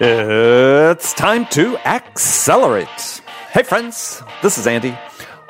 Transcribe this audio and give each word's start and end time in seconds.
It's 0.00 1.12
time 1.12 1.44
to 1.46 1.76
accelerate. 1.78 2.88
Hey, 3.50 3.62
friends, 3.64 4.22
this 4.42 4.56
is 4.56 4.66
Andy. 4.66 4.96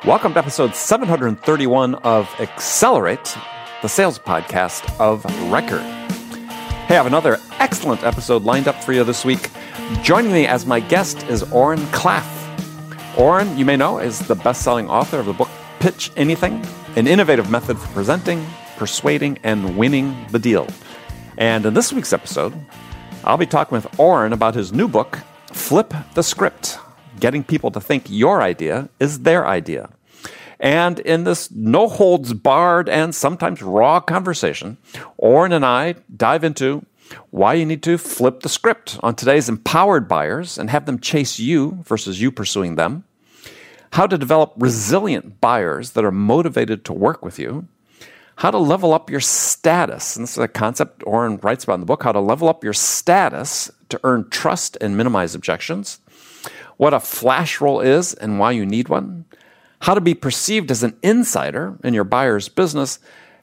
Welcome 0.05 0.33
to 0.33 0.39
episode 0.39 0.75
731 0.75 1.95
of 1.95 2.27
Accelerate, 2.41 3.37
the 3.81 3.87
sales 3.87 4.19
podcast 4.19 4.99
of 4.99 5.23
record. 5.49 5.79
Hey, 5.79 6.95
I 6.95 6.97
have 6.97 7.05
another 7.05 7.37
excellent 7.59 8.03
episode 8.03 8.43
lined 8.43 8.67
up 8.67 8.83
for 8.83 8.91
you 8.91 9.05
this 9.05 9.23
week. 9.23 9.49
Joining 10.01 10.33
me 10.33 10.47
as 10.47 10.65
my 10.65 10.81
guest 10.81 11.23
is 11.29 11.43
Oren 11.53 11.79
Klaff. 11.93 12.27
Oren, 13.17 13.57
you 13.57 13.63
may 13.63 13.77
know, 13.77 13.99
is 13.99 14.19
the 14.19 14.35
best 14.35 14.63
selling 14.63 14.89
author 14.89 15.19
of 15.19 15.27
the 15.27 15.33
book 15.33 15.49
Pitch 15.79 16.11
Anything, 16.17 16.65
an 16.97 17.07
innovative 17.07 17.49
method 17.49 17.79
for 17.79 17.87
presenting, 17.93 18.45
persuading, 18.75 19.39
and 19.43 19.77
winning 19.77 20.27
the 20.31 20.39
deal. 20.39 20.67
And 21.41 21.65
in 21.65 21.73
this 21.73 21.91
week's 21.91 22.13
episode, 22.13 22.53
I'll 23.23 23.35
be 23.35 23.47
talking 23.47 23.75
with 23.75 23.99
Oren 23.99 24.31
about 24.31 24.53
his 24.53 24.71
new 24.71 24.87
book, 24.87 25.17
Flip 25.47 25.91
the 26.13 26.21
Script 26.21 26.77
Getting 27.19 27.43
People 27.43 27.71
to 27.71 27.81
Think 27.81 28.05
Your 28.11 28.43
Idea 28.43 28.89
is 28.99 29.21
Their 29.21 29.47
Idea. 29.47 29.89
And 30.59 30.99
in 30.99 31.23
this 31.23 31.49
no 31.49 31.87
holds 31.87 32.33
barred 32.33 32.87
and 32.87 33.15
sometimes 33.15 33.63
raw 33.63 33.99
conversation, 33.99 34.77
Oren 35.17 35.51
and 35.51 35.65
I 35.65 35.95
dive 36.15 36.43
into 36.43 36.85
why 37.31 37.55
you 37.55 37.65
need 37.65 37.81
to 37.81 37.97
flip 37.97 38.41
the 38.41 38.47
script 38.47 38.99
on 39.01 39.15
today's 39.15 39.49
empowered 39.49 40.07
buyers 40.07 40.59
and 40.59 40.69
have 40.69 40.85
them 40.85 40.99
chase 40.99 41.39
you 41.39 41.79
versus 41.85 42.21
you 42.21 42.31
pursuing 42.31 42.75
them, 42.75 43.03
how 43.93 44.05
to 44.05 44.15
develop 44.15 44.53
resilient 44.57 45.41
buyers 45.41 45.93
that 45.93 46.05
are 46.05 46.11
motivated 46.11 46.85
to 46.85 46.93
work 46.93 47.25
with 47.25 47.39
you, 47.39 47.67
how 48.41 48.49
to 48.49 48.57
level 48.57 48.91
up 48.91 49.11
your 49.11 49.19
status. 49.19 50.15
And 50.15 50.23
this 50.23 50.31
is 50.31 50.39
a 50.39 50.47
concept 50.47 51.03
Oren 51.05 51.37
writes 51.43 51.63
about 51.63 51.75
in 51.75 51.81
the 51.81 51.85
book 51.85 52.01
how 52.01 52.11
to 52.11 52.19
level 52.19 52.49
up 52.49 52.63
your 52.63 52.73
status 52.73 53.69
to 53.89 53.99
earn 54.03 54.27
trust 54.31 54.75
and 54.81 54.97
minimize 54.97 55.35
objections, 55.35 55.99
what 56.77 56.91
a 56.91 56.99
flash 56.99 57.61
roll 57.61 57.81
is 57.81 58.15
and 58.15 58.39
why 58.39 58.49
you 58.49 58.65
need 58.65 58.89
one, 58.89 59.25
how 59.81 59.93
to 59.93 60.01
be 60.01 60.15
perceived 60.15 60.71
as 60.71 60.81
an 60.81 60.97
insider 61.03 61.77
in 61.83 61.93
your 61.93 62.03
buyer's 62.03 62.49
business. 62.49 62.97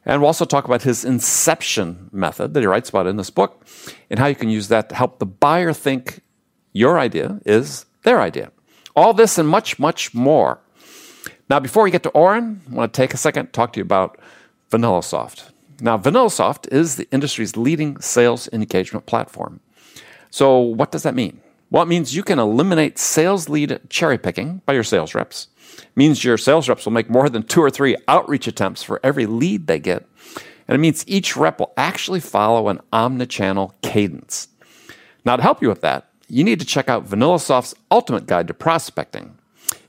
And 0.05 0.21
we'll 0.21 0.27
also 0.27 0.45
talk 0.45 0.65
about 0.65 0.83
his 0.83 1.05
inception 1.05 2.11
method 2.11 2.53
that 2.55 2.61
he 2.61 2.67
writes 2.67 2.89
about 2.89 3.07
in 3.07 3.19
this 3.19 3.31
book 3.31 3.65
and 4.11 4.19
how 4.19 4.27
you 4.27 4.35
can 4.35 4.49
use 4.49 4.67
that 4.67 4.89
to 4.89 4.97
help 4.97 5.21
the 5.21 5.27
buyer 5.27 5.73
think 5.73 6.23
your 6.73 6.99
idea 6.99 7.39
is 7.47 7.87
their 8.03 8.21
idea. 8.21 8.51
All 8.97 9.15
this 9.15 9.39
and 9.39 9.49
much, 9.49 9.79
much 9.79 10.13
more. 10.13 10.59
Now, 11.49 11.61
before 11.61 11.85
we 11.85 11.93
get 11.93 12.03
to 12.03 12.11
Oren, 12.11 12.63
I 12.69 12.75
want 12.75 12.93
to 12.93 13.01
take 13.01 13.15
a 13.15 13.17
second 13.17 13.47
to 13.47 13.53
talk 13.53 13.75
to 13.75 13.79
you 13.79 13.85
about 13.85 14.19
VanillaSoft. 14.71 15.51
Now, 15.81 15.97
VanillaSoft 15.97 16.73
is 16.73 16.97
the 16.97 17.09
industry's 17.11 17.57
leading 17.57 18.01
sales 18.01 18.49
engagement 18.53 19.07
platform. 19.07 19.61
So, 20.31 20.59
what 20.59 20.93
does 20.93 21.05
that 21.05 21.15
mean? 21.15 21.41
Well, 21.71 21.83
it 21.83 21.87
means 21.87 22.17
you 22.17 22.23
can 22.23 22.39
eliminate 22.39 22.99
sales 22.99 23.49
lead 23.49 23.79
cherry 23.89 24.19
picking 24.19 24.63
by 24.67 24.73
your 24.73 24.85
sales 24.85 25.15
reps. 25.15 25.49
It 25.79 25.97
means 25.97 26.25
your 26.25 26.39
sales 26.39 26.69
reps 26.69 26.85
will 26.85 26.93
make 26.93 27.11
more 27.11 27.29
than 27.29 27.43
two 27.43 27.61
or 27.61 27.71
three 27.71 27.97
outreach 28.09 28.47
attempts 28.47 28.83
for 28.83 29.01
every 29.03 29.27
lead 29.27 29.67
they 29.67 29.79
get. 29.79 30.07
And 30.67 30.75
it 30.75 30.79
means 30.79 31.05
each 31.07 31.37
rep 31.37 31.61
will 31.61 31.73
actually 31.77 32.21
follow 32.21 32.69
an 32.69 32.81
omnichannel 32.93 33.73
cadence. 33.83 34.49
Now, 35.25 35.37
to 35.37 35.43
help 35.43 35.63
you 35.63 35.69
with 35.69 35.83
that, 35.83 36.11
you 36.29 36.45
need 36.45 36.61
to 36.61 36.67
check 36.67 36.89
out 36.89 37.09
VanillaSoft's 37.09 37.75
Ultimate 37.91 38.27
Guide 38.27 38.49
to 38.49 38.55
Prospecting. 38.55 39.38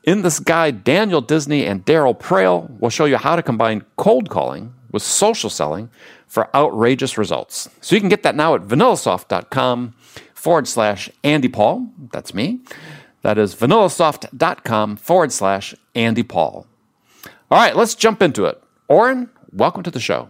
In 0.04 0.22
this 0.22 0.40
guide, 0.40 0.84
Daniel 0.84 1.22
Disney 1.22 1.66
and 1.66 1.86
Daryl 1.86 2.18
Praill 2.18 2.80
will 2.80 2.90
show 2.90 3.06
you 3.06 3.18
how 3.18 3.36
to 3.36 3.44
combine 3.44 3.84
cold 3.98 4.30
calling 4.30 4.74
with 4.92 5.04
social 5.04 5.50
selling 5.50 5.90
for 6.28 6.56
outrageous 6.56 7.18
results. 7.18 7.70
So 7.82 7.96
you 7.96 8.00
can 8.00 8.10
get 8.10 8.24
that 8.24 8.36
now 8.36 8.56
at 8.56 8.62
vanillasoft.com 8.62 9.94
forward 10.34 10.68
slash 10.68 11.10
Andy 11.24 11.50
Paul. 11.50 11.90
That's 12.12 12.34
me. 12.34 12.60
That 13.24 13.38
is 13.38 13.54
vanillasoft.com 13.56 14.96
forward 14.98 15.32
slash 15.34 15.76
Andy 15.96 16.24
Paul. 16.24 16.66
All 17.52 17.60
right, 17.60 17.76
let's 17.76 17.96
jump 17.96 18.22
into 18.22 18.46
it. 18.46 18.62
Oren, 18.88 19.30
welcome 19.52 19.84
to 19.84 19.92
the 19.92 20.00
show. 20.00 20.30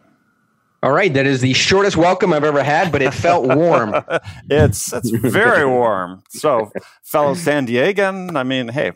All 0.81 0.93
right, 0.93 1.13
that 1.13 1.25
is 1.25 1.41
the 1.41 1.53
shortest 1.53 1.97
welcome 1.97 2.31
I've 2.31 2.45
ever 2.45 2.63
had, 2.63 2.91
but 2.91 3.01
it 3.01 3.13
felt 3.13 3.45
warm. 3.45 3.93
it's 4.49 4.93
it's 4.93 5.09
very 5.09 5.65
warm. 5.65 6.23
So, 6.29 6.71
fellow 7.03 7.33
San 7.33 7.67
Diegan, 7.67 8.37
I 8.37 8.43
mean, 8.43 8.69
hey, 8.69 8.93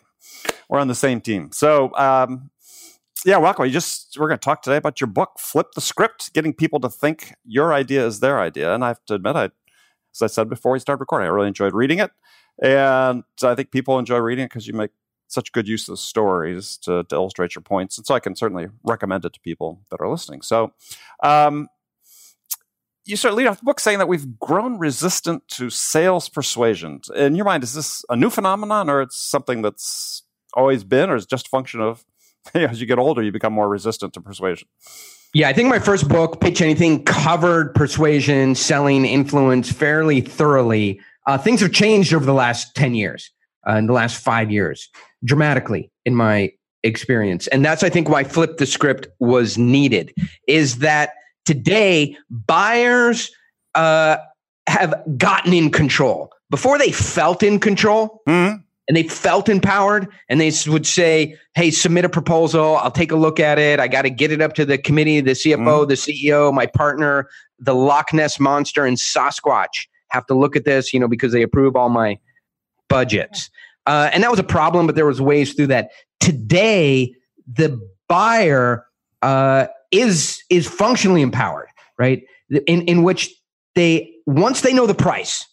we're 0.68 0.78
on 0.78 0.88
the 0.88 0.94
same 0.94 1.20
team. 1.20 1.50
So, 1.52 1.94
um, 1.96 2.50
yeah, 3.24 3.38
welcome. 3.38 3.64
You 3.64 3.70
just 3.70 4.16
we're 4.18 4.28
going 4.28 4.38
to 4.38 4.44
talk 4.44 4.62
today 4.62 4.76
about 4.76 5.00
your 5.00 5.08
book, 5.08 5.38
Flip 5.38 5.68
the 5.74 5.80
Script, 5.80 6.32
getting 6.34 6.52
people 6.52 6.80
to 6.80 6.90
think 6.90 7.34
your 7.44 7.72
idea 7.72 8.06
is 8.06 8.20
their 8.20 8.40
idea. 8.40 8.74
And 8.74 8.84
I 8.84 8.88
have 8.88 9.04
to 9.06 9.14
admit, 9.14 9.36
I, 9.36 9.44
as 10.14 10.22
I 10.22 10.26
said 10.26 10.48
before 10.48 10.72
we 10.72 10.78
started 10.78 11.00
recording, 11.00 11.26
I 11.26 11.30
really 11.30 11.48
enjoyed 11.48 11.74
reading 11.74 12.00
it, 12.00 12.10
and 12.62 13.24
I 13.42 13.54
think 13.54 13.70
people 13.70 13.98
enjoy 13.98 14.18
reading 14.18 14.44
it 14.44 14.48
because 14.50 14.66
you 14.66 14.74
make 14.74 14.90
such 15.28 15.52
good 15.52 15.66
use 15.66 15.88
of 15.88 15.94
the 15.94 15.96
stories 15.96 16.76
to, 16.76 17.02
to, 17.04 17.14
illustrate 17.16 17.54
your 17.54 17.62
points. 17.62 17.96
And 17.96 18.06
so 18.06 18.14
I 18.14 18.20
can 18.20 18.36
certainly 18.36 18.68
recommend 18.84 19.24
it 19.24 19.32
to 19.32 19.40
people 19.40 19.80
that 19.90 20.00
are 20.00 20.08
listening. 20.08 20.42
So, 20.42 20.72
um, 21.22 21.68
you 23.06 23.16
start 23.16 23.34
lead 23.34 23.46
off 23.46 23.58
the 23.58 23.64
book 23.64 23.80
saying 23.80 23.98
that 23.98 24.08
we've 24.08 24.38
grown 24.38 24.78
resistant 24.78 25.46
to 25.48 25.70
sales 25.70 26.28
persuasion. 26.28 27.00
In 27.14 27.34
your 27.34 27.44
mind, 27.44 27.62
is 27.62 27.74
this 27.74 28.04
a 28.08 28.16
new 28.16 28.30
phenomenon, 28.30 28.88
or 28.88 29.02
it's 29.02 29.18
something 29.18 29.62
that's 29.62 30.22
always 30.54 30.84
been, 30.84 31.10
or 31.10 31.16
is 31.16 31.26
just 31.26 31.46
a 31.46 31.50
function 31.50 31.80
of 31.80 32.04
as 32.54 32.80
you 32.80 32.86
get 32.86 32.98
older, 32.98 33.22
you 33.22 33.32
become 33.32 33.52
more 33.52 33.68
resistant 33.68 34.12
to 34.14 34.20
persuasion. 34.20 34.68
Yeah, 35.32 35.48
I 35.48 35.52
think 35.52 35.68
my 35.68 35.78
first 35.78 36.08
book, 36.08 36.40
Pitch 36.40 36.60
Anything, 36.60 37.02
covered 37.04 37.74
persuasion, 37.74 38.54
selling, 38.54 39.04
influence 39.04 39.72
fairly 39.72 40.20
thoroughly. 40.20 41.00
Uh, 41.26 41.38
things 41.38 41.60
have 41.60 41.72
changed 41.72 42.14
over 42.14 42.24
the 42.24 42.34
last 42.34 42.74
10 42.76 42.94
years, 42.94 43.30
uh, 43.68 43.72
in 43.72 43.86
the 43.86 43.92
last 43.92 44.22
five 44.22 44.50
years, 44.50 44.88
dramatically 45.24 45.90
in 46.04 46.14
my 46.14 46.52
experience. 46.84 47.46
And 47.48 47.64
that's, 47.64 47.82
I 47.82 47.88
think, 47.88 48.08
why 48.08 48.22
Flip 48.24 48.58
the 48.58 48.66
Script 48.66 49.08
was 49.18 49.58
needed, 49.58 50.14
is 50.46 50.78
that 50.78 51.14
today 51.44 52.16
buyers 52.30 53.32
uh, 53.74 54.18
have 54.68 54.94
gotten 55.16 55.52
in 55.52 55.70
control. 55.70 56.30
Before 56.50 56.78
they 56.78 56.92
felt 56.92 57.42
in 57.42 57.58
control, 57.58 58.22
mm-hmm 58.28 58.63
and 58.86 58.96
they 58.96 59.02
felt 59.04 59.48
empowered 59.48 60.08
and 60.28 60.40
they 60.40 60.52
would 60.66 60.86
say, 60.86 61.36
Hey, 61.54 61.70
submit 61.70 62.04
a 62.04 62.08
proposal. 62.08 62.76
I'll 62.76 62.90
take 62.90 63.12
a 63.12 63.16
look 63.16 63.40
at 63.40 63.58
it. 63.58 63.80
I 63.80 63.88
got 63.88 64.02
to 64.02 64.10
get 64.10 64.30
it 64.30 64.40
up 64.40 64.54
to 64.54 64.64
the 64.64 64.78
committee, 64.78 65.20
the 65.20 65.32
CFO, 65.32 65.84
mm. 65.84 65.88
the 65.88 65.94
CEO, 65.94 66.52
my 66.52 66.66
partner, 66.66 67.28
the 67.58 67.74
Loch 67.74 68.12
Ness 68.12 68.38
monster 68.38 68.84
and 68.84 68.96
Sasquatch 68.96 69.86
have 70.08 70.26
to 70.26 70.34
look 70.34 70.56
at 70.56 70.64
this, 70.64 70.92
you 70.92 71.00
know, 71.00 71.08
because 71.08 71.32
they 71.32 71.42
approve 71.42 71.76
all 71.76 71.88
my 71.88 72.18
budgets. 72.88 73.50
Uh, 73.86 74.10
and 74.12 74.22
that 74.22 74.30
was 74.30 74.38
a 74.38 74.44
problem, 74.44 74.86
but 74.86 74.94
there 74.94 75.06
was 75.06 75.20
ways 75.20 75.54
through 75.54 75.66
that. 75.68 75.90
Today, 76.20 77.14
the 77.52 77.78
buyer 78.08 78.86
uh, 79.22 79.66
is 79.90 80.42
is 80.48 80.66
functionally 80.66 81.22
empowered, 81.22 81.68
right? 81.98 82.22
In 82.66 82.82
in 82.82 83.02
which 83.02 83.34
they 83.74 84.12
once 84.26 84.62
they 84.62 84.72
know 84.72 84.86
the 84.86 84.94
price, 84.94 85.46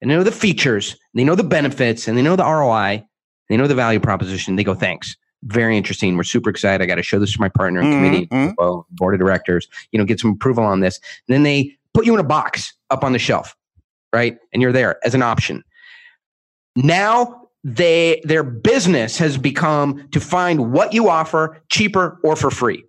and 0.00 0.10
they 0.10 0.14
know 0.14 0.22
the 0.22 0.32
features, 0.32 0.96
they 1.14 1.24
know 1.24 1.34
the 1.34 1.44
benefits, 1.44 2.08
and 2.08 2.16
they 2.16 2.22
know 2.22 2.36
the 2.36 2.44
ROI, 2.44 3.04
they 3.48 3.56
know 3.56 3.66
the 3.66 3.74
value 3.74 4.00
proposition. 4.00 4.56
They 4.56 4.64
go, 4.64 4.74
thanks. 4.74 5.16
Very 5.44 5.76
interesting. 5.76 6.16
We're 6.16 6.24
super 6.24 6.50
excited. 6.50 6.82
I 6.82 6.86
got 6.86 6.96
to 6.96 7.02
show 7.02 7.18
this 7.18 7.34
to 7.34 7.40
my 7.40 7.48
partner 7.48 7.80
and 7.80 7.92
mm-hmm. 7.92 8.28
committee, 8.28 8.84
board 8.90 9.14
of 9.14 9.20
directors, 9.20 9.68
you 9.92 9.98
know, 9.98 10.04
get 10.04 10.18
some 10.18 10.32
approval 10.32 10.64
on 10.64 10.80
this. 10.80 10.98
And 11.28 11.34
then 11.34 11.42
they 11.44 11.76
put 11.94 12.06
you 12.06 12.14
in 12.14 12.20
a 12.20 12.24
box 12.24 12.74
up 12.90 13.04
on 13.04 13.12
the 13.12 13.18
shelf, 13.18 13.56
right? 14.12 14.38
And 14.52 14.60
you're 14.60 14.72
there 14.72 14.98
as 15.04 15.14
an 15.14 15.22
option. 15.22 15.62
Now 16.74 17.48
they 17.64 18.20
their 18.24 18.44
business 18.44 19.18
has 19.18 19.36
become 19.36 20.08
to 20.10 20.20
find 20.20 20.72
what 20.72 20.92
you 20.92 21.08
offer 21.08 21.60
cheaper 21.68 22.18
or 22.22 22.36
for 22.36 22.50
free. 22.50 22.84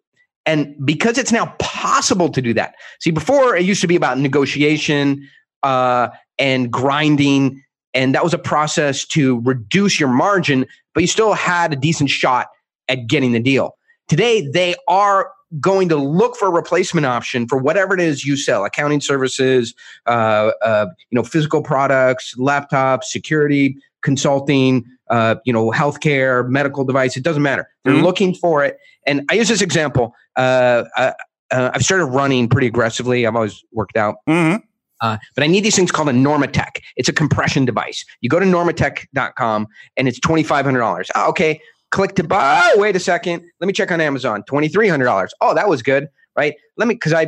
And 0.46 0.76
because 0.86 1.18
it's 1.18 1.32
now 1.32 1.54
possible 1.60 2.30
to 2.30 2.42
do 2.42 2.54
that. 2.54 2.76
See, 3.00 3.12
before 3.12 3.56
it 3.56 3.66
used 3.66 3.82
to 3.82 3.88
be 3.88 3.96
about 3.96 4.18
negotiation, 4.18 5.28
uh, 5.64 6.10
and 6.40 6.72
grinding. 6.72 7.64
And 7.94 8.14
that 8.16 8.24
was 8.24 8.34
a 8.34 8.40
process 8.40 9.06
to 9.08 9.42
reduce 9.42 10.00
your 10.00 10.10
margin, 10.10 10.66
but 10.94 11.02
you 11.02 11.08
still 11.08 11.34
had 11.34 11.74
a 11.74 11.76
decent 11.76 12.10
shot 12.10 12.48
at 12.88 13.08
getting 13.08 13.32
the 13.32 13.40
deal. 13.40 13.78
Today, 14.08 14.48
they 14.48 14.76
are 14.88 15.32
going 15.60 15.88
to 15.90 15.96
look 15.96 16.36
for 16.36 16.48
a 16.48 16.52
replacement 16.52 17.06
option 17.06 17.48
for 17.48 17.58
whatever 17.58 17.94
it 17.94 18.00
is 18.02 18.26
you 18.26 18.36
sell 18.36 18.66
accounting 18.66 19.00
services 19.00 19.74
uh, 20.06 20.52
uh, 20.62 20.88
you 21.10 21.16
know 21.16 21.24
physical 21.24 21.64
products 21.64 22.36
laptops 22.38 23.06
security 23.06 23.78
consulting 24.02 24.84
uh, 25.10 25.36
you 25.46 25.54
know 25.54 25.72
healthcare 25.72 26.48
medical 26.50 26.84
device 26.84 27.16
it 27.16 27.24
doesn't 27.24 27.44
matter 27.44 27.70
they're 27.84 27.94
mm-hmm. 27.94 28.04
looking 28.04 28.34
for 28.34 28.64
it 28.64 28.78
and 29.06 29.24
i 29.32 29.36
use 29.36 29.48
this 29.48 29.62
example 29.62 30.14
uh, 30.36 30.84
I, 30.98 31.14
have 31.50 31.82
started 31.82 32.08
running 32.08 32.50
pretty 32.50 32.68
aggressively 32.68 33.26
i've 33.26 33.36
always 33.36 33.64
worked 33.72 33.96
out 33.96 34.16
mm-hmm. 34.28 34.58
Uh, 35.02 35.18
but 35.36 35.44
I 35.44 35.48
need 35.48 35.64
these 35.64 35.76
things 35.76 35.92
called 35.92 36.10
a 36.10 36.14
Normatec. 36.14 36.82
It's 36.96 37.10
a 37.10 37.14
compression 37.14 37.66
device. 37.66 38.04
You 38.22 38.30
go 38.30 38.40
to 38.40 38.46
normatec.com 38.46 39.68
and 39.96 40.08
it's 40.08 40.20
$2,500. 40.20 41.06
Oh, 41.16 41.30
okay. 41.30 41.62
Click 41.92 42.16
to 42.16 42.24
buy. 42.24 42.62
Oh, 42.66 42.80
wait 42.80 42.96
a 42.96 43.00
second. 43.00 43.44
Let 43.60 43.68
me 43.68 43.74
check 43.74 43.92
on 43.92 44.02
Amazon. 44.02 44.44
$2,300. 44.44 45.30
Oh, 45.40 45.54
that 45.54 45.70
was 45.70 45.82
good, 45.82 46.08
right? 46.36 46.54
Let 46.78 46.88
me, 46.88 46.96
because 46.96 47.14
I 47.14 47.28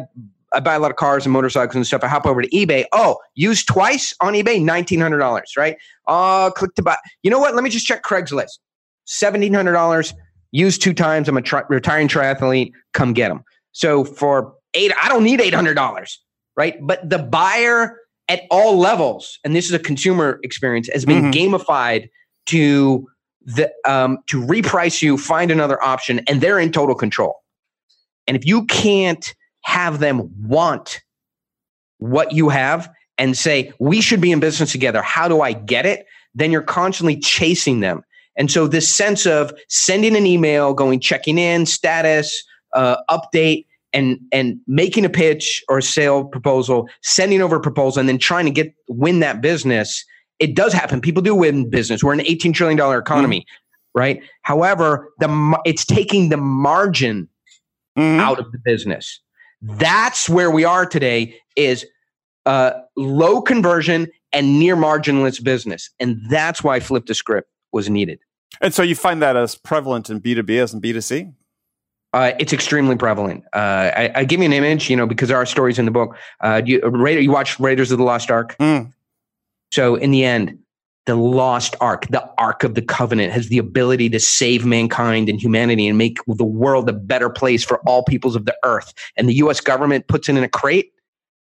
I 0.53 0.59
buy 0.59 0.73
a 0.73 0.79
lot 0.79 0.91
of 0.91 0.97
cars 0.97 1.25
and 1.25 1.33
motorcycles 1.33 1.75
and 1.75 1.85
stuff. 1.85 2.03
I 2.03 2.07
hop 2.07 2.25
over 2.25 2.41
to 2.41 2.49
eBay. 2.49 2.85
Oh, 2.91 3.17
used 3.35 3.67
twice 3.67 4.13
on 4.21 4.33
eBay, 4.33 4.61
nineteen 4.61 4.99
hundred 4.99 5.19
dollars, 5.19 5.53
right? 5.55 5.77
Uh, 6.07 6.49
click 6.51 6.73
to 6.75 6.81
buy. 6.81 6.97
You 7.23 7.29
know 7.29 7.39
what? 7.39 7.55
Let 7.55 7.63
me 7.63 7.69
just 7.69 7.85
check 7.85 8.03
Craigslist. 8.03 8.57
Seventeen 9.05 9.53
hundred 9.53 9.73
dollars. 9.73 10.13
Used 10.51 10.81
two 10.81 10.93
times. 10.93 11.29
I'm 11.29 11.37
a 11.37 11.41
tri- 11.41 11.63
retiring 11.69 12.07
triathlete. 12.07 12.71
Come 12.93 13.13
get 13.13 13.29
them. 13.29 13.43
So 13.73 14.03
for 14.03 14.55
eight, 14.73 14.91
I 15.01 15.07
don't 15.09 15.23
need 15.23 15.39
eight 15.39 15.53
hundred 15.53 15.75
dollars, 15.75 16.19
right? 16.59 16.75
But 16.81 17.09
the 17.09 17.19
buyer 17.19 17.97
at 18.27 18.41
all 18.51 18.77
levels, 18.77 19.39
and 19.45 19.55
this 19.55 19.65
is 19.67 19.71
a 19.71 19.79
consumer 19.79 20.41
experience, 20.43 20.89
has 20.91 21.05
been 21.05 21.31
mm-hmm. 21.31 21.55
gamified 21.55 22.09
to 22.47 23.07
the 23.45 23.71
um, 23.85 24.17
to 24.27 24.41
reprice 24.41 25.01
you, 25.01 25.17
find 25.17 25.51
another 25.51 25.81
option, 25.81 26.19
and 26.27 26.41
they're 26.41 26.59
in 26.59 26.73
total 26.73 26.95
control. 26.95 27.35
And 28.27 28.35
if 28.35 28.45
you 28.45 28.65
can't 28.65 29.33
have 29.61 29.99
them 29.99 30.29
want 30.49 30.99
what 31.99 32.33
you 32.33 32.49
have 32.49 32.89
and 33.17 33.37
say, 33.37 33.71
we 33.79 34.01
should 34.01 34.19
be 34.19 34.33
in 34.33 34.41
business 34.41 34.73
together, 34.73 35.01
how 35.01 35.29
do 35.29 35.39
I 35.39 35.53
get 35.53 35.85
it? 35.85 36.05
Then 36.35 36.51
you're 36.51 36.61
constantly 36.61 37.17
chasing 37.17 37.79
them. 37.79 38.03
And 38.35 38.51
so 38.51 38.67
this 38.67 38.93
sense 38.93 39.25
of 39.25 39.53
sending 39.69 40.17
an 40.17 40.25
email, 40.25 40.73
going 40.73 40.99
checking 40.99 41.37
in, 41.37 41.65
status, 41.65 42.43
uh, 42.73 42.97
update, 43.09 43.65
and 43.93 44.19
and 44.31 44.59
making 44.67 45.05
a 45.05 45.09
pitch 45.09 45.63
or 45.69 45.79
a 45.79 45.83
sale 45.83 46.25
proposal, 46.25 46.87
sending 47.01 47.41
over 47.41 47.55
a 47.55 47.61
proposal, 47.61 47.99
and 47.99 48.09
then 48.09 48.17
trying 48.17 48.45
to 48.45 48.51
get 48.51 48.73
win 48.87 49.19
that 49.19 49.41
business 49.41 50.05
it 50.39 50.55
does 50.55 50.73
happen. 50.73 51.01
People 51.01 51.21
do 51.21 51.35
win 51.35 51.69
business. 51.69 52.03
We're 52.03 52.13
an 52.13 52.19
$18 52.19 52.53
trillion 52.53 52.79
economy, 52.97 53.41
mm-hmm. 53.41 53.99
right? 53.99 54.23
However, 54.41 55.11
the 55.19 55.59
it's 55.65 55.85
taking 55.85 56.29
the 56.29 56.37
margin 56.37 57.27
mm-hmm. 57.97 58.19
out 58.19 58.39
of 58.39 58.51
the 58.51 58.57
business. 58.63 59.19
That's 59.61 60.29
where 60.29 60.49
we 60.49 60.63
are 60.63 60.85
today 60.85 61.35
is 61.57 61.85
uh, 62.45 62.71
low 62.95 63.41
conversion 63.41 64.07
and 64.31 64.57
near 64.57 64.77
marginless 64.77 65.43
business. 65.43 65.89
And 65.99 66.17
that's 66.29 66.63
why 66.63 66.79
flip 66.79 67.07
the 67.07 67.13
script 67.13 67.49
was 67.73 67.89
needed. 67.89 68.19
And 68.61 68.73
so 68.73 68.81
you 68.81 68.95
find 68.95 69.21
that 69.21 69.35
as 69.35 69.55
prevalent 69.55 70.09
in 70.09 70.21
B2B 70.21 70.61
as 70.61 70.73
in 70.73 70.79
B2C? 70.81 71.33
Uh, 72.11 72.31
it's 72.39 72.53
extremely 72.53 72.95
prevalent. 72.95 73.43
Uh, 73.53 73.91
I, 73.95 74.11
I, 74.15 74.23
give 74.25 74.39
you 74.39 74.45
an 74.47 74.53
image, 74.53 74.89
you 74.89 74.95
know, 74.95 75.05
because 75.05 75.29
there 75.29 75.37
are 75.37 75.45
stories 75.45 75.77
in 75.77 75.85
the 75.85 75.91
book. 75.91 76.17
Uh, 76.41 76.59
you, 76.65 76.81
you 77.07 77.31
watch 77.31 77.59
Raiders 77.59 77.91
of 77.91 77.99
the 77.99 78.03
Lost 78.03 78.31
Ark? 78.31 78.55
Mm. 78.57 78.91
So 79.71 79.93
in 79.95 80.09
the 80.09 80.25
end, 80.25 80.57
the 81.05 81.15
lost 81.15 81.75
ark, 81.81 82.07
the 82.09 82.23
ark 82.37 82.63
of 82.63 82.75
the 82.75 82.83
covenant, 82.83 83.31
has 83.31 83.49
the 83.49 83.57
ability 83.57 84.09
to 84.09 84.19
save 84.19 84.63
mankind 84.63 85.27
and 85.27 85.41
humanity 85.41 85.87
and 85.87 85.97
make 85.97 86.19
the 86.27 86.45
world 86.45 86.87
a 86.87 86.93
better 86.93 87.29
place 87.29 87.63
for 87.63 87.79
all 87.87 88.03
peoples 88.03 88.35
of 88.35 88.45
the 88.45 88.55
earth. 88.63 88.93
And 89.17 89.27
the 89.27 89.33
US 89.35 89.59
government 89.59 90.07
puts 90.07 90.29
it 90.29 90.37
in 90.37 90.43
a 90.43 90.49
crate 90.49 90.91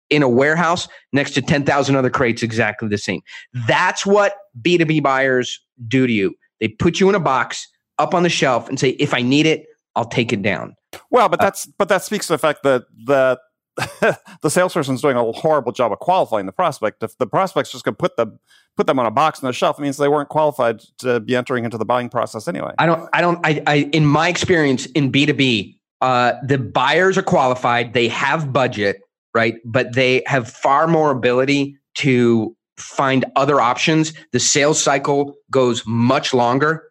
in 0.08 0.22
a 0.22 0.28
warehouse 0.28 0.88
next 1.12 1.32
to 1.32 1.42
10,000 1.42 1.96
other 1.96 2.10
crates 2.10 2.42
exactly 2.42 2.88
the 2.88 2.98
same. 2.98 3.20
That's 3.66 4.06
what 4.06 4.36
B2B 4.62 5.02
buyers 5.02 5.60
do 5.86 6.06
to 6.06 6.12
you. 6.12 6.34
They 6.60 6.68
put 6.68 6.98
you 6.98 7.08
in 7.08 7.14
a 7.14 7.20
box 7.20 7.68
up 7.98 8.14
on 8.14 8.22
the 8.22 8.28
shelf 8.30 8.68
and 8.68 8.80
say, 8.80 8.90
if 8.90 9.12
I 9.12 9.20
need 9.20 9.46
it, 9.46 9.66
I'll 9.94 10.06
take 10.06 10.32
it 10.32 10.42
down. 10.42 10.74
Well, 11.10 11.28
but 11.28 11.40
that's 11.40 11.66
but 11.66 11.88
that 11.88 12.02
speaks 12.02 12.26
to 12.26 12.34
the 12.34 12.38
fact 12.38 12.62
that 12.62 12.84
that 13.06 13.38
the 14.42 14.50
salesperson's 14.50 15.00
doing 15.00 15.16
a 15.16 15.32
horrible 15.32 15.72
job 15.72 15.92
of 15.92 15.98
qualifying 15.98 16.46
the 16.46 16.52
prospect. 16.52 17.02
If 17.02 17.16
the 17.18 17.26
prospect's 17.26 17.72
just 17.72 17.84
going 17.84 17.94
to 17.94 17.98
put 17.98 18.16
them 18.16 18.38
put 18.76 18.86
them 18.86 18.98
on 18.98 19.06
a 19.06 19.10
box 19.10 19.42
on 19.42 19.46
the 19.46 19.52
shelf, 19.52 19.78
it 19.78 19.82
means 19.82 19.96
they 19.96 20.08
weren't 20.08 20.28
qualified 20.28 20.80
to 20.98 21.20
be 21.20 21.36
entering 21.36 21.64
into 21.64 21.78
the 21.78 21.84
buying 21.84 22.08
process 22.08 22.48
anyway. 22.48 22.72
I 22.78 22.86
don't. 22.86 23.08
I 23.12 23.20
don't. 23.20 23.38
I. 23.44 23.62
I 23.66 23.74
in 23.92 24.06
my 24.06 24.28
experience 24.28 24.86
in 24.86 25.10
B 25.10 25.26
two 25.26 25.34
B, 25.34 25.78
uh, 26.00 26.34
the 26.42 26.58
buyers 26.58 27.16
are 27.16 27.22
qualified. 27.22 27.94
They 27.94 28.08
have 28.08 28.52
budget, 28.52 29.00
right? 29.34 29.54
But 29.64 29.94
they 29.94 30.22
have 30.26 30.48
far 30.48 30.86
more 30.86 31.10
ability 31.10 31.76
to 31.96 32.54
find 32.76 33.24
other 33.36 33.60
options. 33.60 34.12
The 34.32 34.40
sales 34.40 34.82
cycle 34.82 35.34
goes 35.50 35.82
much 35.86 36.34
longer, 36.34 36.90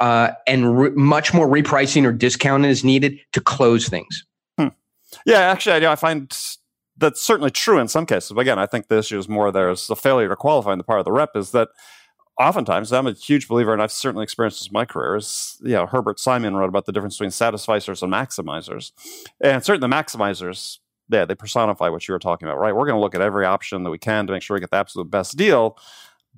uh, 0.00 0.32
and 0.46 0.78
re- 0.78 0.90
much 0.90 1.32
more 1.32 1.46
repricing 1.46 2.04
or 2.04 2.12
discounting 2.12 2.70
is 2.70 2.84
needed 2.84 3.18
to 3.32 3.40
close 3.40 3.88
things. 3.88 4.24
Yeah, 5.26 5.40
actually, 5.40 5.86
I, 5.86 5.92
I 5.92 5.96
find 5.96 6.36
that's 6.96 7.20
certainly 7.20 7.50
true 7.50 7.78
in 7.78 7.88
some 7.88 8.06
cases. 8.06 8.32
But 8.32 8.40
again, 8.40 8.58
I 8.58 8.66
think 8.66 8.88
the 8.88 8.98
issue 8.98 9.18
is 9.18 9.28
more 9.28 9.50
there's 9.50 9.88
a 9.90 9.96
failure 9.96 10.28
to 10.28 10.36
qualify 10.36 10.72
on 10.72 10.78
the 10.78 10.84
part 10.84 10.98
of 10.98 11.04
the 11.04 11.12
rep 11.12 11.30
is 11.34 11.50
that 11.52 11.68
oftentimes 12.38 12.92
I'm 12.92 13.06
a 13.06 13.12
huge 13.12 13.48
believer, 13.48 13.72
and 13.72 13.82
I've 13.82 13.92
certainly 13.92 14.22
experienced 14.22 14.60
this 14.60 14.68
in 14.68 14.72
my 14.72 14.84
career. 14.84 15.16
Is 15.16 15.58
you 15.62 15.72
know 15.72 15.86
Herbert 15.86 16.20
Simon 16.20 16.56
wrote 16.56 16.68
about 16.68 16.86
the 16.86 16.92
difference 16.92 17.16
between 17.16 17.30
satisficers 17.30 18.02
and 18.02 18.12
maximizers, 18.12 18.92
and 19.40 19.64
certainly 19.64 19.88
the 19.88 19.94
maximizers, 19.94 20.78
yeah, 21.08 21.24
they 21.24 21.34
personify 21.34 21.88
what 21.88 22.06
you 22.06 22.12
were 22.12 22.18
talking 22.18 22.46
about, 22.46 22.58
right? 22.58 22.74
We're 22.74 22.86
going 22.86 22.96
to 22.96 23.00
look 23.00 23.14
at 23.14 23.20
every 23.20 23.44
option 23.44 23.82
that 23.84 23.90
we 23.90 23.98
can 23.98 24.26
to 24.26 24.32
make 24.32 24.42
sure 24.42 24.54
we 24.54 24.60
get 24.60 24.70
the 24.70 24.76
absolute 24.76 25.10
best 25.10 25.36
deal. 25.36 25.76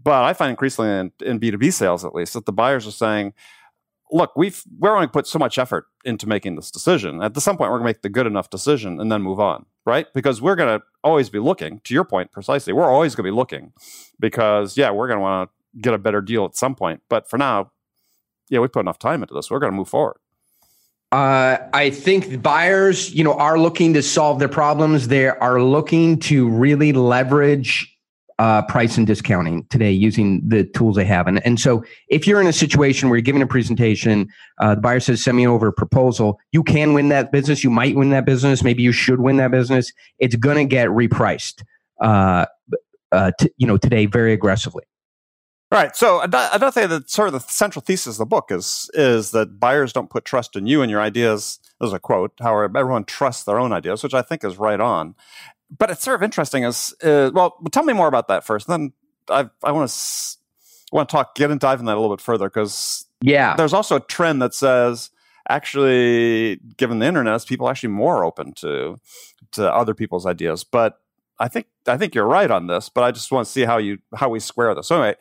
But 0.02 0.24
I 0.24 0.32
find 0.32 0.50
increasingly 0.50 0.90
in, 0.90 1.12
in 1.20 1.40
B2B 1.40 1.72
sales, 1.72 2.04
at 2.04 2.14
least, 2.14 2.34
that 2.34 2.46
the 2.46 2.52
buyers 2.52 2.86
are 2.86 2.92
saying, 2.92 3.34
look, 4.12 4.36
we've 4.36 4.62
we're 4.78 4.94
only 4.94 5.06
put 5.06 5.26
so 5.26 5.38
much 5.38 5.58
effort 5.58 5.86
into 6.04 6.28
making 6.28 6.56
this 6.56 6.70
decision. 6.70 7.22
At 7.22 7.36
some 7.40 7.56
point, 7.56 7.70
we're 7.70 7.78
going 7.78 7.86
to 7.86 7.90
make 7.90 8.02
the 8.02 8.08
good 8.08 8.26
enough 8.26 8.50
decision 8.50 9.00
and 9.00 9.10
then 9.10 9.22
move 9.22 9.40
on, 9.40 9.66
right? 9.86 10.06
Because 10.14 10.40
we're 10.40 10.56
going 10.56 10.78
to 10.78 10.84
always 11.02 11.30
be 11.30 11.38
looking. 11.38 11.80
To 11.84 11.94
your 11.94 12.04
point, 12.04 12.32
precisely, 12.32 12.72
we're 12.72 12.90
always 12.90 13.14
going 13.14 13.24
to 13.24 13.32
be 13.32 13.36
looking 13.36 13.72
because 14.20 14.76
yeah, 14.76 14.90
we're 14.90 15.08
going 15.08 15.18
to 15.18 15.22
want 15.22 15.50
to 15.50 15.80
get 15.80 15.94
a 15.94 15.98
better 15.98 16.20
deal 16.20 16.44
at 16.44 16.56
some 16.56 16.74
point. 16.74 17.02
But 17.08 17.28
for 17.28 17.38
now, 17.38 17.72
yeah, 18.48 18.60
we 18.60 18.68
put 18.68 18.80
enough 18.80 18.98
time 18.98 19.22
into 19.22 19.34
this. 19.34 19.50
We're 19.50 19.58
going 19.58 19.72
to 19.72 19.76
move 19.76 19.88
forward. 19.88 20.16
Uh, 21.10 21.58
I 21.74 21.90
think 21.90 22.42
buyers, 22.42 23.12
you 23.14 23.22
know, 23.22 23.34
are 23.34 23.58
looking 23.58 23.92
to 23.94 24.02
solve 24.02 24.38
their 24.38 24.48
problems. 24.48 25.08
They 25.08 25.28
are 25.28 25.62
looking 25.62 26.18
to 26.20 26.48
really 26.48 26.94
leverage 26.94 27.91
uh, 28.42 28.60
price 28.62 28.98
and 28.98 29.06
discounting 29.06 29.64
today 29.70 29.92
using 29.92 30.42
the 30.44 30.64
tools 30.64 30.96
they 30.96 31.04
have. 31.04 31.28
And, 31.28 31.40
and 31.46 31.60
so 31.60 31.84
if 32.08 32.26
you're 32.26 32.40
in 32.40 32.48
a 32.48 32.52
situation 32.52 33.08
where 33.08 33.16
you're 33.16 33.22
giving 33.22 33.40
a 33.40 33.46
presentation, 33.46 34.26
uh, 34.60 34.74
the 34.74 34.80
buyer 34.80 34.98
says, 34.98 35.22
send 35.22 35.36
me 35.36 35.46
over 35.46 35.68
a 35.68 35.72
proposal, 35.72 36.40
you 36.50 36.64
can 36.64 36.92
win 36.92 37.08
that 37.10 37.30
business. 37.30 37.62
You 37.62 37.70
might 37.70 37.94
win 37.94 38.10
that 38.10 38.26
business. 38.26 38.64
Maybe 38.64 38.82
you 38.82 38.90
should 38.90 39.20
win 39.20 39.36
that 39.36 39.52
business. 39.52 39.92
It's 40.18 40.34
going 40.34 40.56
to 40.56 40.64
get 40.64 40.88
repriced, 40.88 41.62
uh, 42.00 42.46
uh, 43.12 43.30
t- 43.38 43.52
you 43.58 43.66
know, 43.68 43.76
today 43.76 44.06
very 44.06 44.32
aggressively. 44.32 44.82
Right. 45.70 45.94
So 45.94 46.20
another 46.20 46.72
thing 46.72 46.88
that 46.88 47.10
sort 47.10 47.28
of 47.28 47.34
the 47.34 47.40
central 47.40 47.80
thesis 47.80 48.16
of 48.16 48.18
the 48.18 48.26
book 48.26 48.50
is 48.50 48.90
is 48.92 49.30
that 49.30 49.60
buyers 49.60 49.92
don't 49.92 50.10
put 50.10 50.24
trust 50.24 50.56
in 50.56 50.66
you 50.66 50.82
and 50.82 50.90
your 50.90 51.00
ideas. 51.00 51.60
There's 51.80 51.92
a 51.92 52.00
quote, 52.00 52.32
however, 52.40 52.76
everyone 52.76 53.04
trusts 53.04 53.44
their 53.44 53.60
own 53.60 53.72
ideas, 53.72 54.02
which 54.02 54.14
I 54.14 54.20
think 54.20 54.42
is 54.42 54.58
right 54.58 54.80
on 54.80 55.14
but 55.76 55.90
it's 55.90 56.02
sort 56.02 56.16
of 56.16 56.22
interesting. 56.22 56.64
Is 56.64 56.94
uh, 57.02 57.30
well, 57.32 57.56
tell 57.70 57.84
me 57.84 57.92
more 57.92 58.08
about 58.08 58.28
that 58.28 58.44
first. 58.44 58.66
Then 58.66 58.92
I 59.28 59.48
I 59.62 59.72
want 59.72 59.90
to 59.90 60.36
want 60.92 61.08
to 61.08 61.12
talk 61.12 61.34
get 61.34 61.50
and 61.50 61.60
dive 61.60 61.80
in 61.80 61.86
that 61.86 61.96
a 61.96 62.00
little 62.00 62.14
bit 62.14 62.22
further 62.22 62.48
because 62.48 63.06
yeah, 63.20 63.56
there's 63.56 63.72
also 63.72 63.96
a 63.96 64.00
trend 64.00 64.42
that 64.42 64.54
says 64.54 65.10
actually, 65.48 66.56
given 66.76 66.98
the 66.98 67.06
internet, 67.06 67.44
people 67.46 67.66
are 67.66 67.70
actually 67.70 67.90
more 67.90 68.24
open 68.24 68.52
to 68.54 68.98
to 69.52 69.74
other 69.74 69.94
people's 69.94 70.26
ideas. 70.26 70.64
But 70.64 71.00
I 71.38 71.48
think 71.48 71.66
I 71.86 71.96
think 71.96 72.14
you're 72.14 72.26
right 72.26 72.50
on 72.50 72.66
this. 72.66 72.88
But 72.88 73.04
I 73.04 73.10
just 73.10 73.32
want 73.32 73.46
to 73.46 73.52
see 73.52 73.62
how 73.62 73.78
you 73.78 73.98
how 74.14 74.28
we 74.28 74.40
square 74.40 74.74
this. 74.74 74.88
So 74.88 74.96
anyway, 74.96 75.16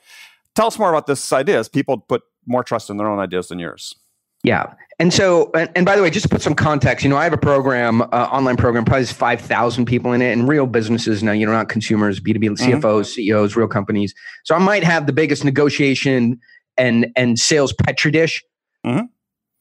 tell 0.56 0.68
us 0.68 0.78
more 0.78 0.90
about 0.90 1.08
this 1.08 1.32
idea. 1.34 1.60
Is 1.60 1.70
people 1.70 1.98
put 1.98 2.24
more 2.46 2.64
trust 2.64 2.90
in 2.90 2.98
their 2.98 3.08
own 3.08 3.20
ideas 3.20 3.48
than 3.48 3.60
yours? 3.60 3.96
Yeah. 4.44 4.74
And 5.02 5.12
so, 5.12 5.50
and, 5.56 5.68
and, 5.76 5.84
by 5.84 5.96
the 5.96 6.04
way, 6.04 6.12
just 6.12 6.24
to 6.24 6.30
put 6.30 6.44
some 6.44 6.54
context, 6.54 7.04
you 7.04 7.10
know, 7.10 7.18
I 7.18 7.24
have 7.24 7.34
a 7.34 7.38
program, 7.38 8.04
uh, 8.04 8.06
online 8.32 8.56
program, 8.56 8.86
probably 8.86 9.08
5,000 9.08 9.86
people 9.86 10.14
in 10.14 10.22
it 10.22 10.32
and 10.32 10.48
real 10.48 10.68
businesses 10.68 11.24
now, 11.24 11.32
you 11.32 11.44
know, 11.44 11.52
not 11.52 11.70
consumers, 11.70 12.20
B2B 12.20 12.50
CFOs, 12.52 12.82
mm-hmm. 12.82 13.04
CEOs, 13.04 13.56
real 13.56 13.68
companies. 13.68 14.14
So 14.44 14.54
I 14.54 14.60
might 14.60 14.84
have 14.84 15.08
the 15.08 15.12
biggest 15.12 15.44
negotiation 15.44 16.40
and, 16.78 17.08
and 17.16 17.40
sales 17.40 17.74
petri 17.74 18.12
dish 18.12 18.44
mm-hmm. 18.86 19.06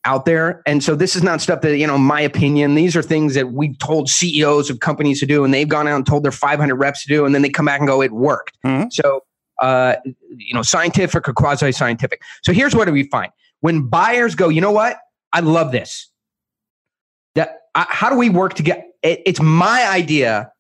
out 0.04 0.26
there. 0.26 0.60
And 0.66 0.84
so 0.84 0.94
this 0.94 1.16
is 1.16 1.22
not 1.22 1.40
stuff 1.40 1.62
that, 1.62 1.78
you 1.78 1.86
know, 1.86 1.96
my 1.96 2.20
opinion, 2.20 2.74
these 2.74 2.94
are 2.94 3.02
things 3.02 3.32
that 3.32 3.50
we 3.50 3.74
told 3.76 4.10
CEOs 4.10 4.68
of 4.68 4.80
companies 4.80 5.20
to 5.20 5.26
do 5.26 5.42
and 5.42 5.54
they've 5.54 5.66
gone 5.66 5.88
out 5.88 5.96
and 5.96 6.06
told 6.06 6.22
their 6.22 6.32
500 6.32 6.74
reps 6.74 7.02
to 7.04 7.08
do. 7.08 7.24
And 7.24 7.34
then 7.34 7.40
they 7.40 7.48
come 7.48 7.64
back 7.64 7.80
and 7.80 7.88
go, 7.88 8.02
it 8.02 8.12
worked. 8.12 8.58
Mm-hmm. 8.62 8.90
So, 8.90 9.24
uh, 9.62 9.96
you 10.36 10.52
know, 10.52 10.60
scientific 10.60 11.26
or 11.26 11.32
quasi 11.32 11.72
scientific. 11.72 12.20
So 12.42 12.52
here's 12.52 12.74
what 12.74 12.84
do 12.84 12.92
we 12.92 13.04
find 13.04 13.32
when 13.60 13.88
buyers 13.88 14.34
go, 14.34 14.48
you 14.48 14.60
know 14.60 14.72
what? 14.72 14.98
I 15.32 15.40
love 15.40 15.72
this. 15.72 16.08
That 17.34 17.60
I, 17.74 17.86
how 17.88 18.10
do 18.10 18.16
we 18.16 18.28
work 18.28 18.54
together? 18.54 18.82
It, 19.02 19.22
it's 19.24 19.40
my 19.40 19.88
idea, 19.88 20.52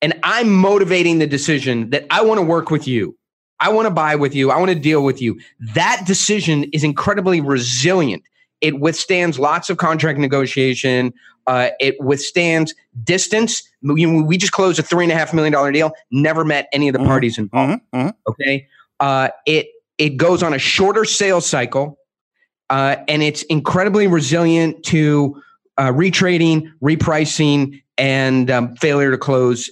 and 0.00 0.18
I'm 0.22 0.52
motivating 0.52 1.18
the 1.18 1.26
decision 1.26 1.90
that 1.90 2.06
I 2.10 2.22
want 2.22 2.38
to 2.38 2.42
work 2.42 2.70
with 2.70 2.88
you. 2.88 3.16
I 3.60 3.68
want 3.68 3.86
to 3.86 3.90
buy 3.90 4.16
with 4.16 4.34
you. 4.34 4.50
I 4.50 4.58
want 4.58 4.70
to 4.70 4.78
deal 4.78 5.04
with 5.04 5.22
you. 5.22 5.38
That 5.74 6.02
decision 6.06 6.64
is 6.72 6.82
incredibly 6.82 7.40
resilient. 7.40 8.24
It 8.60 8.80
withstands 8.80 9.38
lots 9.38 9.70
of 9.70 9.76
contract 9.76 10.18
negotiation. 10.18 11.12
Uh, 11.46 11.70
it 11.78 11.96
withstands 12.00 12.74
distance. 13.04 13.62
We, 13.82 14.06
we, 14.06 14.38
just 14.38 14.52
closed 14.52 14.78
a 14.78 14.82
three 14.82 15.04
and 15.04 15.12
a 15.12 15.14
half 15.14 15.34
million 15.34 15.52
dollar 15.52 15.70
deal. 15.70 15.92
Never 16.10 16.44
met 16.44 16.68
any 16.72 16.88
of 16.88 16.94
the 16.94 16.98
mm-hmm. 16.98 17.08
parties 17.08 17.38
involved. 17.38 17.82
Mm-hmm. 17.92 17.96
mm-hmm. 17.96 18.30
Okay. 18.30 18.66
Uh, 19.00 19.28
it 19.46 19.66
it 19.98 20.16
goes 20.16 20.42
on 20.42 20.54
a 20.54 20.58
shorter 20.58 21.04
sales 21.04 21.46
cycle 21.46 21.98
uh, 22.70 22.96
and 23.08 23.22
it's 23.22 23.42
incredibly 23.44 24.06
resilient 24.06 24.82
to 24.84 25.40
uh, 25.76 25.88
retrading, 25.88 26.70
repricing, 26.82 27.82
and 27.98 28.50
um, 28.50 28.74
failure 28.76 29.10
to 29.10 29.18
close, 29.18 29.70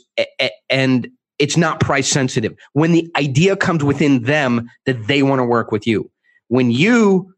and 0.71 1.09
it's 1.39 1.57
not 1.57 1.81
price 1.81 2.09
sensitive. 2.09 2.55
When 2.73 2.93
the 2.93 3.11
idea 3.17 3.57
comes 3.57 3.83
within 3.83 4.23
them 4.23 4.69
that 4.87 5.07
they 5.07 5.23
want 5.23 5.41
to 5.41 5.45
work 5.45 5.73
with 5.73 5.87
you, 5.87 6.11
when 6.49 6.71
you 6.71 7.35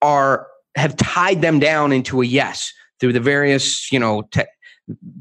are 0.00 0.46
have 0.76 0.96
tied 0.96 1.42
them 1.42 1.58
down 1.58 1.92
into 1.92 2.22
a 2.22 2.24
yes 2.24 2.72
through 3.00 3.12
the 3.12 3.20
various 3.20 3.90
you 3.90 3.98
know 3.98 4.22
te- 4.32 4.42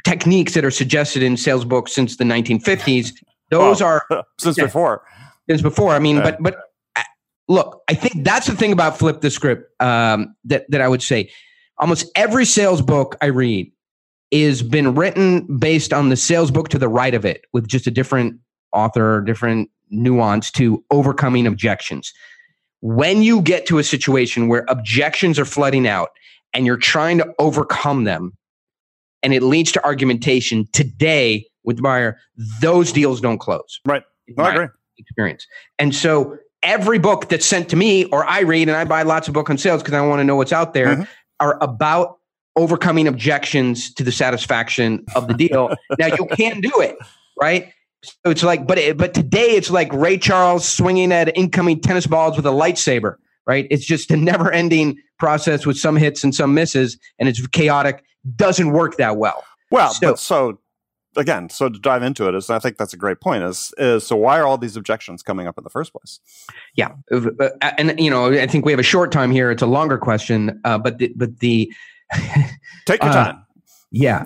techniques 0.04 0.54
that 0.54 0.66
are 0.66 0.72
suggested 0.72 1.24
in 1.24 1.38
sales 1.38 1.66
books 1.66 1.94
since 1.94 2.18
the 2.18 2.24
1950s, 2.24 3.12
those 3.50 3.82
well, 3.82 4.02
are 4.12 4.26
since 4.40 4.58
yeah, 4.58 4.66
before. 4.66 5.04
Since 5.50 5.62
before, 5.62 5.94
I 5.94 6.00
mean, 6.00 6.22
but 6.22 6.38
but 6.42 6.71
look, 7.48 7.82
I 7.88 7.94
think 7.94 8.24
that's 8.24 8.48
the 8.48 8.56
thing 8.56 8.72
about 8.72 8.98
flip 8.98 9.22
the 9.22 9.30
script 9.30 9.70
um, 9.82 10.36
that 10.46 10.70
that 10.70 10.82
I 10.82 10.88
would 10.88 11.02
say. 11.02 11.30
Almost 11.78 12.12
every 12.16 12.46
sales 12.46 12.82
book 12.82 13.16
I 13.22 13.28
read 13.28 13.72
is 14.30 14.64
been 14.64 14.96
written 14.96 15.58
based 15.58 15.92
on 15.92 16.10
the 16.10 16.16
sales 16.16 16.52
book 16.52 16.70
to 16.70 16.78
the 16.78 16.88
right 16.88 17.14
of 17.14 17.26
it 17.26 17.46
with 17.54 17.68
just 17.68 17.88
a 17.88 17.92
different 17.92 18.40
author, 18.72 19.22
different 19.22 19.70
nuance 19.90 20.50
to 20.52 20.84
overcoming 20.92 21.46
objections. 21.46 22.14
When 22.82 23.22
you 23.22 23.42
get 23.42 23.66
to 23.68 23.78
a 23.78 23.84
situation 23.84 24.48
where 24.48 24.66
objections 24.70 25.38
are 25.38 25.46
flooding 25.46 25.88
out 25.88 26.10
and 26.54 26.66
you're 26.66 26.78
trying 26.78 27.18
to 27.18 27.34
overcome 27.40 28.06
them 28.06 28.38
and 29.22 29.34
it 29.34 29.44
leads 29.44 29.72
to 29.74 29.84
argumentation 29.86 30.68
today 30.74 31.46
with 31.64 31.76
the 31.76 31.82
buyer, 31.82 32.18
those 32.62 32.92
deals 32.92 33.22
don't 33.22 33.38
close. 33.38 33.80
Right. 33.86 34.04
I 34.38 34.54
agree. 34.54 34.68
Experience. 34.98 35.46
And 35.78 35.94
so 35.94 36.38
every 36.64 37.00
book 37.00 37.30
that's 37.30 37.46
sent 37.46 37.70
to 37.70 37.76
me 37.76 38.06
or 38.06 38.26
I 38.26 38.42
read 38.42 38.68
and 38.68 38.78
I 38.78 38.86
buy 38.86 39.04
lots 39.04 39.28
of 39.28 39.34
book 39.34 39.50
on 39.50 39.58
sales 39.58 39.82
because 39.82 39.94
I 39.94 40.06
want 40.06 40.20
to 40.20 40.24
know 40.24 40.36
what's 40.36 40.54
out 40.54 40.74
there 40.74 40.88
mm-hmm. 40.88 41.04
are 41.40 41.58
about 41.62 42.20
overcoming 42.56 43.08
objections 43.08 43.94
to 43.94 44.04
the 44.04 44.12
satisfaction 44.12 45.04
of 45.16 45.28
the 45.28 45.34
deal. 45.34 45.74
now 46.00 46.08
you 46.08 46.28
can 46.36 46.62
do 46.62 46.72
it, 46.80 46.98
right? 47.40 47.72
So 48.04 48.32
it's 48.32 48.44
like, 48.44 48.68
but 48.68 48.78
it, 48.78 48.98
but 48.98 49.14
today 49.14 49.52
it's 49.52 49.70
like 49.70 49.92
Ray 49.94 50.18
Charles 50.18 50.68
swinging 50.68 51.12
at 51.12 51.36
incoming 51.38 51.82
tennis 51.82 52.08
balls 52.08 52.36
with 52.36 52.46
a 52.46 52.52
lightsaber, 52.52 53.16
right? 53.46 53.68
It's 53.70 53.86
just 53.86 54.12
a 54.12 54.18
never-ending 54.18 54.98
process 55.20 55.66
with 55.66 55.78
some 55.78 55.96
hits 55.96 56.24
and 56.24 56.34
some 56.34 56.54
misses, 56.54 56.98
and 57.20 57.30
it's 57.30 57.46
chaotic. 57.48 58.04
Doesn't 58.36 58.72
work 58.72 58.98
that 58.98 59.18
well. 59.18 59.44
Well, 59.70 59.94
so, 59.94 60.12
but 60.12 60.20
so 60.20 60.60
again, 61.16 61.50
so 61.50 61.70
to 61.70 61.80
dive 61.80 62.04
into 62.04 62.28
it 62.28 62.36
is, 62.36 62.50
I 62.50 62.60
think 62.60 62.78
that's 62.78 62.94
a 62.94 62.98
great 62.98 63.22
point. 63.22 63.44
Is 63.44 63.74
is 63.78 64.06
so 64.06 64.16
why 64.16 64.40
are 64.40 64.46
all 64.46 64.58
these 64.58 64.78
objections 64.78 65.24
coming 65.24 65.48
up 65.48 65.58
in 65.58 65.64
the 65.64 65.70
first 65.70 65.94
place? 65.94 66.20
Yeah, 66.76 66.92
and 67.78 68.00
you 68.00 68.10
know, 68.10 68.32
I 68.32 68.48
think 68.48 68.66
we 68.66 68.72
have 68.72 68.80
a 68.80 68.84
short 68.84 69.12
time 69.12 69.32
here. 69.32 69.52
It's 69.52 69.62
a 69.62 69.68
longer 69.68 69.98
question, 69.98 70.60
uh, 70.64 70.78
but 70.78 70.98
the, 70.98 71.14
but 71.16 71.40
the 71.40 71.72
Take 72.86 73.02
your 73.02 73.12
uh, 73.12 73.26
time. 73.26 73.46
Yeah. 73.92 74.26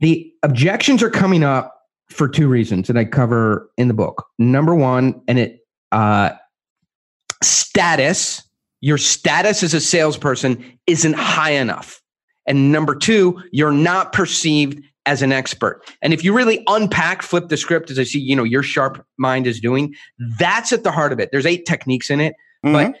The 0.00 0.32
objections 0.42 1.02
are 1.02 1.10
coming 1.10 1.44
up 1.44 1.74
for 2.10 2.28
two 2.28 2.48
reasons 2.48 2.88
that 2.88 2.96
I 2.96 3.04
cover 3.04 3.70
in 3.76 3.88
the 3.88 3.94
book. 3.94 4.26
Number 4.38 4.74
one, 4.74 5.20
and 5.26 5.38
it 5.38 5.60
uh, 5.92 6.30
status, 7.42 8.42
your 8.80 8.98
status 8.98 9.62
as 9.62 9.74
a 9.74 9.80
salesperson 9.80 10.62
isn't 10.86 11.14
high 11.14 11.52
enough. 11.52 12.00
And 12.46 12.70
number 12.72 12.94
two, 12.94 13.40
you're 13.52 13.72
not 13.72 14.12
perceived 14.12 14.82
as 15.06 15.22
an 15.22 15.32
expert. 15.32 15.82
And 16.02 16.12
if 16.12 16.24
you 16.24 16.32
really 16.32 16.62
unpack, 16.66 17.22
flip 17.22 17.48
the 17.48 17.56
script, 17.56 17.90
as 17.90 17.98
I 17.98 18.04
see, 18.04 18.18
you 18.18 18.34
know, 18.34 18.44
your 18.44 18.62
sharp 18.62 19.04
mind 19.18 19.46
is 19.46 19.60
doing, 19.60 19.94
that's 20.38 20.72
at 20.72 20.82
the 20.82 20.90
heart 20.90 21.12
of 21.12 21.20
it. 21.20 21.30
There's 21.30 21.46
eight 21.46 21.66
techniques 21.66 22.10
in 22.10 22.20
it, 22.20 22.34
mm-hmm. 22.64 22.92
but 22.92 23.00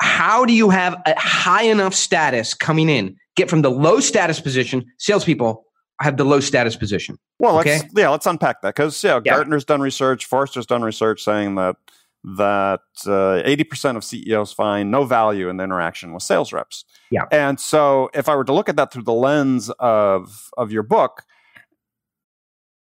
how 0.00 0.44
do 0.44 0.52
you 0.52 0.70
have 0.70 1.00
a 1.06 1.18
high 1.18 1.62
enough 1.62 1.94
status 1.94 2.54
coming 2.54 2.88
in? 2.88 3.16
Get 3.36 3.48
from 3.48 3.62
the 3.62 3.70
low 3.70 4.00
status 4.00 4.40
position. 4.40 4.84
Salespeople 4.98 5.64
have 6.00 6.16
the 6.16 6.24
low 6.24 6.40
status 6.40 6.76
position. 6.76 7.18
Well, 7.38 7.58
okay? 7.60 7.78
let's, 7.78 7.94
yeah, 7.94 8.08
let's 8.08 8.26
unpack 8.26 8.62
that 8.62 8.74
because 8.74 9.02
yeah, 9.04 9.20
yeah, 9.24 9.34
Gartner's 9.34 9.64
done 9.64 9.80
research, 9.80 10.24
Forrester's 10.26 10.66
done 10.66 10.82
research 10.82 11.22
saying 11.22 11.54
that 11.56 11.76
that 12.22 12.80
uh, 13.06 13.42
eighty 13.44 13.64
uh, 13.64 13.68
percent 13.68 13.96
of 13.96 14.04
CEOs 14.04 14.52
find 14.52 14.90
no 14.90 15.04
value 15.04 15.48
in 15.48 15.56
the 15.56 15.64
interaction 15.64 16.12
with 16.12 16.22
sales 16.22 16.52
reps. 16.52 16.84
Yeah, 17.10 17.24
and 17.30 17.58
so 17.58 18.10
if 18.14 18.28
I 18.28 18.36
were 18.36 18.44
to 18.44 18.52
look 18.52 18.68
at 18.68 18.76
that 18.76 18.92
through 18.92 19.04
the 19.04 19.12
lens 19.12 19.70
of 19.78 20.50
of 20.56 20.70
your 20.72 20.82
book, 20.82 21.22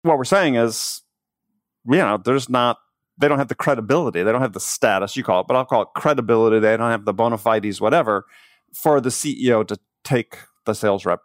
what 0.04 0.18
we're 0.18 0.24
saying 0.24 0.56
is, 0.56 1.02
you 1.86 1.98
know, 1.98 2.18
there's 2.18 2.50
not 2.50 2.78
they 3.18 3.28
don't 3.28 3.38
have 3.38 3.48
the 3.48 3.56
credibility, 3.56 4.24
they 4.24 4.32
don't 4.32 4.42
have 4.42 4.54
the 4.54 4.60
status, 4.60 5.16
you 5.16 5.24
call 5.24 5.42
it, 5.42 5.48
but 5.48 5.56
I'll 5.56 5.66
call 5.66 5.84
it 5.84 5.90
credibility. 5.96 6.60
They 6.60 6.76
don't 6.78 6.92
have 6.92 7.06
the 7.06 7.14
bona 7.14 7.38
fides, 7.38 7.80
whatever, 7.80 8.26
for 8.74 9.00
the 9.00 9.10
CEO 9.10 9.66
to 9.68 9.78
take 10.04 10.38
the 10.66 10.74
sales 10.74 11.06
rep 11.06 11.22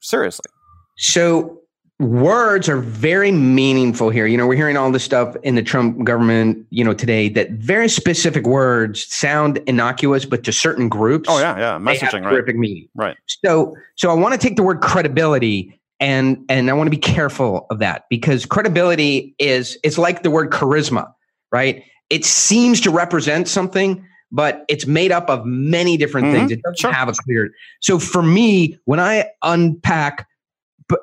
seriously. 0.00 0.50
So 0.96 1.59
words 2.00 2.66
are 2.66 2.78
very 2.78 3.30
meaningful 3.30 4.08
here. 4.08 4.26
You 4.26 4.38
know, 4.38 4.46
we're 4.46 4.56
hearing 4.56 4.78
all 4.78 4.90
this 4.90 5.04
stuff 5.04 5.36
in 5.42 5.54
the 5.54 5.62
Trump 5.62 6.02
government, 6.02 6.66
you 6.70 6.82
know, 6.82 6.94
today 6.94 7.28
that 7.28 7.50
very 7.50 7.88
specific 7.88 8.46
words 8.46 9.04
sound 9.12 9.58
innocuous, 9.66 10.24
but 10.24 10.42
to 10.44 10.52
certain 10.52 10.88
groups, 10.88 11.28
oh 11.30 11.38
yeah, 11.38 11.58
yeah, 11.58 11.78
messaging, 11.78 12.24
right? 12.24 12.30
Terrific 12.30 12.56
meaning, 12.56 12.88
right? 12.94 13.16
So, 13.44 13.76
so 13.96 14.10
I 14.10 14.14
want 14.14 14.32
to 14.32 14.38
take 14.38 14.56
the 14.56 14.62
word 14.62 14.80
credibility 14.80 15.78
and 16.00 16.42
and 16.48 16.70
I 16.70 16.72
want 16.72 16.86
to 16.86 16.90
be 16.90 16.96
careful 16.96 17.66
of 17.70 17.78
that 17.80 18.06
because 18.08 18.46
credibility 18.46 19.34
is 19.38 19.78
it's 19.84 19.98
like 19.98 20.22
the 20.22 20.30
word 20.30 20.50
charisma, 20.50 21.12
right? 21.52 21.84
It 22.08 22.24
seems 22.24 22.80
to 22.80 22.90
represent 22.90 23.46
something, 23.46 24.02
but 24.32 24.64
it's 24.68 24.86
made 24.86 25.12
up 25.12 25.28
of 25.28 25.44
many 25.44 25.98
different 25.98 26.28
mm-hmm. 26.28 26.36
things. 26.36 26.52
It 26.52 26.62
doesn't 26.62 26.78
sure. 26.78 26.92
have 26.92 27.10
a 27.10 27.12
clear. 27.12 27.50
So 27.80 27.98
for 27.98 28.22
me, 28.22 28.78
when 28.86 28.98
I 28.98 29.26
unpack 29.42 30.26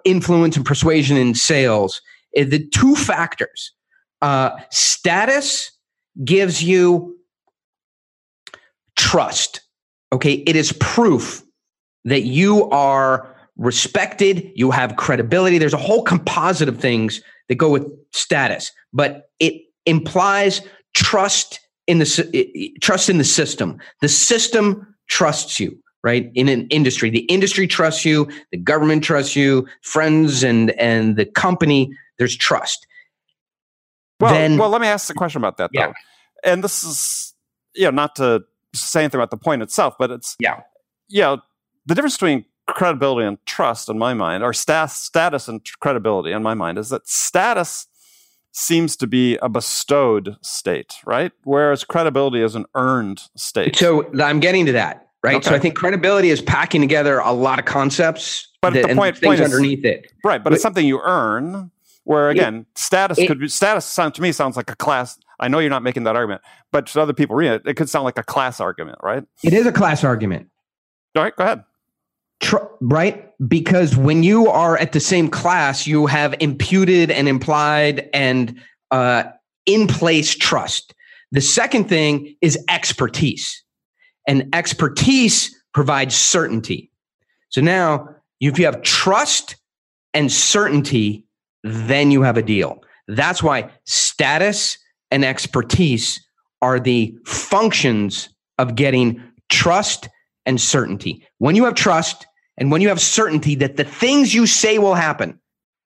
influence 0.03 0.55
and 0.55 0.65
persuasion 0.65 1.17
in 1.17 1.35
sales, 1.35 2.01
eh, 2.35 2.43
the 2.43 2.65
two 2.69 2.95
factors, 2.95 3.71
uh, 4.21 4.51
status 4.71 5.71
gives 6.23 6.63
you 6.63 7.17
trust. 8.95 9.61
Okay, 10.11 10.33
it 10.47 10.55
is 10.55 10.71
proof 10.79 11.43
that 12.05 12.21
you 12.21 12.69
are 12.69 13.35
respected, 13.57 14.51
you 14.55 14.71
have 14.71 14.95
credibility. 14.95 15.57
There's 15.57 15.73
a 15.73 15.77
whole 15.77 16.03
composite 16.03 16.69
of 16.69 16.79
things 16.79 17.21
that 17.49 17.55
go 17.55 17.69
with 17.69 17.85
status, 18.13 18.71
but 18.93 19.29
it 19.39 19.61
implies 19.85 20.61
trust 20.93 21.59
in 21.87 21.99
the 21.99 22.73
trust 22.81 23.09
in 23.09 23.17
the 23.17 23.23
system. 23.23 23.77
The 24.01 24.09
system 24.09 24.95
trusts 25.07 25.59
you, 25.59 25.77
right? 26.07 26.31
In 26.33 26.47
an 26.47 26.67
industry, 26.69 27.09
the 27.09 27.25
industry 27.27 27.67
trusts 27.67 28.05
you, 28.05 28.29
the 28.51 28.57
government 28.57 29.03
trusts 29.03 29.35
you, 29.35 29.67
friends 29.81 30.41
and 30.41 30.71
and 30.79 31.17
the 31.17 31.25
company. 31.25 31.91
There's 32.17 32.37
trust. 32.37 32.87
Well, 34.21 34.33
then, 34.33 34.57
well, 34.57 34.69
let 34.69 34.79
me 34.79 34.87
ask 34.87 35.07
the 35.07 35.13
question 35.13 35.41
about 35.41 35.57
that 35.57 35.69
though. 35.73 35.81
Yeah. 35.81 35.93
And 36.43 36.63
this 36.63 36.83
is, 36.83 37.33
you 37.75 37.83
know, 37.83 37.91
not 37.91 38.15
to 38.15 38.43
say 38.73 39.01
anything 39.01 39.19
about 39.19 39.31
the 39.31 39.37
point 39.37 39.61
itself, 39.61 39.95
but 39.99 40.09
it's 40.09 40.35
yeah, 40.39 40.61
yeah. 41.09 41.31
You 41.31 41.35
know, 41.35 41.41
the 41.85 41.95
difference 41.95 42.15
between 42.15 42.45
credibility 42.67 43.27
and 43.27 43.37
trust 43.45 43.89
in 43.89 43.97
my 43.97 44.13
mind, 44.13 44.43
or 44.43 44.53
stat- 44.53 44.91
status 44.91 45.47
and 45.47 45.61
credibility 45.81 46.31
in 46.31 46.41
my 46.41 46.53
mind, 46.53 46.77
is 46.77 46.89
that 46.89 47.07
status 47.07 47.87
seems 48.51 48.95
to 48.97 49.07
be 49.07 49.37
a 49.37 49.49
bestowed 49.49 50.35
state, 50.41 50.95
right? 51.05 51.31
Whereas 51.43 51.83
credibility 51.83 52.41
is 52.41 52.55
an 52.55 52.65
earned 52.73 53.21
state. 53.35 53.75
So 53.75 54.09
I'm 54.19 54.39
getting 54.39 54.65
to 54.65 54.71
that, 54.71 55.06
right? 55.23 55.35
Okay. 55.35 55.49
So 55.49 55.55
I 55.55 55.59
think 55.59 55.75
credibility 55.75 56.29
is 56.29 56.41
packing 56.41 56.81
together 56.81 57.19
a 57.19 57.31
lot 57.31 57.59
of 57.59 57.65
concepts, 57.65 58.47
but 58.61 58.73
that, 58.73 58.87
the 58.87 58.95
point, 58.95 59.17
things 59.17 59.27
point 59.27 59.39
is, 59.39 59.45
underneath 59.45 59.85
it, 59.85 60.11
right? 60.23 60.37
But, 60.37 60.45
but, 60.45 60.53
it's 60.53 60.61
something 60.61 60.85
you 60.85 61.01
earn. 61.01 61.71
Where 62.03 62.29
again, 62.29 62.59
it, 62.59 62.77
status 62.77 63.17
it, 63.17 63.27
could 63.27 63.37
be 63.37 63.49
status. 63.49 63.83
Sound 63.83 64.15
to 64.15 64.21
me 64.21 64.31
sounds 64.31 64.55
like 64.55 64.71
a 64.71 64.77
class. 64.77 65.19
I 65.41 65.49
know 65.49 65.59
you're 65.59 65.69
not 65.69 65.83
making 65.83 66.03
that 66.03 66.15
argument, 66.15 66.41
but 66.71 66.87
to 66.87 67.01
other 67.01 67.11
people 67.11 67.35
read 67.35 67.51
it, 67.51 67.63
it 67.65 67.73
could 67.73 67.89
sound 67.89 68.05
like 68.05 68.17
a 68.17 68.23
class 68.23 68.61
argument, 68.61 68.97
right? 69.03 69.25
It 69.43 69.53
is 69.53 69.65
a 69.65 69.73
class 69.73 70.05
argument. 70.05 70.47
All 71.17 71.23
right, 71.23 71.35
go 71.35 71.43
ahead. 71.43 71.63
Tr- 72.39 72.57
right? 72.79 73.29
Because 73.47 73.97
when 73.97 74.23
you 74.23 74.47
are 74.47 74.77
at 74.77 74.93
the 74.93 74.99
same 74.99 75.27
class, 75.27 75.85
you 75.85 76.05
have 76.05 76.33
imputed 76.39 77.11
and 77.11 77.27
implied 77.27 78.09
and 78.13 78.57
uh, 78.91 79.23
in 79.65 79.87
place 79.87 80.35
trust. 80.35 80.93
The 81.31 81.41
second 81.41 81.89
thing 81.89 82.35
is 82.41 82.57
expertise, 82.69 83.63
and 84.27 84.53
expertise 84.53 85.55
provides 85.73 86.15
certainty. 86.15 86.91
So 87.49 87.61
now, 87.61 88.09
if 88.39 88.59
you 88.59 88.65
have 88.65 88.81
trust 88.81 89.55
and 90.13 90.31
certainty, 90.31 91.25
then 91.63 92.11
you 92.11 92.21
have 92.21 92.37
a 92.37 92.43
deal. 92.43 92.83
That's 93.07 93.41
why 93.41 93.71
status 93.85 94.77
and 95.11 95.23
expertise 95.23 96.23
are 96.61 96.79
the 96.79 97.17
functions 97.25 98.29
of 98.57 98.75
getting 98.75 99.23
trust 99.49 100.09
and 100.45 100.59
certainty. 100.59 101.25
When 101.37 101.55
you 101.55 101.65
have 101.65 101.75
trust 101.75 102.25
and 102.57 102.71
when 102.71 102.81
you 102.81 102.89
have 102.89 102.99
certainty 102.99 103.55
that 103.55 103.77
the 103.77 103.83
things 103.83 104.33
you 104.33 104.45
say 104.45 104.77
will 104.77 104.95
happen, 104.95 105.39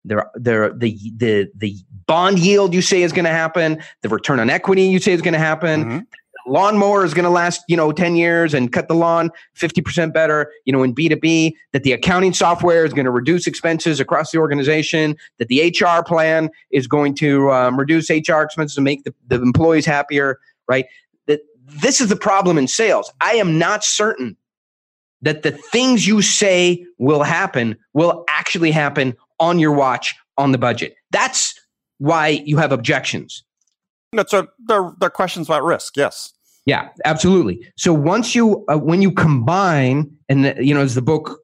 the 0.04 0.24
the 0.34 1.50
the 1.54 1.76
bond 2.06 2.38
yield 2.38 2.72
you 2.72 2.82
say 2.82 3.02
is 3.02 3.12
going 3.12 3.24
to 3.24 3.30
happen, 3.30 3.82
the 4.02 4.08
return 4.08 4.40
on 4.40 4.48
equity 4.48 4.82
you 4.82 4.98
say 4.98 5.12
is 5.12 5.22
going 5.22 5.34
to 5.34 5.38
happen, 5.38 5.84
mm-hmm. 5.84 5.98
Lawnmower 6.50 7.04
is 7.04 7.14
going 7.14 7.24
to 7.24 7.30
last, 7.30 7.62
you 7.68 7.76
know, 7.76 7.92
10 7.92 8.16
years 8.16 8.54
and 8.54 8.72
cut 8.72 8.88
the 8.88 8.94
lawn 8.94 9.30
50% 9.56 10.12
better, 10.12 10.52
you 10.64 10.72
know, 10.72 10.82
in 10.82 10.94
B2B, 10.94 11.52
that 11.72 11.82
the 11.82 11.92
accounting 11.92 12.32
software 12.32 12.84
is 12.84 12.92
going 12.92 13.04
to 13.04 13.10
reduce 13.10 13.46
expenses 13.46 14.00
across 14.00 14.30
the 14.30 14.38
organization, 14.38 15.16
that 15.38 15.48
the 15.48 15.74
HR 15.78 16.02
plan 16.02 16.50
is 16.70 16.86
going 16.86 17.14
to 17.16 17.50
um, 17.50 17.78
reduce 17.78 18.10
HR 18.10 18.40
expenses 18.40 18.76
and 18.76 18.84
make 18.84 19.04
the, 19.04 19.14
the 19.28 19.40
employees 19.40 19.86
happier, 19.86 20.38
right? 20.68 20.86
That 21.26 21.40
this 21.66 22.00
is 22.00 22.08
the 22.08 22.16
problem 22.16 22.58
in 22.58 22.68
sales. 22.68 23.12
I 23.20 23.34
am 23.34 23.58
not 23.58 23.84
certain 23.84 24.36
that 25.22 25.42
the 25.42 25.52
things 25.52 26.06
you 26.06 26.22
say 26.22 26.84
will 26.98 27.22
happen 27.22 27.76
will 27.92 28.24
actually 28.28 28.70
happen 28.70 29.16
on 29.40 29.58
your 29.58 29.72
watch 29.72 30.14
on 30.36 30.52
the 30.52 30.58
budget. 30.58 30.94
That's 31.10 31.58
why 31.98 32.28
you 32.28 32.56
have 32.58 32.72
objections. 32.72 33.44
That's 34.12 34.32
a 34.32 34.48
they're, 34.66 34.92
they're 34.98 35.10
questions 35.10 35.48
about 35.48 35.64
risk. 35.64 35.96
Yes. 35.96 36.32
Yeah, 36.68 36.90
absolutely. 37.06 37.66
So 37.78 37.94
once 37.94 38.34
you 38.34 38.62
uh, 38.68 38.76
when 38.76 39.00
you 39.00 39.10
combine 39.10 40.10
and 40.28 40.44
the, 40.44 40.54
you 40.64 40.74
know 40.74 40.82
as 40.82 40.94
the 40.94 41.00
book 41.02 41.40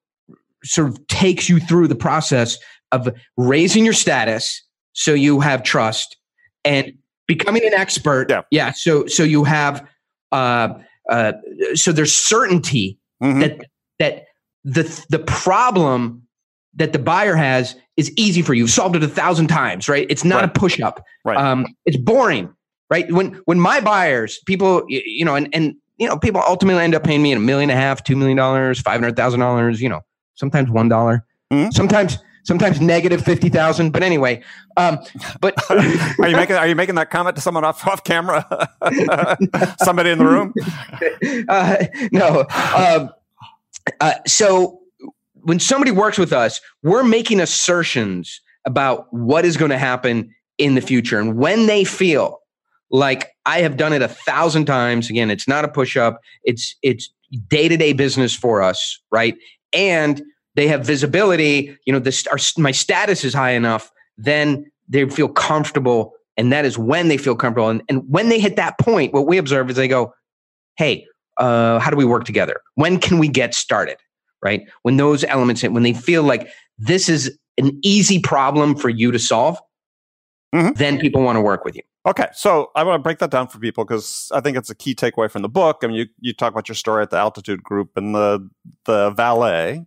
sort 0.65 0.89
of 0.91 1.07
takes 1.07 1.49
you 1.49 1.61
through 1.61 1.89
the 1.89 1.95
process 1.95 2.59
of 2.93 3.09
raising 3.39 3.85
your 3.85 3.95
status 3.95 4.63
so 4.93 5.15
you 5.15 5.41
have 5.41 5.63
trust 5.63 6.17
and 6.63 6.93
becoming 7.27 7.65
an 7.65 7.73
expert. 7.73 8.27
Yeah. 8.29 8.43
Yeah. 8.51 8.73
So 8.73 9.07
so 9.07 9.23
you 9.23 9.45
have 9.45 9.87
uh, 10.31 10.75
uh, 11.09 11.33
so 11.75 11.91
there's 11.91 12.15
certainty 12.15 12.99
Mhm. 13.23 13.41
that 13.41 13.67
that 14.01 14.25
the 14.65 15.05
the 15.09 15.21
problem 15.21 16.23
that 16.75 16.93
the 16.93 16.99
buyer 16.99 17.35
has 17.37 17.77
is 17.97 18.13
easy 18.19 18.43
for 18.43 18.53
you. 18.53 18.65
You've 18.65 18.71
solved 18.71 18.97
it 18.97 19.03
a 19.03 19.09
thousand 19.09 19.47
times, 19.47 19.89
right? 19.89 20.07
It's 20.11 20.25
not 20.25 20.41
Right. 20.43 20.45
a 20.57 20.61
push 20.61 20.81
up. 20.81 21.03
Right. 21.25 21.37
Um, 21.39 21.65
it's 21.87 21.97
boring, 21.97 22.53
right? 22.95 23.11
When 23.11 23.33
when 23.47 23.59
my 23.59 23.81
buyers, 23.81 24.39
people, 24.47 24.85
you 24.89 25.25
know, 25.25 25.35
and 25.35 25.49
and 25.53 25.75
you 25.99 26.09
know, 26.09 26.17
people 26.17 26.41
ultimately 26.47 26.83
end 26.83 26.95
up 26.95 27.03
paying 27.03 27.23
me 27.23 27.33
a 27.33 27.41
million 27.41 27.71
and 27.71 27.79
a 27.79 27.83
half, 27.83 28.05
two 28.05 28.15
million 28.15 28.37
dollars, 28.37 28.81
five 28.81 29.01
hundred 29.01 29.17
thousand 29.17 29.41
dollars. 29.41 29.83
You 29.83 29.89
know, 29.89 30.01
sometimes 30.35 30.71
one 30.71 30.89
dollar, 30.89 31.25
Mhm. 31.53 31.73
sometimes 31.73 32.19
sometimes 32.45 32.81
negative 32.81 33.25
fifty 33.25 33.49
thousand. 33.49 33.91
But 33.91 34.05
anyway, 34.05 34.43
um, 34.77 34.99
but 35.41 35.55
are 35.71 36.29
you 36.29 36.37
making 36.37 36.55
are 36.57 36.69
you 36.69 36.77
making 36.77 36.95
that 36.95 37.11
comment 37.11 37.35
to 37.37 37.43
someone 37.43 37.65
off 37.65 37.85
off 37.87 38.05
camera? 38.05 38.47
Somebody 39.83 40.11
in 40.11 40.19
the 40.19 40.25
room? 40.27 40.55
uh, 41.49 41.85
no. 42.13 42.47
Um, 42.77 43.11
uh, 44.01 44.15
so 44.27 44.81
when 45.43 45.59
somebody 45.59 45.91
works 45.91 46.17
with 46.17 46.33
us, 46.33 46.61
we're 46.85 47.03
making 47.03 47.41
assertions 47.41 48.41
about 48.65 49.13
what 49.13 49.45
is 49.45 49.57
going 49.57 49.71
to 49.73 49.79
happen 49.79 50.33
in 50.59 50.75
the 50.77 50.81
future. 50.81 51.19
And 51.19 51.37
when 51.37 51.67
they 51.67 51.85
feel 51.85 52.41
like 52.91 53.31
I 53.47 53.61
have 53.61 53.77
done 53.77 53.93
it 53.93 54.03
a 54.03 54.09
thousand 54.09 54.67
times, 54.67 55.11
again, 55.11 55.31
it's 55.31 55.49
not 55.49 55.65
a 55.65 55.69
push 55.69 55.97
up, 55.97 56.21
it's 56.45 56.77
it's 56.83 57.13
day 57.49 57.69
to 57.69 57.77
day 57.77 57.93
business 57.93 58.35
for 58.35 58.63
us, 58.63 59.01
right? 59.11 59.37
And 59.73 60.23
they 60.55 60.69
have 60.69 60.87
visibility, 60.87 61.77
you 61.85 61.93
know, 61.93 61.99
this 61.99 62.27
our, 62.29 62.39
my 62.57 62.71
status 62.71 63.25
is 63.25 63.35
high 63.35 63.51
enough, 63.51 63.91
then 64.17 64.71
they 64.89 65.09
feel 65.09 65.29
comfortable. 65.29 66.13
And 66.37 66.53
that 66.53 66.65
is 66.65 66.77
when 66.77 67.09
they 67.09 67.17
feel 67.17 67.37
comfortable. 67.37 67.69
And, 67.69 67.83
and 67.89 68.03
when 68.09 68.29
they 68.29 68.41
hit 68.41 68.57
that 68.57 68.79
point, 68.79 69.13
what 69.13 69.27
we 69.27 69.39
observe 69.39 69.71
is 69.71 69.77
they 69.77 69.89
go, 69.89 70.13
hey, 70.77 71.07
uh, 71.37 71.79
how 71.79 71.91
do 71.91 71.97
we 71.97 72.05
work 72.05 72.25
together? 72.25 72.61
When 72.75 72.99
can 72.99 73.19
we 73.19 73.29
get 73.29 73.55
started? 73.55 73.97
Right? 74.43 74.63
When 74.83 74.97
those 74.97 75.25
elements, 75.25 75.63
hit, 75.63 75.73
when 75.73 75.85
they 75.85 75.93
feel 75.95 76.23
like 76.23 76.49
this 76.77 77.09
is 77.09 77.39
an 77.57 77.79
easy 77.83 78.19
problem 78.19 78.75
for 78.77 78.89
you 78.89 79.11
to 79.11 79.19
solve, 79.19 79.59
Mhm. 80.55 80.77
then 80.77 80.99
people 80.99 81.23
want 81.23 81.37
to 81.37 81.41
work 81.41 81.65
with 81.65 81.75
you. 81.75 81.83
Okay, 82.07 82.27
so 82.35 82.71
I 82.75 82.83
want 82.83 82.99
to 82.99 83.03
break 83.03 83.19
that 83.19 83.31
down 83.31 83.49
for 83.49 83.59
people 83.59 83.85
because 83.85 84.31
I 84.35 84.41
think 84.41 84.59
it's 84.59 84.69
a 84.69 84.75
key 84.75 84.95
takeaway 84.95 85.31
from 85.31 85.41
the 85.41 85.49
book. 85.49 85.79
I 85.83 85.87
mean, 85.87 85.97
you, 85.97 86.07
you 86.21 86.35
talk 86.35 86.53
about 86.53 86.69
your 86.69 86.77
story 86.77 87.03
at 87.03 87.11
the 87.11 87.17
Altitude 87.17 87.63
Group 87.63 87.97
and 87.97 88.15
the 88.15 88.49
the 88.85 89.11
valet. 89.11 89.87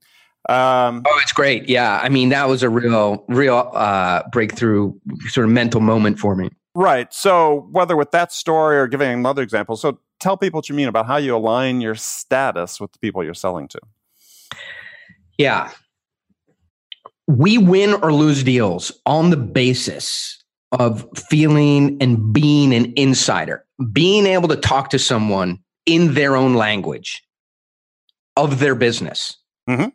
Um, 0.50 1.04
Oh, 1.06 1.20
it's 1.22 1.34
great. 1.34 1.70
Yeah. 1.70 2.00
I 2.02 2.10
mean, 2.10 2.30
that 2.30 2.48
was 2.48 2.64
a 2.64 2.70
real, 2.70 3.24
real 3.28 3.70
uh, 3.74 4.24
breakthrough 4.32 4.94
sort 5.28 5.46
of 5.46 5.52
mental 5.52 5.82
moment 5.82 6.20
for 6.20 6.36
me. 6.36 6.50
Right. 6.74 7.14
So 7.14 7.68
whether 7.72 7.96
with 7.98 8.12
that 8.12 8.32
story 8.32 8.78
or 8.78 8.88
giving 8.88 9.12
another 9.12 9.42
example, 9.42 9.76
so 9.76 10.00
tell 10.20 10.38
people 10.38 10.60
what 10.60 10.70
you 10.70 10.76
mean 10.76 10.88
about 10.88 11.06
how 11.06 11.18
you 11.18 11.36
align 11.36 11.82
your 11.82 11.96
status 11.96 12.80
with 12.80 12.94
the 12.94 13.00
people 13.00 13.24
you're 13.24 13.34
selling 13.34 13.68
to. 13.70 13.80
Yeah. 15.38 15.72
We 17.28 17.58
win 17.58 17.96
or 17.96 18.14
lose 18.14 18.44
deals 18.44 18.92
on 19.06 19.32
the 19.32 19.38
basis 19.38 20.37
of 20.72 21.08
feeling 21.30 21.98
and 22.02 22.34
being 22.34 22.74
an 22.74 22.94
insider, 22.96 23.66
being 23.92 24.26
able 24.26 24.48
to 24.50 24.56
talk 24.56 24.90
to 24.90 25.00
someone 25.00 25.60
in 25.86 26.14
their 26.14 26.36
own 26.36 26.54
language 26.54 27.24
of 28.36 28.60
their 28.60 28.76
business. 28.76 29.38
Mhm. 29.70 29.92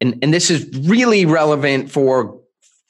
And, 0.00 0.18
and 0.22 0.34
this 0.34 0.50
is 0.50 0.68
really 0.86 1.24
relevant 1.24 1.90
for 1.90 2.38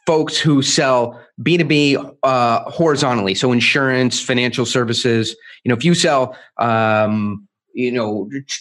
folks 0.07 0.39
who 0.39 0.63
sell 0.63 1.21
B2B 1.43 2.17
uh, 2.23 2.71
horizontally. 2.71 3.35
So 3.35 3.53
insurance, 3.53 4.21
financial 4.21 4.67
services. 4.67 5.37
You 5.65 5.71
know, 5.71 5.77
if 5.77 5.85
you 5.85 5.95
sell, 5.95 6.37
um, 6.59 7.47
you 7.75 7.93
know, 7.93 8.29
tr- 8.47 8.61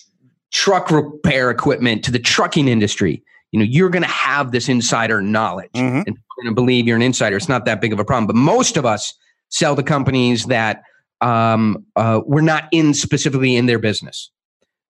truck 0.51 0.91
repair 0.91 1.49
equipment 1.49 2.03
to 2.05 2.12
the 2.12 2.19
trucking 2.19 2.67
industry, 2.67 3.23
you 3.55 3.59
know, 3.59 3.65
you're 3.65 3.89
going 3.89 4.03
to 4.03 4.09
have 4.09 4.51
this 4.51 4.67
insider 4.67 5.21
knowledge 5.21 5.71
Mhm. 5.75 6.03
and 6.05 6.17
going 6.35 6.45
to 6.49 6.53
believe 6.53 6.85
you're 6.87 6.97
an 6.97 7.01
insider. 7.01 7.37
It's 7.37 7.47
not 7.47 7.63
that 7.63 7.79
big 7.79 7.93
of 7.93 7.99
a 8.01 8.03
problem. 8.03 8.27
But 8.27 8.35
most 8.35 8.75
of 8.75 8.85
us 8.85 9.13
sell 9.47 9.77
to 9.77 9.83
companies 9.83 10.47
that 10.47 10.83
um, 11.21 11.85
uh, 11.95 12.19
we're 12.25 12.41
not 12.41 12.65
in 12.73 12.93
specifically 12.93 13.55
in 13.55 13.65
their 13.67 13.79
business. 13.79 14.29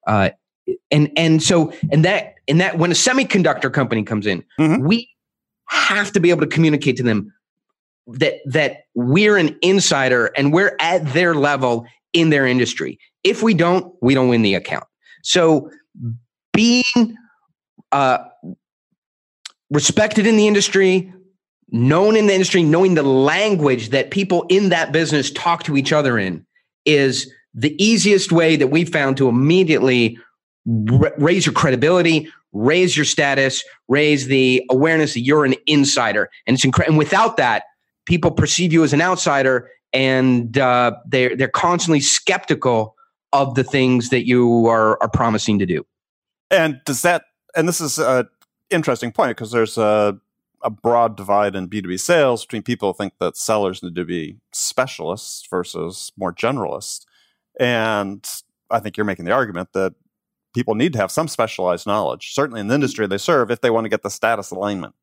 Uh, 0.08 0.32
and 0.89 1.12
and 1.15 1.43
so 1.43 1.71
and 1.91 2.04
that 2.04 2.34
and 2.47 2.60
that 2.60 2.80
when 2.80 2.89
a 2.89 2.95
semiconductor 2.95 3.71
company 3.71 4.01
comes 4.01 4.25
in, 4.25 4.43
Mhm. 4.60 4.80
we 4.88 5.08
have 5.69 6.12
to 6.13 6.19
be 6.19 6.32
able 6.32 6.41
to 6.41 6.47
communicate 6.47 6.97
to 6.97 7.04
them 7.04 7.32
that 8.08 8.38
that 8.47 8.86
we're 8.95 9.38
an 9.38 9.56
insider 9.62 10.32
and 10.36 10.51
we're 10.51 10.75
at 10.80 11.13
their 11.13 11.36
level 11.36 11.86
in 12.13 12.32
their 12.32 12.47
industry. 12.47 12.97
If 13.23 13.43
we 13.43 13.54
don't, 13.54 13.93
we 14.01 14.15
don't 14.15 14.30
win 14.30 14.41
the 14.41 14.56
account. 14.56 14.86
So 15.21 15.69
being 16.54 16.84
uh, 17.91 18.17
respected 19.69 20.28
in 20.28 20.38
the 20.38 20.47
industry, 20.47 21.12
known 21.69 22.15
in 22.15 22.28
the 22.28 22.34
industry, 22.34 22.63
knowing 22.63 22.95
the 22.95 23.04
language 23.04 23.89
that 23.89 24.12
people 24.12 24.45
in 24.49 24.69
that 24.69 24.91
business 24.91 25.32
talk 25.32 25.63
to 25.63 25.78
each 25.78 25.91
other 25.91 26.17
in 26.17 26.45
is 26.86 27.32
the 27.54 27.82
easiest 27.84 28.32
way 28.32 28.56
that 28.56 28.67
we 28.67 28.86
found 28.86 29.17
to 29.17 29.28
immediately 29.28 30.17
ra- 30.65 31.10
raise 31.17 31.45
your 31.45 31.54
credibility, 31.54 32.32
raise 32.51 32.95
your 32.95 33.06
status, 33.06 33.63
raise 33.88 34.28
the 34.28 34.63
awareness 34.69 35.13
that 35.13 35.21
you're 35.21 35.45
an 35.45 35.56
insider. 35.65 36.30
And 36.45 36.56
it's 36.56 36.65
incredible. 36.65 36.93
And 36.93 36.97
without 36.99 37.38
that, 37.38 37.63
people 38.06 38.32
perceive 38.32 38.71
you 38.71 38.84
as 38.84 38.93
an 38.93 39.01
outsider 39.01 39.69
and 39.93 40.58
uh, 40.58 40.91
they're, 41.08 41.36
they're 41.36 41.47
constantly 41.47 42.01
skeptical 42.01 42.95
of 43.32 43.56
the 43.56 43.63
things 43.63 44.10
that 44.10 44.28
you 44.28 44.67
are, 44.67 45.01
are 45.01 45.10
promising 45.10 45.60
to 45.60 45.65
do. 45.65 45.86
And 46.51 46.80
does 46.86 47.01
that, 47.01 47.23
and 47.56 47.67
this 47.67 47.82
is 47.82 47.97
an 47.97 48.28
interesting 48.69 49.12
point 49.12 49.38
because 49.38 49.51
there's 49.51 49.78
a, 49.78 50.19
a 50.63 50.69
broad 50.69 51.15
divide 51.15 51.56
in 51.56 51.69
B2B 51.69 51.99
sales 51.99 52.45
between 52.45 52.63
people 52.63 52.91
who 52.91 52.97
think 52.97 53.13
that 53.19 53.38
sellers 53.38 53.84
need 53.84 53.95
to 53.95 54.06
be 54.06 54.38
specialists 54.51 55.47
versus 55.49 56.12
more 56.17 56.34
generalists. 56.34 57.06
And 57.60 58.28
I 58.69 58.80
think 58.80 58.97
you're 58.97 59.06
making 59.06 59.25
the 59.25 59.32
argument 59.32 59.69
that 59.73 59.93
people 60.54 60.75
need 60.75 60.93
to 60.93 60.99
have 60.99 61.12
some 61.12 61.28
specialized 61.28 61.86
knowledge, 61.86 62.34
certainly 62.34 62.62
in 62.62 62.67
the 62.67 62.75
industry 62.75 63.06
they 63.08 63.17
serve, 63.17 63.51
if 63.51 63.62
they 63.62 63.69
want 63.69 63.86
to 63.86 63.89
get 63.89 64.04
the 64.04 64.10
status 64.10 64.51
alignment. 64.51 64.95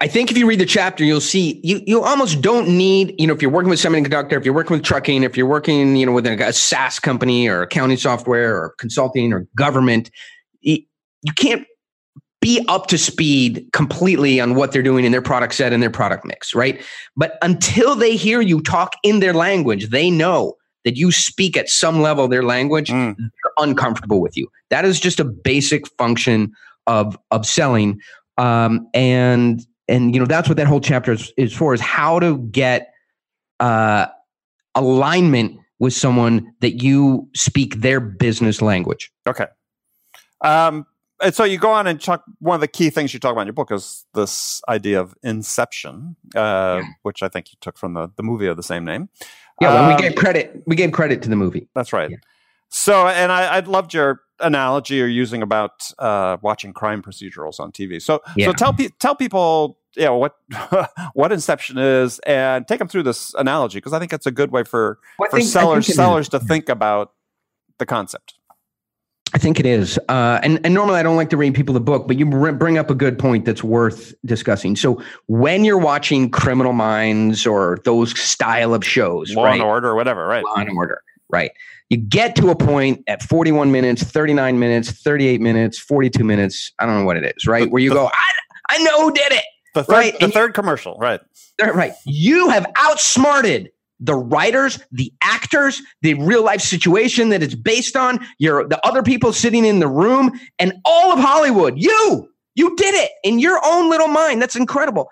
I 0.00 0.08
think 0.08 0.30
if 0.30 0.36
you 0.36 0.46
read 0.46 0.60
the 0.60 0.66
chapter, 0.66 1.04
you'll 1.04 1.20
see 1.20 1.60
you 1.62 1.80
you 1.86 2.02
almost 2.02 2.42
don't 2.42 2.68
need, 2.68 3.14
you 3.18 3.26
know, 3.26 3.32
if 3.32 3.40
you're 3.40 3.50
working 3.50 3.70
with 3.70 3.78
semiconductor, 3.78 4.32
if 4.32 4.44
you're 4.44 4.54
working 4.54 4.76
with 4.76 4.84
trucking, 4.84 5.22
if 5.22 5.36
you're 5.36 5.46
working, 5.46 5.96
you 5.96 6.04
know, 6.04 6.12
with 6.12 6.26
a, 6.26 6.52
SaaS 6.52 6.98
company 6.98 7.48
or 7.48 7.62
accounting 7.62 7.96
software 7.96 8.56
or 8.56 8.74
consulting 8.78 9.32
or 9.32 9.46
government, 9.56 10.10
you 10.62 11.32
can't 11.36 11.66
be 12.44 12.62
up 12.68 12.88
to 12.88 12.98
speed 12.98 13.66
completely 13.72 14.38
on 14.38 14.54
what 14.54 14.70
they're 14.70 14.82
doing 14.82 15.06
in 15.06 15.12
their 15.12 15.22
product 15.22 15.54
set 15.54 15.72
and 15.72 15.82
their 15.82 15.88
product 15.88 16.26
mix, 16.26 16.54
right? 16.54 16.82
But 17.16 17.38
until 17.40 17.94
they 17.94 18.16
hear 18.16 18.42
you 18.42 18.60
talk 18.60 18.96
in 19.02 19.20
their 19.20 19.32
language, 19.32 19.88
they 19.88 20.10
know 20.10 20.58
that 20.84 20.98
you 20.98 21.10
speak 21.10 21.56
at 21.56 21.70
some 21.70 22.02
level 22.02 22.28
their 22.28 22.42
language, 22.42 22.90
Mm. 22.90 23.16
they're 23.16 23.52
uncomfortable 23.56 24.20
with 24.20 24.36
you. 24.36 24.46
That 24.68 24.84
is 24.84 25.00
just 25.00 25.18
a 25.18 25.24
basic 25.24 25.88
function 25.96 26.52
of 26.86 27.16
of 27.30 27.46
selling. 27.46 27.98
Um, 28.36 28.88
and 28.92 29.64
and 29.88 30.14
you 30.14 30.20
know 30.20 30.26
that's 30.26 30.46
what 30.46 30.58
that 30.58 30.66
whole 30.66 30.82
chapter 30.82 31.12
is, 31.12 31.32
is 31.38 31.54
for 31.54 31.72
is 31.72 31.80
how 31.80 32.18
to 32.18 32.36
get 32.50 32.92
uh, 33.58 34.06
alignment 34.74 35.58
with 35.78 35.94
someone 35.94 36.52
that 36.60 36.82
you 36.82 37.26
speak 37.34 37.76
their 37.76 38.00
business 38.00 38.60
language. 38.60 39.10
Okay. 39.26 39.46
Um, 40.42 40.84
and 41.24 41.34
so 41.34 41.44
you 41.44 41.58
go 41.58 41.70
on 41.70 41.86
and 41.86 42.00
talk. 42.00 42.22
One 42.38 42.54
of 42.54 42.60
the 42.60 42.68
key 42.68 42.90
things 42.90 43.12
you 43.14 43.20
talk 43.20 43.32
about 43.32 43.42
in 43.42 43.46
your 43.46 43.54
book 43.54 43.72
is 43.72 44.04
this 44.14 44.62
idea 44.68 45.00
of 45.00 45.14
inception, 45.22 46.16
uh, 46.34 46.82
which 47.02 47.22
I 47.22 47.28
think 47.28 47.50
you 47.52 47.58
took 47.60 47.78
from 47.78 47.94
the, 47.94 48.10
the 48.16 48.22
movie 48.22 48.46
of 48.46 48.56
the 48.56 48.62
same 48.62 48.84
name. 48.84 49.08
Yeah, 49.60 49.74
well, 49.74 49.90
um, 49.90 49.96
we 49.96 50.02
gave 50.02 50.16
credit. 50.16 50.62
We 50.66 50.76
gave 50.76 50.92
credit 50.92 51.22
to 51.22 51.28
the 51.28 51.36
movie. 51.36 51.68
That's 51.74 51.92
right. 51.92 52.10
Yeah. 52.10 52.16
So, 52.68 53.06
and 53.06 53.32
I, 53.32 53.56
I 53.56 53.60
loved 53.60 53.94
your 53.94 54.20
analogy 54.40 54.96
you're 54.96 55.08
using 55.08 55.42
about 55.42 55.90
uh, 55.98 56.36
watching 56.42 56.72
crime 56.72 57.02
procedurals 57.02 57.60
on 57.60 57.72
TV. 57.72 58.02
So, 58.02 58.20
yeah. 58.36 58.46
so 58.46 58.52
tell 58.52 58.72
pe- 58.72 58.88
tell 58.98 59.14
people, 59.14 59.78
you 59.96 60.04
know, 60.04 60.18
what 60.18 60.36
what 61.14 61.32
Inception 61.32 61.78
is, 61.78 62.18
and 62.20 62.66
take 62.66 62.80
them 62.80 62.88
through 62.88 63.04
this 63.04 63.32
analogy 63.34 63.78
because 63.78 63.92
I 63.92 63.98
think 63.98 64.12
it's 64.12 64.26
a 64.26 64.32
good 64.32 64.50
way 64.50 64.64
for 64.64 64.98
well, 65.18 65.30
for 65.30 65.38
think, 65.38 65.48
sellers 65.48 65.94
sellers 65.94 66.28
to 66.30 66.40
think 66.40 66.68
about 66.68 67.12
the 67.78 67.86
concept. 67.86 68.34
I 69.34 69.38
think 69.38 69.58
it 69.58 69.66
is. 69.66 69.98
Uh, 70.08 70.38
and, 70.44 70.60
and 70.64 70.72
normally 70.72 71.00
I 71.00 71.02
don't 71.02 71.16
like 71.16 71.30
to 71.30 71.36
read 71.36 71.54
people 71.54 71.74
the 71.74 71.80
book, 71.80 72.06
but 72.06 72.16
you 72.16 72.24
bring 72.24 72.78
up 72.78 72.88
a 72.88 72.94
good 72.94 73.18
point 73.18 73.44
that's 73.44 73.64
worth 73.64 74.14
discussing. 74.24 74.76
So 74.76 75.02
when 75.26 75.64
you're 75.64 75.78
watching 75.78 76.30
Criminal 76.30 76.72
Minds 76.72 77.44
or 77.44 77.78
those 77.84 78.16
style 78.18 78.74
of 78.74 78.84
shows, 78.84 79.34
Law 79.34 79.46
right? 79.46 79.54
and 79.54 79.62
Order 79.62 79.88
or 79.88 79.96
whatever, 79.96 80.24
right? 80.28 80.44
Law 80.44 80.54
and 80.54 80.70
Order, 80.70 81.02
right? 81.30 81.50
You 81.90 81.96
get 81.96 82.36
to 82.36 82.50
a 82.50 82.56
point 82.56 83.02
at 83.08 83.24
41 83.24 83.72
minutes, 83.72 84.04
39 84.04 84.58
minutes, 84.60 84.90
38 85.02 85.40
minutes, 85.40 85.80
42 85.80 86.22
minutes. 86.22 86.72
I 86.78 86.86
don't 86.86 87.00
know 87.00 87.04
what 87.04 87.16
it 87.16 87.24
is, 87.36 87.44
right? 87.48 87.68
Where 87.68 87.82
you 87.82 87.92
go, 87.92 88.06
I, 88.06 88.30
I 88.70 88.78
know 88.84 89.02
who 89.02 89.12
did 89.12 89.32
it. 89.32 89.44
The 89.74 89.82
third, 89.82 89.92
right? 89.92 90.20
the 90.20 90.30
third 90.30 90.54
commercial, 90.54 90.96
right? 90.98 91.20
Right. 91.60 91.94
You 92.06 92.48
have 92.50 92.66
outsmarted 92.76 93.72
the 94.04 94.14
writers, 94.14 94.78
the 94.92 95.12
actors, 95.22 95.82
the 96.02 96.14
real 96.14 96.44
life 96.44 96.60
situation 96.60 97.30
that 97.30 97.42
it's 97.42 97.54
based 97.54 97.96
on, 97.96 98.24
your 98.38 98.68
the 98.68 98.84
other 98.86 99.02
people 99.02 99.32
sitting 99.32 99.64
in 99.64 99.78
the 99.78 99.88
room, 99.88 100.38
and 100.58 100.74
all 100.84 101.12
of 101.12 101.18
Hollywood. 101.18 101.74
You, 101.76 102.28
you 102.54 102.76
did 102.76 102.94
it 102.94 103.10
in 103.22 103.38
your 103.38 103.60
own 103.64 103.90
little 103.90 104.08
mind. 104.08 104.40
That's 104.40 104.56
incredible. 104.56 105.08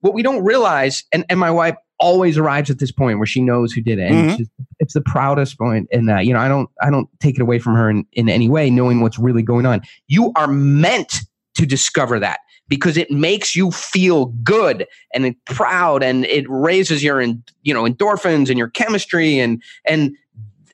What 0.00 0.14
we 0.14 0.22
don't 0.22 0.44
realize, 0.44 1.04
and, 1.12 1.24
and 1.28 1.38
my 1.40 1.50
wife 1.50 1.76
always 2.00 2.38
arrives 2.38 2.70
at 2.70 2.78
this 2.78 2.92
point 2.92 3.18
where 3.18 3.26
she 3.26 3.42
knows 3.42 3.72
who 3.72 3.80
did 3.80 3.98
it. 3.98 4.10
And 4.10 4.30
mm-hmm. 4.30 4.42
it's 4.78 4.94
the 4.94 5.00
proudest 5.00 5.58
point. 5.58 5.88
And 5.92 6.10
uh, 6.10 6.18
you 6.18 6.32
know, 6.32 6.40
I 6.40 6.48
don't 6.48 6.68
I 6.82 6.90
don't 6.90 7.08
take 7.20 7.36
it 7.36 7.42
away 7.42 7.58
from 7.58 7.74
her 7.74 7.88
in, 7.90 8.04
in 8.12 8.28
any 8.28 8.48
way, 8.48 8.70
knowing 8.70 9.00
what's 9.00 9.18
really 9.18 9.42
going 9.42 9.66
on. 9.66 9.80
You 10.06 10.32
are 10.36 10.48
meant 10.48 11.20
to 11.56 11.66
discover 11.66 12.20
that 12.20 12.38
because 12.68 12.96
it 12.96 13.10
makes 13.10 13.56
you 13.56 13.70
feel 13.70 14.26
good 14.42 14.86
and 15.14 15.34
proud 15.46 16.02
and 16.02 16.24
it 16.26 16.44
raises 16.48 17.02
your 17.02 17.20
you 17.20 17.74
know 17.74 17.84
endorphins 17.84 18.48
and 18.48 18.58
your 18.58 18.68
chemistry 18.68 19.38
and 19.38 19.62
and 19.84 20.16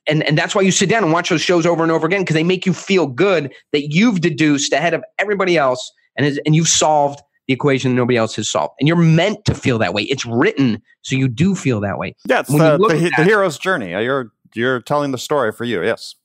and 0.07 0.23
and 0.23 0.37
that's 0.37 0.53
why 0.53 0.61
you 0.61 0.71
sit 0.71 0.89
down 0.89 1.03
and 1.03 1.11
watch 1.11 1.29
those 1.29 1.41
shows 1.41 1.65
over 1.65 1.83
and 1.83 1.91
over 1.91 2.05
again 2.05 2.21
because 2.21 2.35
they 2.35 2.43
make 2.43 2.65
you 2.65 2.73
feel 2.73 3.07
good 3.07 3.51
that 3.71 3.93
you've 3.93 4.21
deduced 4.21 4.73
ahead 4.73 4.93
of 4.93 5.03
everybody 5.17 5.57
else 5.57 5.91
and 6.15 6.25
is, 6.25 6.39
and 6.45 6.55
you've 6.55 6.67
solved 6.67 7.21
the 7.47 7.53
equation 7.53 7.91
that 7.91 7.95
nobody 7.95 8.17
else 8.17 8.35
has 8.35 8.49
solved. 8.49 8.73
And 8.79 8.87
you're 8.87 8.97
meant 8.97 9.45
to 9.45 9.53
feel 9.53 9.77
that 9.77 9.93
way. 9.93 10.03
It's 10.03 10.25
written 10.25 10.81
so 11.03 11.15
you 11.15 11.27
do 11.27 11.55
feel 11.55 11.79
that 11.81 11.97
way. 11.97 12.15
Yeah 12.27 12.39
it's 12.41 12.49
the, 12.49 12.77
the, 12.77 13.11
the 13.17 13.23
hero's 13.23 13.57
journey. 13.57 13.93
Uh, 13.93 13.99
you're 13.99 14.31
you're 14.53 14.81
telling 14.81 15.11
the 15.11 15.17
story 15.17 15.51
for 15.51 15.63
you 15.63 15.83
yes. 15.83 16.15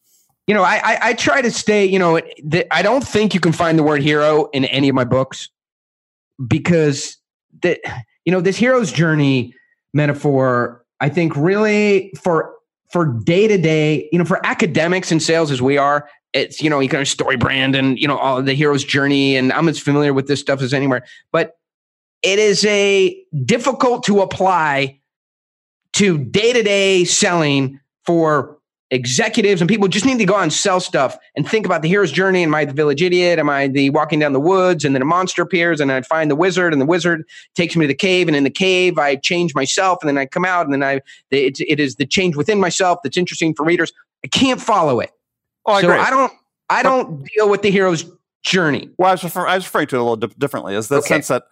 You 0.47 0.55
know, 0.55 0.65
I, 0.65 0.81
I, 0.83 0.99
I 1.03 1.15
try 1.15 1.43
to 1.43 1.51
stay. 1.51 1.85
You 1.85 2.01
know, 2.01 2.21
the, 2.43 2.67
I 2.75 2.83
don't 2.83 3.07
think 3.07 3.35
you 3.35 3.41
can 3.41 3.53
find 3.53 3.79
the 3.79 3.85
word 3.85 4.03
hero 4.03 4.47
in 4.47 4.65
any 4.65 4.89
of 4.89 4.97
my 4.97 5.05
books 5.05 5.49
because 6.47 7.17
that 7.63 7.81
you 8.25 8.33
know 8.33 8.41
this 8.41 8.57
hero's 8.57 8.93
journey 8.93 9.55
metaphor 9.93 10.85
i 11.01 11.09
think 11.09 11.35
really 11.37 12.13
for 12.21 12.55
for 12.91 13.07
day 13.07 13.47
to 13.49 13.59
day 13.59 14.09
you 14.13 14.19
know 14.19 14.25
for 14.25 14.45
academics 14.47 15.11
and 15.11 15.23
sales 15.23 15.51
as 15.51 15.61
we 15.61 15.77
are 15.77 16.09
it's 16.33 16.63
you 16.63 16.71
know 16.71 16.81
you 16.81 16.89
kind 16.89 17.03
of 17.03 17.09
story 17.09 17.37
brand 17.37 17.75
and 17.75 17.99
you 17.99 18.07
know 18.07 18.17
all 18.17 18.43
the 18.43 18.55
hero's 18.55 18.85
journey 18.85 19.37
and 19.37 19.53
i'm 19.53 19.69
as 19.69 19.79
familiar 19.79 20.15
with 20.15 20.27
this 20.29 20.41
stuff 20.41 20.63
as 20.63 20.73
anywhere 20.73 21.05
but 21.33 21.57
it 22.23 22.39
is 22.39 22.65
a 22.67 23.25
difficult 23.45 24.05
to 24.05 24.21
apply 24.21 24.99
to 25.93 26.19
day 26.19 26.53
to 26.53 26.63
day 26.63 27.05
selling 27.05 27.81
for 28.05 28.60
executives 28.91 29.61
and 29.61 29.69
people 29.69 29.87
just 29.87 30.05
need 30.05 30.19
to 30.19 30.25
go 30.25 30.35
out 30.35 30.43
and 30.43 30.53
sell 30.53 30.81
stuff 30.81 31.17
and 31.37 31.49
think 31.49 31.65
about 31.65 31.83
the 31.83 31.89
hero's 31.89 32.11
journey. 32.11 32.43
Am 32.43 32.55
I 32.55 32.65
the 32.65 32.73
village 32.73 33.03
idiot? 33.03 33.39
Am 33.39 33.49
I 33.49 33.69
the 33.69 33.91
walking 33.91 34.19
down 34.19 34.33
the 34.33 34.41
woods 34.41 34.85
and 34.85 34.95
then 34.95 35.03
a 35.03 35.05
monster 35.05 35.43
appears 35.43 35.81
and 35.81 35.93
I 35.93 36.03
find 36.03 36.31
the 36.31 36.37
wizard 36.37 36.73
and 36.73 36.83
the 36.83 36.87
wizard 36.87 37.25
takes 37.55 37.77
me 37.77 37.85
to 37.85 37.89
the 37.89 37.95
cave 37.95 38.27
and 38.27 38.37
in 38.37 38.45
the 38.45 38.51
cave 38.51 38.99
I 38.99 39.17
change 39.17 39.55
myself 39.55 39.99
and 40.03 40.09
then 40.09 40.19
I 40.19 40.27
come 40.27 40.45
out 40.45 40.67
and 40.67 40.73
then 40.73 40.83
I 40.83 41.01
it, 41.31 41.61
it 41.61 41.79
is 41.79 41.97
the 41.97 42.07
change 42.07 42.37
within 42.37 42.59
myself 42.59 42.99
that's 43.03 43.17
interesting 43.17 43.55
for 43.55 43.65
readers. 43.65 43.93
I 44.25 44.29
can't 44.29 44.61
follow 44.61 45.01
it. 45.01 45.11
Oh, 45.67 45.75
I 45.75 45.81
so 45.83 45.89
agree. 45.89 46.01
I 46.01 46.11
don't 46.11 46.33
I 46.69 46.83
don't 46.83 47.25
deal 47.35 47.49
with 47.49 47.63
the 47.63 47.71
hero's 47.71 48.05
journey. 48.43 48.91
Well, 48.97 49.11
I 49.11 49.13
was 49.13 49.25
referring, 49.25 49.51
I 49.51 49.55
was 49.57 49.65
referring 49.65 49.89
to 49.89 49.97
it 49.97 49.99
a 49.99 50.03
little 50.03 50.17
di- 50.17 50.35
differently. 50.39 50.75
Is 50.75 50.89
the 50.89 50.97
okay. 50.97 51.09
sense 51.09 51.29
that 51.29 51.45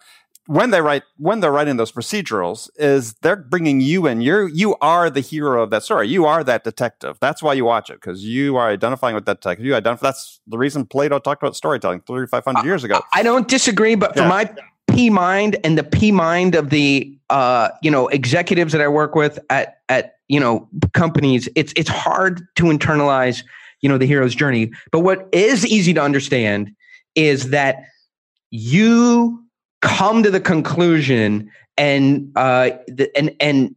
when 0.49 0.71
they 0.71 0.81
write 0.81 1.03
when 1.17 1.39
they're 1.39 1.51
writing 1.51 1.77
those 1.77 1.91
procedurals 1.91 2.69
is 2.75 3.13
they're 3.21 3.35
bringing 3.35 3.81
you 3.81 4.07
in. 4.07 4.21
You're 4.21 4.47
you 4.47 4.75
are 4.81 5.09
the 5.09 5.21
hero 5.21 5.61
of 5.63 5.69
that 5.69 5.83
story. 5.83 6.07
You 6.07 6.25
are 6.25 6.43
that 6.43 6.63
detective. 6.63 7.17
That's 7.21 7.43
why 7.43 7.53
you 7.53 7.65
watch 7.65 7.89
it 7.89 8.01
because 8.01 8.23
you 8.23 8.57
are 8.57 8.69
identifying 8.69 9.15
with 9.15 9.25
that 9.25 9.41
detective. 9.41 9.65
You 9.65 9.75
identify 9.75 10.07
that's 10.07 10.41
the 10.47 10.57
reason 10.57 10.85
plato 10.85 11.19
talked 11.19 11.43
about 11.43 11.55
storytelling 11.55 12.01
3500 12.01 12.65
years 12.65 12.83
ago. 12.83 13.01
I 13.13 13.23
don't 13.23 13.47
disagree 13.47 13.95
but 13.95 14.15
yeah. 14.15 14.23
for 14.23 14.27
my 14.27 14.51
p 14.89 15.11
mind 15.11 15.55
and 15.63 15.77
the 15.77 15.83
p 15.83 16.11
mind 16.11 16.55
of 16.55 16.71
the 16.71 17.15
uh 17.29 17.69
you 17.83 17.91
know 17.91 18.07
executives 18.07 18.71
that 18.71 18.81
i 18.81 18.87
work 18.87 19.13
with 19.13 19.37
at 19.51 19.81
at 19.87 20.15
you 20.29 20.39
know 20.39 20.67
companies 20.93 21.47
it's 21.55 21.71
it's 21.75 21.89
hard 21.89 22.41
to 22.55 22.63
internalize 22.63 23.43
you 23.81 23.89
know 23.89 23.97
the 23.97 24.05
hero's 24.05 24.35
journey. 24.35 24.71
But 24.91 24.99
what 25.01 25.27
is 25.31 25.65
easy 25.65 25.93
to 25.93 26.01
understand 26.01 26.71
is 27.15 27.49
that 27.51 27.77
you 28.51 29.43
come 29.81 30.23
to 30.23 30.31
the 30.31 30.39
conclusion 30.39 31.49
and 31.77 32.31
uh 32.35 32.71
the, 32.87 33.09
and 33.17 33.35
and 33.39 33.75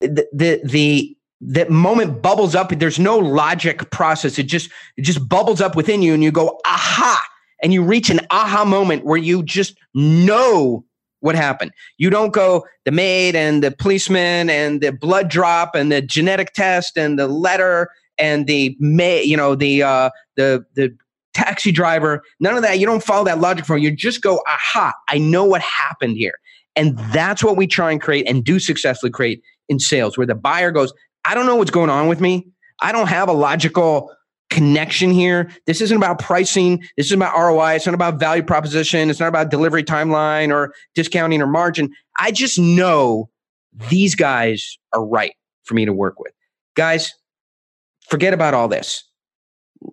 the 0.00 0.26
the 0.32 0.60
the 0.64 1.16
that 1.40 1.70
moment 1.70 2.20
bubbles 2.20 2.54
up. 2.54 2.70
There's 2.70 2.98
no 2.98 3.16
logic 3.16 3.90
process. 3.90 4.38
It 4.38 4.44
just 4.44 4.70
it 4.96 5.02
just 5.02 5.28
bubbles 5.28 5.60
up 5.60 5.76
within 5.76 6.02
you 6.02 6.14
and 6.14 6.22
you 6.22 6.32
go 6.32 6.60
aha! 6.64 7.22
And 7.62 7.72
you 7.72 7.82
reach 7.82 8.10
an 8.10 8.20
aha 8.30 8.64
moment 8.64 9.04
where 9.04 9.16
you 9.16 9.42
just 9.42 9.76
know 9.94 10.84
what 11.20 11.34
happened. 11.34 11.72
You 11.96 12.10
don't 12.10 12.32
go 12.32 12.64
the 12.84 12.92
maid 12.92 13.34
and 13.34 13.62
the 13.62 13.72
policeman 13.72 14.50
and 14.50 14.80
the 14.80 14.92
blood 14.92 15.28
drop 15.28 15.74
and 15.74 15.90
the 15.90 16.00
genetic 16.00 16.52
test 16.52 16.96
and 16.96 17.18
the 17.18 17.26
letter 17.26 17.88
and 18.18 18.46
the 18.46 18.76
may 18.80 19.22
you 19.22 19.36
know 19.36 19.54
the 19.54 19.82
uh 19.82 20.10
the 20.36 20.64
the 20.74 20.96
taxi 21.38 21.70
driver, 21.70 22.22
none 22.40 22.56
of 22.56 22.62
that. 22.62 22.78
You 22.78 22.86
don't 22.86 23.02
follow 23.02 23.24
that 23.24 23.40
logic 23.40 23.64
from 23.64 23.78
you 23.78 23.90
just 23.90 24.22
go, 24.22 24.42
aha, 24.46 24.92
I 25.08 25.18
know 25.18 25.44
what 25.44 25.60
happened 25.62 26.16
here. 26.16 26.34
And 26.74 26.98
that's 27.12 27.42
what 27.42 27.56
we 27.56 27.66
try 27.66 27.90
and 27.92 28.00
create 28.00 28.28
and 28.28 28.44
do 28.44 28.58
successfully 28.58 29.10
create 29.10 29.42
in 29.68 29.78
sales, 29.78 30.18
where 30.18 30.26
the 30.26 30.34
buyer 30.34 30.70
goes, 30.70 30.92
I 31.24 31.34
don't 31.34 31.46
know 31.46 31.56
what's 31.56 31.70
going 31.70 31.90
on 31.90 32.08
with 32.08 32.20
me. 32.20 32.46
I 32.80 32.92
don't 32.92 33.08
have 33.08 33.28
a 33.28 33.32
logical 33.32 34.12
connection 34.50 35.10
here. 35.10 35.50
This 35.66 35.80
isn't 35.80 35.96
about 35.96 36.18
pricing. 36.18 36.82
This 36.96 37.06
is 37.06 37.12
about 37.12 37.36
ROI. 37.36 37.74
It's 37.74 37.86
not 37.86 37.94
about 37.94 38.18
value 38.18 38.42
proposition. 38.42 39.10
It's 39.10 39.20
not 39.20 39.28
about 39.28 39.50
delivery 39.50 39.84
timeline 39.84 40.52
or 40.52 40.72
discounting 40.94 41.42
or 41.42 41.46
margin. 41.46 41.92
I 42.18 42.30
just 42.32 42.58
know 42.58 43.28
these 43.90 44.14
guys 44.14 44.78
are 44.92 45.04
right 45.04 45.34
for 45.64 45.74
me 45.74 45.84
to 45.84 45.92
work 45.92 46.18
with. 46.18 46.32
Guys, 46.74 47.12
forget 48.08 48.32
about 48.32 48.54
all 48.54 48.68
this. 48.68 49.04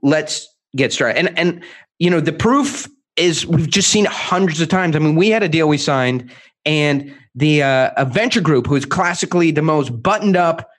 Let's 0.02 0.48
get 0.76 0.94
started. 0.94 1.18
And 1.18 1.38
and 1.38 1.64
you 2.00 2.10
know, 2.10 2.20
the 2.20 2.34
proof 2.34 2.88
is 3.16 3.46
we've 3.46 3.70
just 3.70 3.90
seen 3.90 4.06
hundreds 4.06 4.60
of 4.62 4.68
times. 4.68 4.96
I 4.96 5.00
mean, 5.00 5.16
we 5.16 5.30
had 5.30 5.44
a 5.44 5.50
deal 5.50 5.68
we 5.68 5.78
signed, 5.78 6.30
and 6.66 7.14
the 7.34 7.64
uh, 7.64 7.92
a 7.98 8.06
venture 8.06 8.42
group 8.42 8.68
who 8.68 8.76
is 8.76 8.86
classically 8.86 9.52
the 9.52 9.62
most 9.62 10.02
buttoned 10.02 10.38
up, 10.38 10.70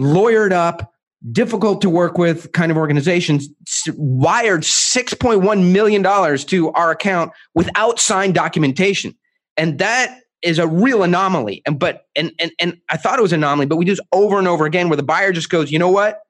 lawyered 0.00 0.52
up, 0.52 0.92
difficult 1.32 1.80
to 1.82 1.90
work 1.90 2.18
with 2.18 2.52
kind 2.52 2.70
of 2.70 2.76
organizations 2.76 3.48
wired 3.96 4.62
$6.1 4.62 5.72
million 5.72 6.38
to 6.38 6.70
our 6.72 6.90
account 6.90 7.32
without 7.54 7.98
signed 7.98 8.34
documentation. 8.34 9.16
And 9.56 9.78
that 9.78 10.20
is 10.42 10.58
a 10.58 10.66
real 10.66 11.02
anomaly. 11.02 11.62
And 11.66 11.78
but 11.78 12.06
and 12.14 12.32
and 12.38 12.52
and 12.58 12.78
I 12.90 12.96
thought 12.96 13.18
it 13.18 13.22
was 13.22 13.32
an 13.32 13.40
anomaly, 13.40 13.66
but 13.66 13.76
we 13.76 13.84
do 13.84 13.92
this 13.92 14.00
over 14.12 14.38
and 14.38 14.46
over 14.46 14.66
again 14.66 14.88
where 14.88 14.96
the 14.96 15.02
buyer 15.02 15.32
just 15.32 15.48
goes, 15.48 15.72
you 15.72 15.78
know 15.78 15.90
what? 15.90 16.20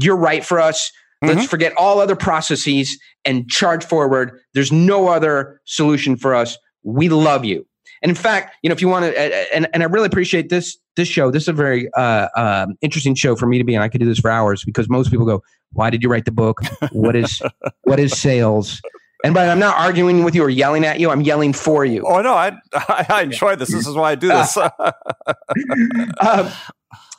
You're 0.00 0.16
right 0.16 0.44
for 0.44 0.58
us. 0.58 0.90
Mm-hmm. 1.22 1.36
Let's 1.36 1.48
forget 1.48 1.72
all 1.76 2.00
other 2.00 2.16
processes 2.16 2.98
and 3.24 3.48
charge 3.48 3.84
forward. 3.84 4.38
There's 4.54 4.72
no 4.72 5.08
other 5.08 5.60
solution 5.66 6.16
for 6.16 6.34
us. 6.34 6.56
We 6.82 7.08
love 7.08 7.44
you. 7.44 7.66
And 8.02 8.08
in 8.08 8.16
fact, 8.16 8.56
you 8.62 8.70
know, 8.70 8.72
if 8.72 8.80
you 8.80 8.88
want 8.88 9.04
to, 9.04 9.54
and, 9.54 9.68
and 9.74 9.82
I 9.82 9.86
really 9.86 10.06
appreciate 10.06 10.48
this 10.48 10.78
this 10.96 11.08
show. 11.08 11.30
This 11.30 11.44
is 11.44 11.48
a 11.48 11.52
very 11.52 11.92
uh, 11.94 12.28
uh, 12.36 12.66
interesting 12.80 13.14
show 13.14 13.36
for 13.36 13.46
me 13.46 13.58
to 13.58 13.64
be 13.64 13.74
in. 13.74 13.82
I 13.82 13.88
could 13.88 14.00
do 14.00 14.06
this 14.06 14.18
for 14.18 14.30
hours 14.30 14.64
because 14.64 14.88
most 14.88 15.10
people 15.10 15.26
go, 15.26 15.42
"Why 15.72 15.90
did 15.90 16.02
you 16.02 16.08
write 16.08 16.24
the 16.24 16.32
book? 16.32 16.60
What 16.92 17.16
is 17.16 17.42
what 17.82 18.00
is 18.00 18.18
sales?" 18.18 18.80
And 19.22 19.34
but 19.34 19.48
I'm 19.48 19.58
not 19.58 19.76
arguing 19.76 20.24
with 20.24 20.34
you 20.34 20.42
or 20.42 20.48
yelling 20.48 20.84
at 20.84 20.98
you. 20.98 21.10
I'm 21.10 21.20
yelling 21.20 21.52
for 21.52 21.84
you. 21.84 22.04
Oh 22.06 22.22
no, 22.22 22.34
I 22.34 22.52
I, 22.74 23.06
I 23.08 23.22
enjoy 23.22 23.56
this. 23.56 23.70
This 23.70 23.86
is 23.86 23.94
why 23.94 24.12
I 24.12 24.14
do 24.14 24.28
this. 24.28 24.56
um, 26.20 26.50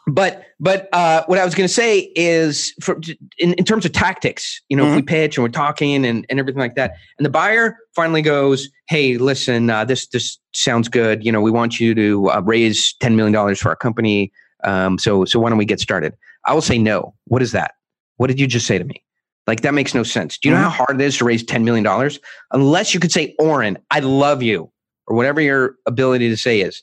but 0.07 0.45
but 0.59 0.89
uh, 0.93 1.23
what 1.27 1.37
I 1.37 1.45
was 1.45 1.53
going 1.53 1.67
to 1.67 1.73
say 1.73 2.11
is, 2.15 2.73
for, 2.81 2.99
in, 3.37 3.53
in 3.53 3.63
terms 3.63 3.85
of 3.85 3.91
tactics, 3.91 4.61
you 4.67 4.75
know, 4.75 4.83
mm-hmm. 4.83 4.91
if 4.91 4.95
we 4.95 5.01
mm-hmm. 5.01 5.07
pitch 5.07 5.37
and 5.37 5.43
we're 5.43 5.49
talking 5.49 6.05
and, 6.05 6.25
and 6.27 6.39
everything 6.39 6.59
like 6.59 6.75
that, 6.75 6.95
and 7.17 7.25
the 7.25 7.29
buyer 7.29 7.77
finally 7.95 8.21
goes, 8.21 8.69
"Hey, 8.87 9.17
listen, 9.17 9.69
uh, 9.69 9.85
this 9.85 10.07
this 10.07 10.39
sounds 10.53 10.89
good. 10.89 11.23
You 11.23 11.31
know, 11.31 11.41
we 11.41 11.51
want 11.51 11.79
you 11.79 11.93
to 11.95 12.31
uh, 12.31 12.41
raise 12.43 12.93
ten 12.95 13.15
million 13.15 13.33
dollars 13.33 13.59
for 13.59 13.69
our 13.69 13.75
company. 13.75 14.31
Um, 14.63 14.97
so 14.97 15.23
so 15.25 15.39
why 15.39 15.49
don't 15.49 15.57
we 15.59 15.65
get 15.65 15.79
started?" 15.79 16.15
I 16.45 16.53
will 16.53 16.61
say 16.61 16.79
no. 16.79 17.13
What 17.25 17.43
is 17.43 17.51
that? 17.51 17.75
What 18.17 18.27
did 18.27 18.39
you 18.39 18.47
just 18.47 18.65
say 18.65 18.79
to 18.79 18.83
me? 18.83 19.03
Like 19.45 19.61
that 19.61 19.75
makes 19.75 19.93
no 19.93 20.01
sense. 20.01 20.37
Do 20.39 20.49
you 20.49 20.55
mm-hmm. 20.55 20.63
know 20.63 20.69
how 20.69 20.85
hard 20.85 20.99
it 20.99 21.03
is 21.03 21.17
to 21.19 21.25
raise 21.25 21.43
ten 21.43 21.63
million 21.63 21.83
dollars? 21.83 22.19
Unless 22.51 22.95
you 22.95 22.99
could 22.99 23.11
say, 23.11 23.35
"Oren, 23.37 23.77
I 23.91 23.99
love 23.99 24.41
you," 24.41 24.71
or 25.05 25.15
whatever 25.15 25.41
your 25.41 25.75
ability 25.85 26.29
to 26.29 26.37
say 26.37 26.61
is. 26.61 26.81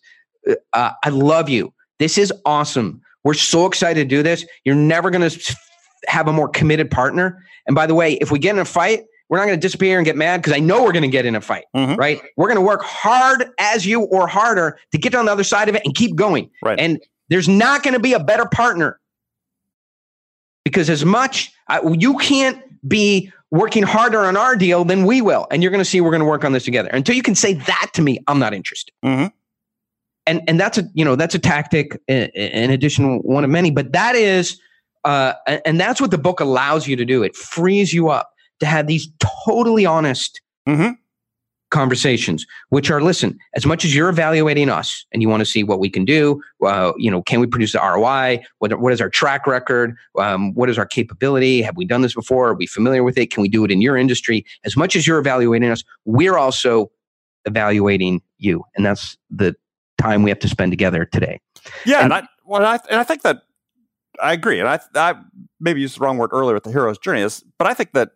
Uh, 0.73 0.93
I 1.03 1.09
love 1.09 1.49
you. 1.49 1.75
This 1.99 2.17
is 2.17 2.33
awesome 2.45 3.03
we're 3.25 3.35
so 3.35 3.67
excited 3.67 4.09
to 4.09 4.17
do 4.17 4.23
this. 4.23 4.47
You're 4.65 4.75
never 4.75 5.11
going 5.11 5.29
to 5.29 5.57
have 6.07 6.29
a 6.29 6.33
more 6.33 6.49
committed 6.49 6.91
partner. 6.91 7.45
And 7.67 7.75
by 7.75 7.87
the 7.87 7.95
way, 7.95 8.15
if 8.15 8.31
we 8.31 8.39
get 8.39 8.55
in 8.55 8.61
a 8.61 8.65
fight, 8.65 9.05
we're 9.29 9.39
not 9.39 9.45
going 9.45 9.61
to 9.61 9.61
disappear 9.61 9.99
and 9.99 10.05
get 10.05 10.17
mad 10.17 10.39
because 10.39 10.55
I 10.55 10.61
know 10.61 10.83
we're 10.83 10.93
going 10.93 11.03
to 11.03 11.09
get 11.09 11.27
in 11.27 11.35
a 11.35 11.41
fight, 11.41 11.65
mm-hmm. 11.77 11.95
right? 11.97 12.21
We're 12.37 12.47
going 12.47 12.57
to 12.57 12.63
work 12.63 12.83
hard 12.83 13.51
as 13.59 13.85
you 13.85 14.03
or 14.03 14.27
harder 14.27 14.79
to 14.93 14.99
get 14.99 15.15
on 15.15 15.27
the 15.27 15.33
other 15.33 15.45
side 15.45 15.69
of 15.69 15.75
it 15.75 15.83
and 15.85 15.95
keep 15.95 16.15
going. 16.17 16.51
Right. 16.63 16.79
And 16.79 17.01
there's 17.29 17.49
not 17.49 17.83
going 17.83 17.95
to 17.95 18.01
be 18.01 18.15
a 18.15 18.21
better 18.21 18.47
partner 18.47 18.99
because 20.65 20.89
as 20.89 21.05
much 21.05 21.53
uh, 21.69 21.95
you 21.99 22.17
can't 22.17 22.63
be 22.89 23.31
working 23.51 23.83
harder 23.83 24.21
on 24.21 24.37
our 24.37 24.57
deal 24.57 24.85
than 24.85 25.05
we 25.05 25.21
will. 25.21 25.47
And 25.51 25.63
you're 25.63 25.71
going 25.71 25.81
to 25.81 25.85
see 25.85 26.01
we're 26.01 26.11
going 26.11 26.21
to 26.21 26.27
work 26.27 26.45
on 26.45 26.53
this 26.53 26.65
together. 26.65 26.89
Until 26.91 27.15
you 27.15 27.23
can 27.23 27.35
say 27.35 27.55
that 27.55 27.91
to 27.95 28.03
me, 28.03 28.19
I'm 28.29 28.39
not 28.39 28.55
interested. 28.55 28.95
Mm-hmm 29.05 29.27
and 30.29 30.43
and 30.47 30.61
that's 30.61 30.79
a 30.79 30.85
you 30.95 31.05
know 31.05 31.17
that's 31.17 31.35
a 31.35 31.39
tactic 31.39 32.01
in 32.07 32.71
addition 32.71 33.19
one 33.19 33.43
of 33.43 33.51
many 33.51 33.71
but 33.71 33.93
that 33.93 34.15
is 34.15 34.61
uh, 35.05 35.33
and 35.65 35.81
that's 35.81 36.01
what 36.01 36.11
the 36.11 36.19
book 36.19 36.41
allows 36.41 36.87
you 36.87 36.97
to 36.97 37.05
do. 37.05 37.23
It 37.23 37.35
frees 37.37 37.93
you 37.93 38.09
up 38.09 38.33
to 38.61 38.67
have 38.67 38.87
these 38.87 39.09
totally 39.47 39.87
honest 39.87 40.41
mm-hmm. 40.69 40.91
conversations 41.71 42.45
which 42.71 42.91
are 42.91 43.01
listen 43.01 43.39
as 43.55 43.65
much 43.65 43.85
as 43.85 43.95
you're 43.95 44.09
evaluating 44.09 44.69
us 44.69 45.07
and 45.13 45.23
you 45.23 45.29
want 45.29 45.41
to 45.41 45.47
see 45.47 45.63
what 45.63 45.79
we 45.79 45.89
can 45.89 46.05
do 46.05 46.43
uh, 46.67 46.93
you 46.99 47.11
know 47.11 47.23
can 47.23 47.41
we 47.41 47.47
produce 47.47 47.73
the 47.73 47.79
roi 47.79 48.43
what, 48.59 48.79
what 48.81 48.93
is 48.93 49.01
our 49.01 49.09
track 49.09 49.47
record? 49.47 49.97
Um, 50.19 50.53
what 50.55 50.69
is 50.69 50.77
our 50.77 50.87
capability? 50.87 51.63
Have 51.63 51.77
we 51.77 51.85
done 51.85 52.03
this 52.03 52.15
before? 52.15 52.49
Are 52.49 52.55
we 52.55 52.67
familiar 52.67 53.05
with 53.05 53.17
it? 53.17 53.31
Can 53.31 53.43
we 53.43 53.49
do 53.49 53.65
it 53.65 53.71
in 53.71 53.81
your 53.81 53.97
industry? 53.97 54.45
As 54.65 54.77
much 54.77 54.97
as 54.97 55.07
you're 55.07 55.19
evaluating 55.19 55.71
us 55.71 55.85
we're 56.05 56.37
also 56.37 56.91
evaluating 57.45 58.21
you. 58.39 58.65
And 58.77 58.85
that's 58.85 59.17
the 59.31 59.55
time 59.99 60.23
we 60.23 60.31
have 60.31 60.39
to 60.41 60.49
spend 60.49 60.73
together 60.73 61.05
today. 61.05 61.41
Yeah, 61.85 61.97
and, 61.97 62.13
and 62.13 62.15
I 62.15 62.29
well, 62.45 62.65
I, 62.65 62.79
and 62.91 63.01
I 63.01 63.05
think 63.05 63.23
that 63.23 63.43
I 64.23 64.33
agree, 64.33 64.61
and 64.61 64.69
I, 64.69 64.81
I 64.95 65.15
maybe 65.61 65.81
used 65.81 65.97
the 65.97 66.01
wrong 66.05 66.19
word 66.19 66.31
earlier 66.33 66.55
with 66.55 66.65
the 66.65 66.71
hero's 66.71 66.99
journey 66.99 67.23
is, 67.23 67.45
but 67.59 67.67
I 67.67 67.75
think 67.75 67.93
that 67.93 68.11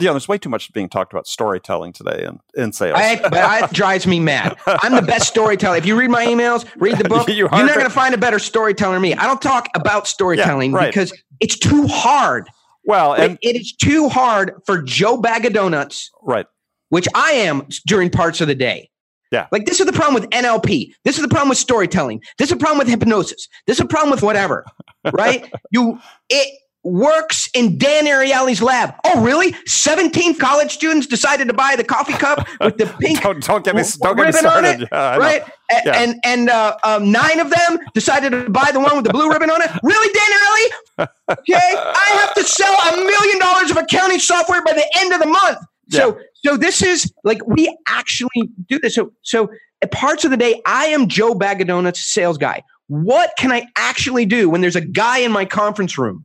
you 0.00 0.06
know, 0.06 0.14
there's 0.14 0.28
way 0.28 0.38
too 0.38 0.48
much 0.48 0.72
being 0.72 0.88
talked 0.88 1.12
about 1.12 1.26
storytelling 1.26 1.92
today 1.92 2.24
in, 2.26 2.40
in 2.54 2.72
sales. 2.72 2.98
I, 2.98 3.16
but 3.20 3.32
that 3.32 3.72
drives 3.72 4.06
me 4.06 4.18
mad. 4.18 4.56
I'm 4.66 4.94
the 4.94 5.02
best 5.02 5.28
storyteller. 5.28 5.76
If 5.76 5.84
you 5.84 5.96
read 5.96 6.10
my 6.10 6.26
emails, 6.26 6.66
read 6.76 6.96
the 6.96 7.08
book, 7.08 7.28
you 7.28 7.46
are 7.48 7.64
not 7.64 7.74
going 7.74 7.86
to 7.86 7.92
find 7.92 8.14
a 8.14 8.18
better 8.18 8.38
storyteller 8.38 8.94
than 8.94 9.02
me. 9.02 9.14
I 9.14 9.26
don't 9.26 9.42
talk 9.42 9.68
about 9.74 10.08
storytelling 10.08 10.72
yeah, 10.72 10.78
right. 10.78 10.86
because 10.88 11.12
it's 11.40 11.58
too 11.58 11.86
hard. 11.86 12.48
Well, 12.84 13.12
and 13.12 13.38
it, 13.42 13.56
it 13.56 13.60
is 13.60 13.72
too 13.72 14.08
hard 14.08 14.52
for 14.64 14.80
Joe 14.80 15.18
Bag 15.18 15.44
of 15.44 15.52
Donuts, 15.52 16.10
right? 16.22 16.46
Which 16.88 17.06
I 17.14 17.32
am 17.32 17.68
during 17.86 18.08
parts 18.08 18.40
of 18.40 18.48
the 18.48 18.54
day. 18.54 18.90
Yeah. 19.30 19.46
Like 19.52 19.66
this 19.66 19.80
is 19.80 19.86
the 19.86 19.92
problem 19.92 20.14
with 20.14 20.28
NLP. 20.30 20.92
This 21.04 21.16
is 21.16 21.22
the 21.22 21.28
problem 21.28 21.50
with 21.50 21.58
storytelling. 21.58 22.20
This 22.38 22.50
is 22.50 22.58
the 22.58 22.60
problem 22.60 22.78
with 22.78 22.88
hypnosis. 22.88 23.48
This 23.66 23.76
is 23.78 23.80
a 23.80 23.86
problem 23.86 24.10
with 24.10 24.22
whatever. 24.22 24.64
right? 25.12 25.50
You 25.70 25.98
it 26.28 26.58
works 26.82 27.50
in 27.54 27.76
Dan 27.76 28.06
Ariely's 28.06 28.62
lab. 28.62 28.94
Oh, 29.04 29.22
really? 29.22 29.54
17 29.66 30.38
college 30.38 30.72
students 30.72 31.06
decided 31.06 31.46
to 31.48 31.54
buy 31.54 31.74
the 31.76 31.84
coffee 31.84 32.14
cup 32.14 32.46
with 32.60 32.78
the 32.78 32.86
pink 33.00 33.20
don't, 33.20 33.44
don't 33.44 33.64
get 33.64 33.76
me 33.76 33.82
don't 34.02 34.16
get 34.16 34.26
me 34.26 34.32
started. 34.32 34.82
It, 34.82 34.88
yeah, 34.90 35.16
right? 35.16 35.42
Yeah. 35.84 35.92
And 35.94 36.20
and 36.24 36.50
uh, 36.50 36.76
um, 36.82 37.12
nine 37.12 37.38
of 37.38 37.50
them 37.50 37.78
decided 37.94 38.30
to 38.30 38.50
buy 38.50 38.70
the 38.72 38.80
one 38.80 38.96
with 38.96 39.04
the 39.04 39.12
blue 39.12 39.30
ribbon 39.30 39.50
on 39.50 39.62
it. 39.62 39.70
Really, 39.82 40.12
Dan 40.12 40.30
Ariely? 40.38 41.08
Okay, 41.30 41.76
I 41.76 42.20
have 42.20 42.34
to 42.34 42.44
sell 42.44 42.74
a 42.92 42.96
million 42.96 43.38
dollars 43.38 43.70
of 43.70 43.76
accounting 43.76 44.18
software 44.18 44.62
by 44.62 44.72
the 44.72 44.86
end 44.98 45.12
of 45.12 45.20
the 45.20 45.26
month. 45.26 45.58
So 45.90 46.16
yeah. 46.16 46.24
So 46.44 46.56
this 46.56 46.82
is 46.82 47.12
like 47.24 47.46
we 47.46 47.74
actually 47.86 48.50
do 48.68 48.78
this. 48.78 48.94
So 48.94 49.12
so 49.22 49.50
at 49.82 49.90
parts 49.90 50.24
of 50.24 50.30
the 50.30 50.36
day, 50.36 50.60
I 50.66 50.86
am 50.86 51.08
Joe 51.08 51.34
Bag 51.34 51.60
of 51.60 51.66
Donuts 51.66 52.00
sales 52.00 52.38
guy. 52.38 52.62
What 52.88 53.32
can 53.38 53.52
I 53.52 53.66
actually 53.76 54.26
do 54.26 54.50
when 54.50 54.60
there's 54.60 54.76
a 54.76 54.80
guy 54.80 55.18
in 55.18 55.32
my 55.32 55.44
conference 55.44 55.96
room 55.96 56.24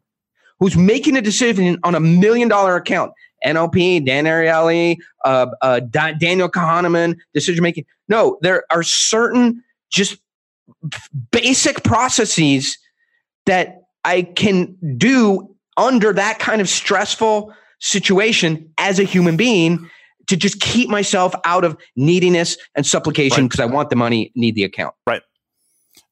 who's 0.59 0.75
making 0.75 1.15
a 1.15 1.21
decision 1.21 1.77
on 1.83 1.95
a 1.95 1.99
million 1.99 2.47
dollar 2.47 2.75
account? 2.75 3.11
NLP, 3.45 4.03
Dan 4.03 4.25
Ariely, 4.25 4.97
uh, 5.23 5.47
uh, 5.61 5.79
Daniel 5.81 6.49
Kahneman, 6.49 7.15
decision 7.33 7.61
making. 7.61 7.85
No, 8.07 8.39
there 8.41 8.63
are 8.71 8.81
certain 8.81 9.63
just 9.91 10.17
basic 11.31 11.83
processes 11.83 12.77
that 13.45 13.83
I 14.03 14.23
can 14.23 14.75
do 14.97 15.55
under 15.77 16.13
that 16.13 16.39
kind 16.39 16.61
of 16.61 16.69
stressful 16.69 17.53
situation 17.79 18.71
as 18.77 18.97
a 18.97 19.03
human 19.03 19.37
being 19.37 19.89
to 20.27 20.35
just 20.35 20.59
keep 20.59 20.89
myself 20.89 21.33
out 21.45 21.63
of 21.63 21.77
neediness 21.95 22.57
and 22.75 22.85
supplication 22.85 23.45
because 23.45 23.59
right. 23.59 23.69
I 23.69 23.73
want 23.73 23.89
the 23.89 23.95
money, 23.95 24.31
need 24.35 24.55
the 24.55 24.63
account. 24.63 24.95
Right. 25.05 25.21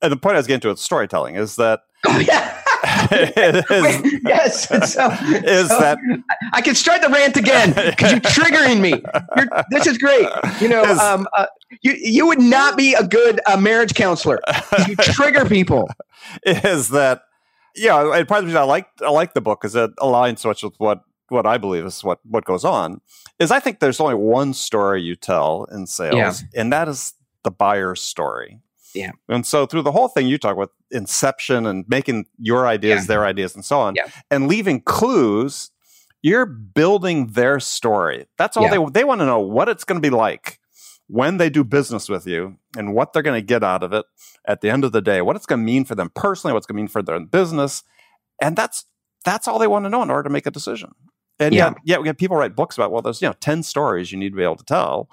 And 0.02 0.12
the 0.12 0.18
point 0.18 0.36
I 0.36 0.40
was 0.40 0.48
getting 0.48 0.62
to 0.62 0.68
with 0.70 0.80
storytelling 0.80 1.36
is 1.36 1.56
that. 1.58 1.82
Oh, 2.06 2.20
yeah. 2.20 2.62
is, 3.12 4.20
yes. 4.26 4.68
So, 4.70 5.08
is 5.10 5.70
so 5.70 5.80
that 5.80 5.98
I 6.52 6.62
can 6.62 6.76
start 6.76 7.02
the 7.02 7.08
rant 7.08 7.38
again 7.38 7.70
because 7.70 8.12
you're 8.12 8.20
triggering 8.20 8.82
me. 8.82 9.02
You're, 9.38 9.48
this 9.72 9.88
is 9.88 9.98
great. 9.98 10.28
You 10.60 10.68
know, 10.68 10.84
is, 10.84 11.00
um, 11.00 11.26
uh, 11.34 11.46
you 11.82 11.94
you 11.94 12.28
would 12.28 12.42
not 12.42 12.76
be 12.76 12.94
a 12.94 13.08
good 13.08 13.40
uh, 13.48 13.56
marriage 13.56 13.94
counselor. 13.94 14.42
You 14.86 14.98
trigger 14.98 15.46
people. 15.46 15.90
Is 16.46 16.90
that 16.90 17.22
yeah? 17.76 18.02
And 18.14 18.28
part 18.28 18.40
of 18.40 18.46
the 18.46 18.48
reason 18.48 18.62
I 18.62 18.66
like 18.66 18.88
I 19.02 19.10
like 19.10 19.34
the 19.34 19.42
book 19.42 19.64
is 19.64 19.76
it 19.76 19.96
aligns 19.96 20.40
so 20.40 20.50
much 20.50 20.62
with 20.62 20.76
what 20.78 21.04
what 21.30 21.46
I 21.46 21.58
believe 21.58 21.86
is 21.86 22.04
what 22.04 22.20
what 22.24 22.46
goes 22.46 22.66
on 22.66 23.02
is 23.40 23.52
I 23.52 23.60
think 23.60 23.80
there's 23.80 24.00
only 24.00 24.16
one 24.16 24.54
story 24.54 25.02
you 25.02 25.16
tell 25.16 25.66
in 25.72 25.88
sales, 25.88 26.44
yeah. 26.44 26.62
and 26.62 26.72
that 26.74 26.88
is 26.88 27.14
the 27.44 27.52
buyer's 27.52 28.02
story. 28.02 28.60
Yeah. 28.94 29.12
And 29.28 29.46
so 29.46 29.66
through 29.66 29.82
the 29.82 29.92
whole 29.92 30.08
thing, 30.08 30.28
you 30.28 30.38
talk 30.38 30.56
about 30.56 30.72
inception 30.92 31.66
and 31.66 31.84
making 31.88 32.26
your 32.38 32.68
ideas 32.68 33.02
yeah. 33.02 33.08
their 33.08 33.26
ideas 33.26 33.56
and 33.56 33.66
so 33.66 33.80
on, 33.80 33.96
yeah. 33.96 34.08
and 34.30 34.48
leaving 34.48 34.82
clues. 34.82 35.72
You're 36.22 36.46
building 36.46 37.28
their 37.34 37.60
story. 37.60 38.28
That's 38.38 38.56
all 38.56 38.70
they 38.70 38.92
they 38.92 39.04
want 39.04 39.20
to 39.20 39.26
know 39.26 39.40
what 39.40 39.68
it's 39.68 39.84
going 39.84 40.02
to 40.02 40.06
be 40.06 40.14
like 40.14 40.60
when 41.08 41.38
they 41.38 41.50
do 41.50 41.64
business 41.64 42.08
with 42.08 42.26
you 42.26 42.58
and 42.78 42.94
what 42.94 43.14
they're 43.14 43.22
going 43.22 43.40
to 43.40 43.46
get 43.46 43.64
out 43.64 43.84
of 43.84 43.94
it 43.94 44.06
at 44.48 44.62
the 44.62 44.70
end 44.70 44.84
of 44.84 44.92
the 44.92 45.02
day, 45.02 45.22
what 45.22 45.36
it's 45.36 45.46
going 45.46 45.60
to 45.60 45.66
mean 45.66 45.86
for 45.86 45.96
them 45.96 46.12
personally, 46.16 46.54
what's 46.54 46.66
going 46.66 46.76
to 46.76 46.82
mean 46.82 46.88
for 46.88 47.02
their 47.02 47.20
business. 47.20 47.84
And 48.42 48.56
that's 48.56 48.86
that's 49.26 49.48
all 49.48 49.60
they 49.60 49.68
want 49.68 49.86
to 49.86 49.90
know 49.90 50.02
in 50.04 50.10
order 50.10 50.24
to 50.24 50.30
make 50.30 50.46
a 50.46 50.52
decision. 50.52 50.94
And 51.44 51.56
yeah, 51.56 51.74
yeah, 51.84 51.98
we 51.98 52.08
have 52.08 52.18
people 52.18 52.38
write 52.38 52.56
books 52.56 52.78
about 52.78 52.92
well, 52.92 53.02
there's 53.02 53.22
you 53.22 53.28
know 53.28 53.36
ten 53.40 53.64
stories 53.64 54.12
you 54.12 54.18
need 54.18 54.30
to 54.30 54.36
be 54.36 54.44
able 54.44 54.56
to 54.56 54.66
tell. 54.66 55.10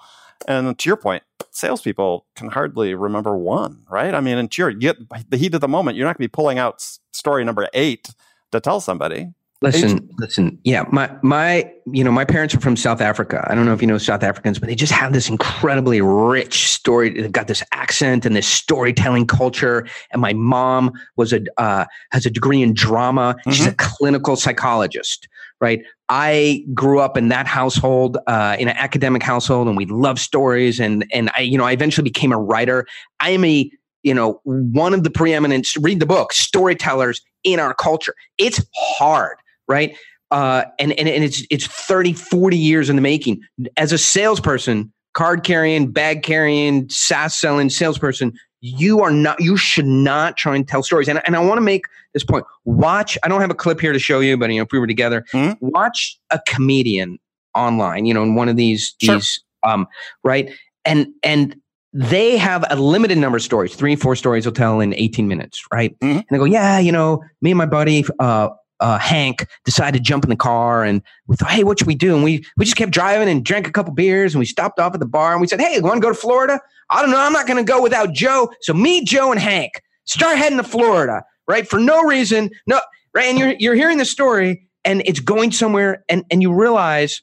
And 0.48 0.78
to 0.78 0.88
your 0.88 0.96
point, 0.96 1.22
salespeople 1.50 2.26
can 2.34 2.48
hardly 2.48 2.94
remember 2.94 3.36
one, 3.36 3.82
right? 3.90 4.14
I 4.14 4.20
mean, 4.20 4.38
and 4.38 4.50
to 4.52 4.62
your, 4.62 4.70
you 4.70 4.94
the 5.28 5.36
heat 5.36 5.54
of 5.54 5.60
the 5.60 5.68
moment, 5.68 5.96
you're 5.96 6.06
not 6.06 6.16
going 6.16 6.24
to 6.24 6.28
be 6.28 6.32
pulling 6.32 6.58
out 6.58 6.82
story 7.12 7.44
number 7.44 7.68
eight 7.74 8.10
to 8.52 8.60
tell 8.60 8.80
somebody. 8.80 9.32
Listen, 9.62 10.08
listen. 10.18 10.58
Yeah, 10.64 10.86
my 10.90 11.14
my 11.22 11.70
you 11.92 12.02
know 12.02 12.10
my 12.10 12.24
parents 12.24 12.54
are 12.54 12.60
from 12.60 12.76
South 12.76 13.02
Africa. 13.02 13.46
I 13.50 13.54
don't 13.54 13.66
know 13.66 13.74
if 13.74 13.82
you 13.82 13.86
know 13.86 13.98
South 13.98 14.22
Africans, 14.22 14.58
but 14.58 14.70
they 14.70 14.74
just 14.74 14.92
have 14.92 15.12
this 15.12 15.28
incredibly 15.28 16.00
rich 16.00 16.70
story. 16.70 17.10
They've 17.10 17.30
got 17.30 17.46
this 17.46 17.62
accent 17.70 18.24
and 18.24 18.34
this 18.34 18.46
storytelling 18.46 19.26
culture. 19.26 19.86
And 20.12 20.22
my 20.22 20.32
mom 20.32 20.92
was 21.16 21.34
a 21.34 21.42
uh, 21.58 21.84
has 22.10 22.24
a 22.24 22.30
degree 22.30 22.62
in 22.62 22.72
drama. 22.72 23.36
Mm-hmm. 23.40 23.50
She's 23.50 23.66
a 23.66 23.74
clinical 23.74 24.34
psychologist, 24.34 25.28
right? 25.60 25.82
I 26.08 26.64
grew 26.74 27.00
up 27.00 27.16
in 27.16 27.28
that 27.28 27.46
household, 27.46 28.18
uh, 28.26 28.56
in 28.58 28.68
an 28.68 28.76
academic 28.76 29.22
household, 29.22 29.68
and 29.68 29.76
we 29.76 29.86
love 29.86 30.18
stories. 30.18 30.80
And 30.80 31.06
and 31.12 31.30
I, 31.36 31.40
you 31.40 31.58
know, 31.58 31.64
I 31.64 31.72
eventually 31.72 32.04
became 32.04 32.32
a 32.32 32.38
writer. 32.38 32.86
I 33.20 33.30
am 33.30 33.44
a, 33.44 33.70
you 34.02 34.14
know, 34.14 34.40
one 34.44 34.94
of 34.94 35.04
the 35.04 35.10
preeminent. 35.10 35.68
Read 35.80 36.00
the 36.00 36.06
book, 36.06 36.32
storytellers 36.32 37.20
in 37.44 37.60
our 37.60 37.74
culture. 37.74 38.14
It's 38.38 38.64
hard, 38.74 39.36
right? 39.68 39.96
Uh, 40.30 40.64
and, 40.78 40.92
and 40.92 41.08
and 41.08 41.24
it's 41.24 41.44
it's 41.50 41.66
30, 41.66 42.12
40 42.14 42.56
years 42.56 42.88
in 42.88 42.96
the 42.96 43.02
making. 43.02 43.42
As 43.76 43.92
a 43.92 43.98
salesperson, 43.98 44.92
card 45.12 45.44
carrying, 45.44 45.90
bag 45.90 46.22
carrying, 46.22 46.88
SaaS 46.88 47.34
selling 47.34 47.68
salesperson, 47.68 48.32
you 48.60 49.00
are 49.00 49.10
not 49.10 49.40
you 49.40 49.56
should 49.56 49.86
not 49.86 50.36
try 50.36 50.54
and 50.54 50.68
tell 50.68 50.82
stories 50.82 51.08
and, 51.08 51.20
and 51.26 51.36
i 51.36 51.40
want 51.40 51.56
to 51.56 51.62
make 51.62 51.86
this 52.12 52.24
point 52.24 52.44
watch 52.64 53.16
i 53.22 53.28
don't 53.28 53.40
have 53.40 53.50
a 53.50 53.54
clip 53.54 53.80
here 53.80 53.92
to 53.92 53.98
show 53.98 54.20
you 54.20 54.36
but 54.36 54.50
you 54.50 54.56
know 54.56 54.64
if 54.64 54.72
we 54.72 54.78
were 54.78 54.86
together 54.86 55.24
mm-hmm. 55.32 55.52
watch 55.66 56.18
a 56.30 56.40
comedian 56.46 57.18
online 57.54 58.04
you 58.04 58.14
know 58.14 58.22
in 58.22 58.34
one 58.34 58.48
of 58.48 58.56
these 58.56 58.94
sure. 59.00 59.16
these 59.16 59.42
um 59.62 59.86
right 60.24 60.50
and 60.84 61.08
and 61.22 61.56
they 61.92 62.36
have 62.36 62.64
a 62.70 62.76
limited 62.76 63.18
number 63.18 63.36
of 63.36 63.42
stories, 63.42 63.74
three, 63.74 63.96
four 63.96 64.14
stories 64.14 64.44
they'll 64.44 64.52
tell 64.52 64.80
in 64.80 64.94
18 64.94 65.26
minutes, 65.26 65.64
right? 65.72 65.98
Mhm. 65.98 66.18
And 66.18 66.24
they 66.30 66.38
go, 66.38 66.44
yeah, 66.44 66.78
you 66.78 66.92
know, 66.92 67.22
me 67.42 67.50
and 67.50 67.58
my 67.58 67.66
buddy, 67.66 68.04
uh, 68.20 68.50
uh, 68.80 68.98
Hank 68.98 69.46
decided 69.64 69.98
to 69.98 70.02
jump 70.02 70.24
in 70.24 70.30
the 70.30 70.36
car 70.36 70.84
and 70.84 71.02
we 71.26 71.36
thought, 71.36 71.50
hey, 71.50 71.64
what 71.64 71.78
should 71.78 71.86
we 71.86 71.94
do? 71.94 72.14
And 72.14 72.24
we, 72.24 72.44
we 72.56 72.64
just 72.64 72.76
kept 72.76 72.92
driving 72.92 73.28
and 73.28 73.44
drank 73.44 73.68
a 73.68 73.72
couple 73.72 73.92
beers 73.92 74.34
and 74.34 74.38
we 74.38 74.46
stopped 74.46 74.78
off 74.78 74.94
at 74.94 75.00
the 75.00 75.06
bar 75.06 75.32
and 75.32 75.40
we 75.40 75.46
said, 75.46 75.60
hey, 75.60 75.74
you 75.74 75.82
want 75.82 75.96
to 75.96 76.00
go 76.00 76.08
to 76.08 76.14
Florida? 76.18 76.58
I 76.88 77.02
don't 77.02 77.10
know. 77.10 77.20
I'm 77.20 77.32
not 77.32 77.46
going 77.46 77.64
to 77.64 77.70
go 77.70 77.82
without 77.82 78.12
Joe. 78.12 78.50
So 78.62 78.72
me, 78.72 79.04
Joe, 79.04 79.30
and 79.30 79.40
Hank 79.40 79.82
start 80.04 80.38
heading 80.38 80.58
to 80.58 80.64
Florida, 80.64 81.22
right? 81.46 81.68
For 81.68 81.78
no 81.78 82.02
reason. 82.02 82.50
No, 82.66 82.80
right? 83.14 83.26
And 83.26 83.38
you're, 83.38 83.54
you're 83.58 83.74
hearing 83.74 83.98
the 83.98 84.04
story 84.04 84.66
and 84.84 85.02
it's 85.04 85.20
going 85.20 85.52
somewhere 85.52 86.04
and, 86.08 86.24
and 86.30 86.42
you 86.42 86.52
realize 86.52 87.22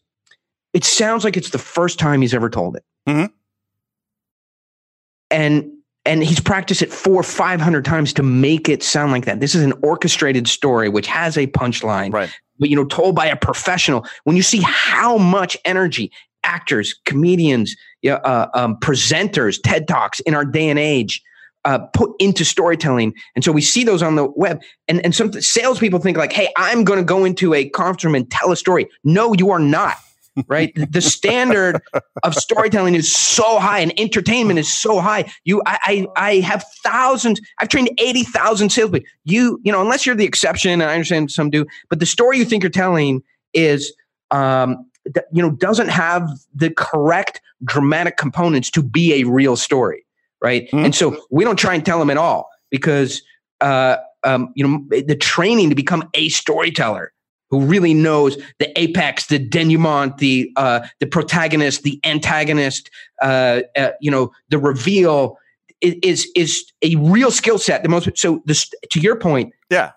it 0.74 0.84
sounds 0.84 1.24
like 1.24 1.36
it's 1.38 1.50
the 1.50 1.58
first 1.58 1.98
time 1.98 2.22
he's 2.22 2.34
ever 2.34 2.50
told 2.50 2.76
it. 2.76 2.84
Mhm. 3.08 3.30
And 5.32 5.72
and 6.08 6.24
he's 6.24 6.40
practiced 6.40 6.82
it 6.82 6.92
four, 6.92 7.22
five 7.22 7.62
hundred 7.62 7.86
times 7.86 8.14
to 8.14 8.24
make 8.24 8.70
it 8.70 8.82
sound 8.82 9.12
like 9.12 9.26
that. 9.26 9.40
This 9.40 9.54
is 9.54 9.64
an 9.64 9.74
orchestrated 9.84 10.48
story 10.48 10.90
which 10.90 11.06
has 11.08 11.38
a 11.38 11.48
punchline, 11.48 12.12
Right. 12.14 12.30
but 12.60 12.70
you 12.70 12.76
know, 12.76 12.86
told 12.86 13.16
by 13.16 13.28
a 13.28 13.36
professional. 13.36 14.06
When 14.24 14.36
you 14.36 14.42
see 14.42 14.62
how 14.64 15.18
much 15.18 15.58
energy 15.66 16.12
actors, 16.44 16.96
comedians, 17.06 17.76
uh, 18.08 18.48
um, 18.54 18.78
presenters, 18.78 19.60
TED 19.62 19.88
talks 19.88 20.20
in 20.22 20.34
our 20.34 20.46
day 20.46 20.70
and 20.70 20.80
age. 20.80 21.22
Uh, 21.66 21.80
put 21.94 22.12
into 22.20 22.46
storytelling, 22.46 23.14
and 23.36 23.44
so 23.44 23.52
we 23.52 23.60
see 23.60 23.84
those 23.84 24.02
on 24.02 24.16
the 24.16 24.24
web. 24.38 24.62
And 24.88 25.04
and 25.04 25.14
some 25.14 25.34
salespeople 25.34 26.00
think 26.00 26.16
like, 26.16 26.32
"Hey, 26.32 26.48
I'm 26.56 26.86
going 26.86 26.98
to 27.00 27.04
go 27.04 27.26
into 27.26 27.54
a 27.54 27.68
conference 27.68 28.06
room 28.06 28.16
and 28.16 28.32
tell 28.32 28.54
a 28.54 28.56
story." 28.56 28.88
No, 29.04 29.34
you 29.34 29.52
are 29.52 29.60
not. 29.60 29.98
Right? 30.48 30.72
the 30.76 31.02
standard 31.02 31.82
of 32.24 32.36
storytelling 32.36 32.96
is 32.96 33.14
so 33.14 33.60
high, 33.60 33.80
and 33.80 33.98
entertainment 34.00 34.60
is 34.60 34.72
so 34.72 35.00
high. 35.00 35.32
You, 35.46 35.62
I, 35.66 36.06
I, 36.16 36.30
I 36.30 36.36
have 36.42 36.64
thousands. 36.84 37.42
I've 37.60 37.70
trained 37.70 37.90
eighty 37.98 38.24
thousand 38.24 38.70
salespeople. 38.70 39.08
You, 39.24 39.60
you 39.64 39.72
know, 39.72 39.82
unless 39.82 40.06
you're 40.06 40.16
the 40.16 40.26
exception, 40.26 40.72
and 40.72 40.84
I 40.84 40.94
understand 40.94 41.32
some 41.32 41.50
do, 41.50 41.66
but 41.90 42.00
the 42.00 42.06
story 42.06 42.38
you 42.38 42.46
think 42.46 42.64
you're 42.64 42.70
telling 42.70 43.24
is, 43.54 43.94
um, 44.32 44.86
th- 45.14 45.26
you 45.32 45.42
know, 45.42 45.52
doesn't 45.52 45.90
have 45.90 46.30
the 46.54 46.70
correct 46.70 47.42
dramatic 47.64 48.18
components 48.18 48.70
to 48.72 48.84
be 48.84 49.14
a 49.22 49.24
real 49.24 49.56
story, 49.56 50.06
right? 50.42 50.70
Mhm. 50.72 50.86
And 50.86 50.96
so 50.96 51.20
we 51.32 51.44
don't 51.44 51.58
try 51.58 51.74
and 51.74 51.86
tell 51.86 52.00
them 52.00 52.10
at 52.10 52.18
all 52.18 52.50
because, 52.70 53.22
uh, 53.62 53.98
um, 54.24 54.52
you 54.56 54.68
know, 54.68 54.84
the 54.90 55.16
training 55.16 55.70
to 55.70 55.76
become 55.76 56.08
a 56.14 56.30
storyteller 56.30 57.14
who 57.50 57.62
really 57.62 57.94
knows 57.94 58.38
the 58.60 58.78
apex, 58.80 59.28
the 59.28 59.40
denouement, 59.40 60.18
the 60.18 60.52
uh, 60.56 60.82
the 61.00 61.08
protagonist, 61.08 61.84
the 61.84 62.00
antagonist, 62.04 62.90
uh, 63.22 63.62
uh, 63.76 63.92
you 64.02 64.12
know, 64.12 64.32
the 64.50 64.58
reveal 64.60 65.38
is 65.82 66.28
is 66.36 66.66
a 66.82 66.96
real 66.98 67.32
skill 67.32 67.58
set. 67.58 67.84
The 67.84 67.90
most 67.90 68.10
so 68.18 68.42
this 68.46 68.70
to 68.92 69.00
your 69.00 69.16
point, 69.16 69.54
Yeah. 69.70 69.92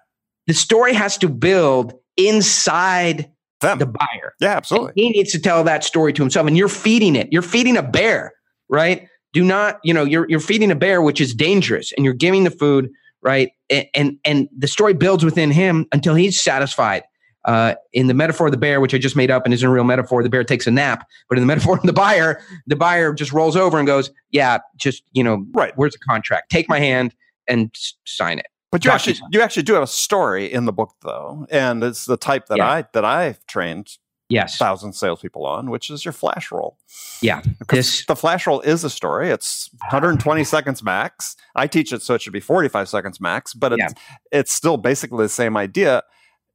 the 0.47 0.55
story 0.55 0.93
has 0.95 1.17
to 1.19 1.29
build 1.29 1.95
inside 2.17 3.31
Them. 3.61 3.79
the 3.79 3.87
buyer. 3.87 4.35
yeah, 4.41 4.57
absolutely. 4.57 4.93
He 4.97 5.11
needs 5.11 5.33
to 5.33 5.39
tell 5.41 5.65
that 5.65 5.85
story 5.85 6.13
to 6.13 6.23
himself, 6.23 6.47
and 6.47 6.57
you're 6.57 6.69
feeding 6.69 7.17
it. 7.17 7.29
You're 7.31 7.43
feeding 7.43 7.77
a 7.77 7.83
bear, 7.83 8.33
right? 8.69 9.07
Do 9.33 9.45
not, 9.45 9.79
you 9.85 9.95
know, 9.95 10.05
you're 10.05 10.27
you're 10.29 10.41
feeding 10.41 10.71
a 10.71 10.75
bear, 10.75 11.01
which 11.03 11.21
is 11.21 11.35
dangerous, 11.35 11.93
and 11.97 12.05
you're 12.05 12.15
giving 12.15 12.45
the 12.45 12.51
food, 12.51 12.91
right? 13.23 13.51
And 13.71 13.87
and, 13.95 14.19
and 14.25 14.49
the 14.57 14.69
story 14.69 14.93
builds 14.95 15.25
within 15.25 15.51
him 15.51 15.87
until 15.93 16.15
he's 16.15 16.41
satisfied. 16.41 17.03
Uh, 17.47 17.75
in 17.93 18.07
the 18.07 18.15
metaphor 18.15 18.47
of 18.49 18.51
the 18.53 18.59
bear, 18.59 18.81
which 18.81 18.93
I 18.95 18.99
just 18.99 19.17
made 19.17 19.31
up 19.31 19.45
and 19.47 19.55
isn't 19.55 19.67
a 19.67 19.73
real 19.73 19.85
metaphor, 19.85 20.23
the 20.23 20.29
bear 20.29 20.45
takes 20.45 20.67
a 20.67 20.71
nap. 20.71 21.09
But 21.29 21.39
in 21.39 21.43
the 21.43 21.47
metaphor 21.55 21.77
of 21.77 21.83
the 21.85 21.93
buyer, 21.93 22.41
the 22.67 22.77
buyer 22.77 23.13
just 23.15 23.33
rolls 23.33 23.57
over 23.57 23.79
and 23.79 23.87
goes, 23.87 24.11
"Yeah, 24.31 24.59
just 24.77 25.03
you 25.13 25.25
know, 25.25 25.47
Right. 25.53 25.73
where's 25.77 25.93
the 25.93 25.99
contract? 25.99 26.51
Take 26.51 26.69
my 26.69 26.79
hand 26.79 27.15
and 27.49 27.75
sign 28.05 28.39
it." 28.39 28.47
But 28.71 28.85
you 28.85 28.91
actually 28.91 29.17
you 29.33 29.41
actually 29.41 29.63
do 29.65 29.73
have 29.75 29.83
a 29.83 29.87
story 29.87 30.53
in 30.53 30.65
the 30.67 30.73
book 30.73 30.95
though, 31.03 31.47
and 31.51 31.83
it's 31.83 32.05
the 32.05 32.17
type 32.19 32.47
that 32.47 32.59
Yeah. 32.59 32.71
I 32.71 32.85
that 32.93 33.05
I've 33.05 33.45
trained 33.47 33.97
Yes, 34.29 34.57
thousand 34.59 34.93
salespeople 34.93 35.45
on, 35.45 35.71
which 35.71 35.91
is 35.91 36.05
your 36.05 36.13
flash 36.13 36.53
roll. 36.53 36.79
Yeah. 37.21 37.43
This- 37.69 38.07
the 38.07 38.15
flash 38.15 38.47
roll 38.47 38.61
is 38.61 38.85
a 38.85 38.91
story. 38.91 39.29
It's 39.31 39.71
120 39.91 40.45
seconds 40.45 40.85
max. 40.85 41.35
I 41.57 41.67
teach 41.67 41.93
it 41.93 42.01
so 42.03 42.15
it 42.15 42.23
should 42.23 42.33
be 42.33 42.39
45 42.39 42.89
seconds 42.89 43.21
max, 43.21 43.55
but 43.55 43.73
it's 43.73 43.93
it's 44.31 44.53
still 44.53 44.77
basically 44.77 45.25
the 45.25 45.29
same 45.31 45.57
idea. 45.57 46.05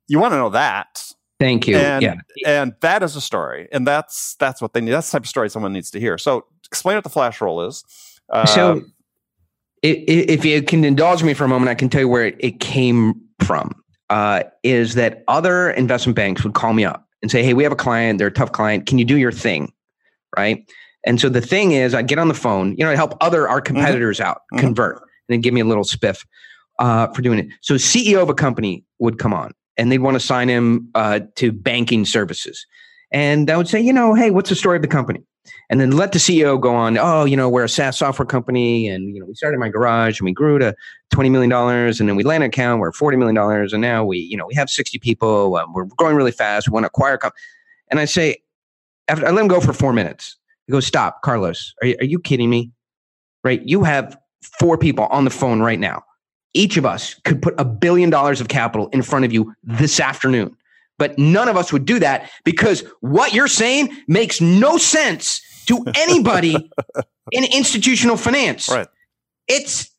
You 0.08 0.20
want 0.20 0.34
to 0.34 0.38
know 0.38 0.50
that, 0.50 1.04
thank 1.39 1.68
you. 1.68 1.78
and 1.78 2.04
yeah, 2.04 2.15
and 2.46 2.74
that 2.82 3.02
is 3.04 3.15
a 3.15 3.22
story, 3.22 3.68
and 3.72 3.86
that's 3.88 4.36
that's 4.36 4.62
what 4.62 4.74
they 4.74 4.82
need. 4.82 4.91
That's 4.91 5.10
the 5.10 5.18
type 5.18 5.24
of 5.24 5.30
story 5.30 5.50
someone 5.50 5.74
needs 5.74 5.89
to 5.91 6.00
hear. 6.00 6.18
So 6.18 6.46
explain 6.65 6.96
what 6.96 7.04
the 7.04 7.10
flash 7.10 7.41
roll 7.41 7.62
is. 7.62 7.84
Uh, 8.32 8.46
so 8.46 8.82
if 9.84 10.46
you 10.46 10.62
can 10.63 10.84
indulge 10.84 11.24
me 11.24 11.34
for 11.34 11.44
a 11.44 11.48
moment, 11.48 11.70
I 11.70 11.76
can 11.76 11.89
tell 11.89 12.02
you 12.02 12.08
where 12.10 12.34
it, 12.39 12.60
came 12.60 13.22
from. 13.44 13.72
Uh, 14.10 14.44
is 14.63 14.96
that 14.96 15.24
other 15.28 15.72
investment 15.72 16.15
banks 16.15 16.44
would 16.44 16.54
call 16.54 16.74
me 16.74 16.86
up 16.86 17.08
and 17.22 17.32
say, 17.32 17.44
"Hey, 17.44 17.54
we 17.54 17.63
have 17.63 17.72
a 17.72 17.76
client. 17.78 18.20
They're 18.20 18.28
a 18.28 18.32
tough 18.32 18.52
client. 18.52 18.86
Can 18.86 18.98
you 19.00 19.06
do 19.06 19.18
your 19.18 19.32
thing?" 19.32 19.72
Right. 20.38 20.70
And 21.08 21.20
so 21.22 21.30
the 21.30 21.41
thing 21.41 21.72
is, 21.72 21.94
I 21.94 22.02
get 22.02 22.18
on 22.20 22.28
the 22.28 22.34
phone. 22.34 22.76
You 22.78 22.86
know, 22.86 22.91
I 22.91 22.96
help 22.96 23.15
other 23.22 23.48
our 23.48 23.62
competitors 23.62 24.20
out 24.20 24.41
Mhm. 24.54 24.60
convert, 24.60 24.98
and 24.98 25.04
then 25.30 25.41
give 25.41 25.54
me 25.54 25.62
a 25.62 25.65
little 25.65 25.84
spiff 25.84 26.26
uh, 26.80 27.08
for 27.08 27.22
doing 27.22 27.39
it. 27.39 27.48
So 27.62 27.76
CEO 27.76 28.22
of 28.22 28.30
a 28.30 28.34
company 28.34 28.84
would 29.00 29.18
come 29.20 29.34
on, 29.34 29.52
and 29.77 29.91
they'd 29.91 29.99
want 29.99 30.15
to 30.15 30.19
sign 30.19 30.49
him 30.49 30.89
uh, 30.95 31.21
to 31.35 31.51
banking 31.51 32.05
services, 32.05 32.65
and 33.11 33.49
I 33.49 33.57
would 33.57 33.67
say, 33.67 33.79
you 33.79 33.93
know, 33.93 34.13
hey, 34.13 34.31
what's 34.31 34.49
the 34.49 34.55
story 34.55 34.75
of 34.75 34.81
the 34.81 34.88
company? 34.88 35.23
and 35.69 35.79
then 35.79 35.91
let 35.91 36.11
the 36.11 36.19
CEO 36.19 36.59
go 36.59 36.75
on. 36.75 36.97
Oh, 36.97 37.25
you 37.25 37.35
know, 37.35 37.49
we're 37.49 37.63
a 37.63 37.69
SaaS 37.69 37.97
software 37.97 38.25
company, 38.25 38.88
and 38.88 39.13
you 39.13 39.19
know, 39.19 39.25
we 39.25 39.33
started 39.33 39.55
in 39.55 39.59
my 39.59 39.69
garage, 39.69 40.19
and 40.19 40.25
we 40.25 40.31
grew 40.31 40.59
to 40.59 40.75
twenty 41.11 41.29
million 41.29 41.49
dollars, 41.49 41.99
and 41.99 42.07
then 42.07 42.15
we 42.15 42.23
landed 42.23 42.45
an 42.45 42.49
account, 42.49 42.79
we're 42.79 42.91
forty 42.91 43.17
million 43.17 43.35
dollars, 43.35 43.73
and 43.73 43.81
now 43.81 44.03
we, 44.03 44.19
you 44.19 44.38
know, 44.38 44.45
we 44.47 44.55
have 44.55 44.69
sixty 44.69 44.99
people. 44.99 45.55
Um, 45.55 45.73
we're 45.73 45.85
growing 45.85 46.15
really 46.15 46.31
fast. 46.31 46.67
We 46.69 46.73
want 46.73 46.83
to 46.83 46.88
acquire. 46.88 47.17
Com-. 47.17 47.31
And 47.89 47.99
I 47.99 48.05
say, 48.05 48.38
after 49.07 49.25
I 49.25 49.31
let 49.31 49.41
him 49.41 49.47
go 49.47 49.59
for 49.59 49.73
four 49.73 49.93
minutes, 49.93 50.38
he 50.67 50.71
goes, 50.71 50.85
"Stop, 50.85 51.21
Carlos. 51.21 51.73
Are 51.81 51.89
are 51.99 52.05
you 52.05 52.19
kidding 52.19 52.49
me? 52.49 52.71
Right? 53.43 53.61
You 53.63 53.83
have 53.83 54.17
four 54.59 54.77
people 54.77 55.05
on 55.07 55.23
the 55.23 55.31
phone 55.31 55.61
right 55.61 55.79
now. 55.79 56.03
Each 56.56 56.78
of 56.78 56.86
us 56.86 57.13
could 57.24 57.41
put 57.41 57.54
a 57.60 57.65
billion 57.65 58.10
dollars 58.10 58.41
of 58.41 58.48
capital 58.48 58.88
in 58.88 59.04
front 59.04 59.26
of 59.26 59.32
you 59.32 59.54
this 59.63 60.00
afternoon." 60.00 60.56
But 60.98 61.20
none 61.20 61.50
of 61.50 61.58
us 61.58 61.74
would 61.74 61.86
do 61.86 62.00
that 62.00 62.30
because 62.44 62.84
what 63.02 63.34
you're 63.34 63.50
saying 63.50 63.96
makes 64.08 64.39
no 64.39 64.78
sense 64.78 65.41
to 65.68 65.84
anybody 65.96 66.56
in 67.32 67.44
institutional 67.44 68.18
finance. 68.18 68.70
Right. 68.70 68.88
It's 69.48 69.91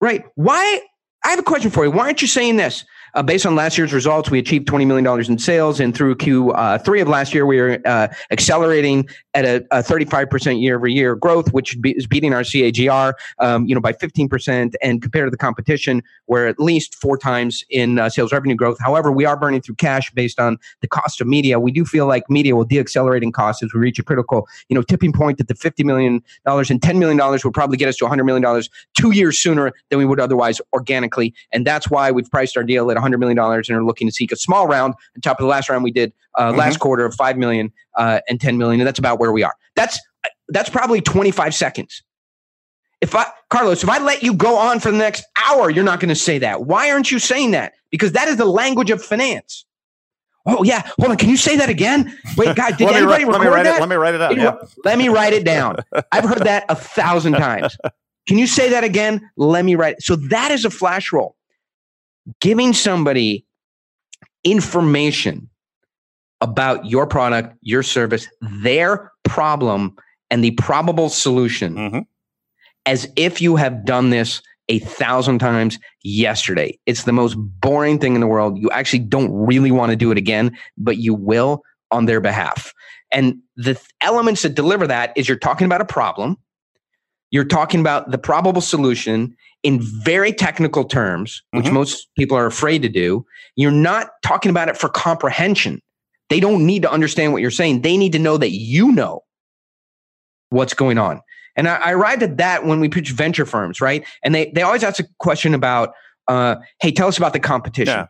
right. 0.00 0.24
Why? 0.34 0.80
I 1.24 1.30
have 1.30 1.38
a 1.38 1.42
question 1.44 1.70
for 1.70 1.84
you. 1.84 1.90
Why 1.90 2.04
aren't 2.04 2.22
you 2.22 2.28
saying 2.28 2.56
this? 2.56 2.84
Uh, 3.14 3.22
based 3.22 3.46
on 3.46 3.54
last 3.54 3.78
year's 3.78 3.92
results, 3.92 4.30
we 4.30 4.38
achieved 4.38 4.66
$20 4.68 4.86
million 4.86 5.30
in 5.30 5.38
sales. 5.38 5.80
And 5.80 5.94
through 5.94 6.16
Q3 6.16 7.02
of 7.02 7.08
last 7.08 7.34
year, 7.34 7.46
we 7.46 7.58
are 7.58 7.80
uh, 7.84 8.08
accelerating 8.30 9.08
at 9.34 9.44
a, 9.44 9.56
a 9.70 9.82
35% 9.82 10.60
year 10.60 10.76
over 10.76 10.88
year 10.88 11.14
growth, 11.14 11.52
which 11.52 11.76
is 11.84 12.06
beating 12.06 12.34
our 12.34 12.42
CAGR 12.42 13.12
um, 13.38 13.66
you 13.66 13.74
know, 13.74 13.80
by 13.80 13.92
15%. 13.92 14.74
And 14.82 15.02
compared 15.02 15.26
to 15.26 15.30
the 15.30 15.36
competition, 15.36 16.02
we're 16.26 16.46
at 16.46 16.58
least 16.58 16.94
four 16.94 17.16
times 17.16 17.64
in 17.70 17.98
uh, 17.98 18.08
sales 18.08 18.32
revenue 18.32 18.54
growth. 18.54 18.78
However, 18.80 19.10
we 19.10 19.24
are 19.24 19.36
burning 19.36 19.62
through 19.62 19.76
cash 19.76 20.10
based 20.12 20.38
on 20.38 20.58
the 20.80 20.88
cost 20.88 21.20
of 21.20 21.26
media. 21.26 21.58
We 21.58 21.72
do 21.72 21.84
feel 21.84 22.06
like 22.06 22.28
media 22.28 22.54
will 22.54 22.66
deaccelerate 22.66 23.22
in 23.22 23.32
cost 23.32 23.62
as 23.62 23.72
we 23.72 23.80
reach 23.80 23.98
a 23.98 24.02
critical 24.02 24.46
you 24.68 24.74
know, 24.74 24.82
tipping 24.82 25.12
point 25.12 25.38
that 25.38 25.48
the 25.48 25.54
$50 25.54 25.84
million 25.84 26.22
and 26.46 26.80
$10 26.80 26.98
million 26.98 27.18
would 27.18 27.54
probably 27.54 27.76
get 27.76 27.88
us 27.88 27.96
to 27.96 28.04
$100 28.04 28.24
million 28.24 28.62
two 28.96 29.12
years 29.12 29.38
sooner 29.38 29.72
than 29.90 29.98
we 29.98 30.04
would 30.04 30.20
otherwise 30.20 30.60
organically. 30.72 31.34
And 31.52 31.66
that's 31.66 31.90
why 31.90 32.10
we've 32.10 32.30
priced 32.30 32.56
our 32.56 32.64
deal 32.64 32.90
at 32.90 32.97
$100 32.98 33.18
million 33.18 33.38
and 33.38 33.70
are 33.70 33.84
looking 33.84 34.08
to 34.08 34.12
seek 34.12 34.32
a 34.32 34.36
small 34.36 34.66
round 34.66 34.94
on 35.16 35.20
top 35.22 35.38
of 35.38 35.44
the 35.44 35.48
last 35.48 35.68
round 35.68 35.84
we 35.84 35.90
did 35.90 36.12
uh, 36.38 36.52
last 36.52 36.78
quarter 36.80 37.04
of 37.04 37.14
5 37.14 37.36
million 37.36 37.72
uh, 37.96 38.20
and 38.28 38.40
10 38.40 38.58
million. 38.58 38.80
And 38.80 38.86
that's 38.86 38.98
about 38.98 39.18
where 39.18 39.32
we 39.32 39.42
are. 39.42 39.54
That's, 39.76 39.98
that's 40.48 40.70
probably 40.70 41.00
25 41.00 41.54
seconds. 41.54 42.02
If 43.00 43.14
I, 43.14 43.26
Carlos, 43.50 43.82
if 43.82 43.88
I 43.88 43.98
let 43.98 44.22
you 44.22 44.34
go 44.34 44.56
on 44.56 44.80
for 44.80 44.90
the 44.90 44.98
next 44.98 45.24
hour, 45.46 45.70
you're 45.70 45.84
not 45.84 46.00
going 46.00 46.08
to 46.08 46.16
say 46.16 46.38
that. 46.38 46.64
Why 46.64 46.90
aren't 46.90 47.10
you 47.10 47.18
saying 47.18 47.52
that? 47.52 47.74
Because 47.90 48.12
that 48.12 48.28
is 48.28 48.36
the 48.36 48.44
language 48.44 48.90
of 48.90 49.02
finance. 49.02 49.64
Oh 50.46 50.62
yeah, 50.62 50.80
hold 50.98 51.10
on. 51.10 51.16
Can 51.18 51.28
you 51.28 51.36
say 51.36 51.56
that 51.56 51.68
again? 51.68 52.16
Wait, 52.36 52.56
God, 52.56 52.76
did 52.78 52.88
anybody 52.88 53.24
write- 53.24 53.32
let 53.32 53.40
me 53.40 53.46
record 53.46 53.54
write 53.54 53.62
that? 53.64 53.76
it. 53.76 53.80
Let 53.80 53.88
me 53.88 53.96
write 53.96 54.14
it 54.14 54.22
out. 54.22 54.36
Yeah. 54.36 54.56
Let 54.84 54.98
me 54.98 55.08
write 55.08 55.34
it 55.34 55.44
down. 55.44 55.76
I've 56.12 56.24
heard 56.24 56.44
that 56.44 56.64
a 56.70 56.74
thousand 56.74 57.34
times. 57.34 57.76
Can 58.26 58.38
you 58.38 58.46
say 58.46 58.70
that 58.70 58.82
again? 58.82 59.30
Let 59.36 59.64
me 59.64 59.74
write 59.74 59.96
it. 59.96 60.02
So 60.02 60.16
that 60.16 60.50
is 60.50 60.64
a 60.64 60.70
flash 60.70 61.12
roll. 61.12 61.36
Giving 62.40 62.72
somebody 62.72 63.44
information 64.44 65.48
about 66.40 66.86
your 66.86 67.06
product, 67.06 67.56
your 67.62 67.82
service, 67.82 68.28
their 68.62 69.12
problem, 69.24 69.96
and 70.30 70.44
the 70.44 70.52
probable 70.52 71.08
solution 71.08 71.74
Mhm. 71.74 72.06
as 72.86 73.10
if 73.16 73.40
you 73.40 73.56
have 73.56 73.84
done 73.84 74.10
this 74.10 74.40
a 74.68 74.78
thousand 74.80 75.38
times 75.38 75.78
yesterday. 76.02 76.78
It's 76.86 77.04
the 77.04 77.12
most 77.12 77.34
boring 77.38 77.98
thing 77.98 78.14
in 78.14 78.20
the 78.20 78.26
world. 78.26 78.58
You 78.58 78.70
actually 78.70 78.98
don't 79.00 79.32
really 79.32 79.70
want 79.70 79.90
to 79.90 79.96
do 79.96 80.10
it 80.10 80.18
again, 80.18 80.56
but 80.76 80.98
you 80.98 81.14
will 81.14 81.62
on 81.90 82.04
their 82.04 82.20
behalf. 82.20 82.72
And 83.10 83.36
the 83.56 83.74
th- 83.74 83.86
elements 84.02 84.42
that 84.42 84.54
deliver 84.54 84.86
that 84.86 85.12
is 85.16 85.26
you're 85.26 85.38
talking 85.38 85.64
about 85.64 85.80
a 85.80 85.86
problem. 85.86 86.36
You're 87.30 87.44
talking 87.44 87.80
about 87.80 88.10
the 88.10 88.18
probable 88.18 88.60
solution 88.60 89.36
in 89.62 89.80
very 89.82 90.32
technical 90.32 90.84
terms, 90.84 91.42
which 91.50 91.66
Mhm. 91.66 91.72
most 91.72 92.08
people 92.16 92.36
are 92.36 92.46
afraid 92.46 92.80
to 92.82 92.88
do. 92.88 93.24
You're 93.56 93.70
not 93.72 94.10
talking 94.22 94.50
about 94.50 94.68
it 94.68 94.76
for 94.76 94.88
comprehension. 94.88 95.82
They 96.30 96.40
don't 96.40 96.64
need 96.64 96.82
to 96.82 96.90
understand 96.90 97.32
what 97.32 97.42
you're 97.42 97.50
saying. 97.50 97.82
They 97.82 97.96
need 97.96 98.12
to 98.12 98.18
know 98.18 98.36
that 98.36 98.50
you 98.50 98.92
know 98.92 99.24
what's 100.50 100.74
going 100.74 100.98
on. 100.98 101.20
And 101.56 101.68
I, 101.68 101.76
I 101.76 101.92
arrived 101.92 102.22
at 102.22 102.36
that 102.36 102.64
when 102.64 102.80
we 102.80 102.88
pitch 102.88 103.10
venture 103.10 103.44
firms, 103.46 103.80
right? 103.80 104.04
And 104.22 104.34
they 104.34 104.50
they 104.54 104.62
always 104.62 104.84
ask 104.84 105.00
a 105.00 105.04
question 105.18 105.54
about, 105.54 105.92
uh, 106.28 106.56
hey, 106.80 106.92
tell 106.92 107.08
us 107.08 107.18
about 107.18 107.32
the 107.32 107.40
competition. 107.40 107.94
Yeah. 107.94 108.06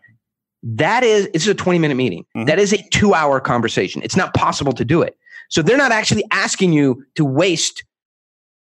That 0.64 1.04
is, 1.04 1.28
this 1.32 1.42
is 1.42 1.48
a 1.48 1.54
20 1.54 1.78
minute 1.78 1.94
meeting. 1.94 2.24
Mhm. 2.36 2.46
That 2.46 2.58
is 2.58 2.72
a 2.72 2.82
two 2.90 3.14
hour 3.14 3.40
conversation. 3.40 4.02
It's 4.02 4.16
not 4.16 4.34
possible 4.34 4.72
to 4.72 4.84
do 4.84 5.02
it. 5.02 5.16
So 5.48 5.62
they're 5.62 5.78
not 5.78 5.92
actually 5.92 6.24
asking 6.30 6.72
you 6.74 7.02
to 7.14 7.24
waste, 7.24 7.84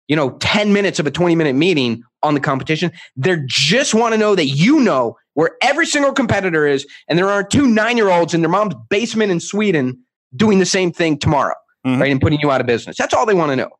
you 0.08 0.16
know, 0.16 0.30
10 0.38 0.72
minutes 0.72 0.98
of 0.98 1.06
a 1.06 1.10
20 1.10 1.36
minute 1.36 1.54
meeting 1.54 2.02
on 2.22 2.34
the 2.34 2.40
competition. 2.40 2.90
They 3.16 3.36
just 3.46 3.94
want 3.94 4.12
to 4.14 4.18
know 4.18 4.34
that 4.34 4.46
you 4.46 4.80
know 4.80 5.16
where 5.34 5.50
every 5.62 5.86
single 5.86 6.12
competitor 6.12 6.66
is, 6.66 6.84
and 7.06 7.16
there 7.16 7.28
are 7.30 7.44
two 7.44 7.68
nine 7.68 7.96
year 7.96 8.08
olds 8.10 8.34
in 8.34 8.40
their 8.40 8.50
mom's 8.50 8.74
basement 8.90 9.30
in 9.30 9.38
Sweden 9.38 9.96
doing 10.34 10.58
the 10.58 10.66
same 10.66 10.90
thing 10.90 11.16
tomorrow, 11.18 11.54
Mhm. 11.86 12.00
right? 12.00 12.10
And 12.10 12.20
putting 12.20 12.40
you 12.40 12.50
out 12.50 12.60
of 12.60 12.66
business. 12.66 12.96
That's 12.98 13.14
all 13.14 13.24
they 13.24 13.34
want 13.34 13.50
to 13.52 13.56
know. 13.56 13.70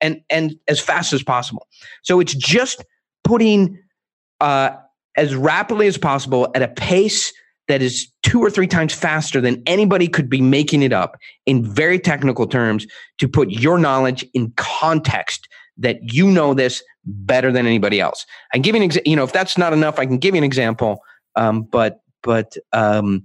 And 0.00 0.20
and 0.30 0.54
as 0.68 0.78
fast 0.78 1.12
as 1.12 1.24
possible. 1.24 1.66
So 2.02 2.20
it's 2.20 2.34
just 2.34 2.84
putting 3.24 3.78
uh, 4.40 4.70
as 5.16 5.34
rapidly 5.34 5.88
as 5.88 5.98
possible 5.98 6.48
at 6.54 6.62
a 6.62 6.68
pace 6.68 7.32
that 7.66 7.82
is 7.82 8.08
two 8.22 8.40
or 8.40 8.48
three 8.48 8.68
times 8.68 8.94
faster 8.94 9.40
than 9.40 9.60
anybody 9.66 10.06
could 10.06 10.30
be 10.30 10.40
making 10.40 10.82
it 10.82 10.92
up 10.92 11.16
in 11.44 11.64
very 11.64 11.98
technical 11.98 12.46
terms 12.46 12.86
to 13.18 13.26
put 13.26 13.50
your 13.50 13.76
knowledge 13.78 14.24
in 14.34 14.52
context 14.56 15.47
that 15.78 16.12
you 16.12 16.30
know 16.30 16.54
this 16.54 16.82
better 17.04 17.50
than 17.52 17.66
anybody 17.66 18.00
else. 18.00 18.26
I 18.52 18.56
can 18.56 18.62
give 18.62 18.74
you 18.74 18.80
an 18.82 18.84
example. 18.84 19.10
You 19.10 19.16
know, 19.16 19.24
if 19.24 19.32
that's 19.32 19.56
not 19.56 19.72
enough, 19.72 19.98
I 19.98 20.06
can 20.06 20.18
give 20.18 20.34
you 20.34 20.38
an 20.38 20.44
example. 20.44 21.00
Um, 21.36 21.62
but 21.62 22.00
but 22.22 22.56
um, 22.72 23.22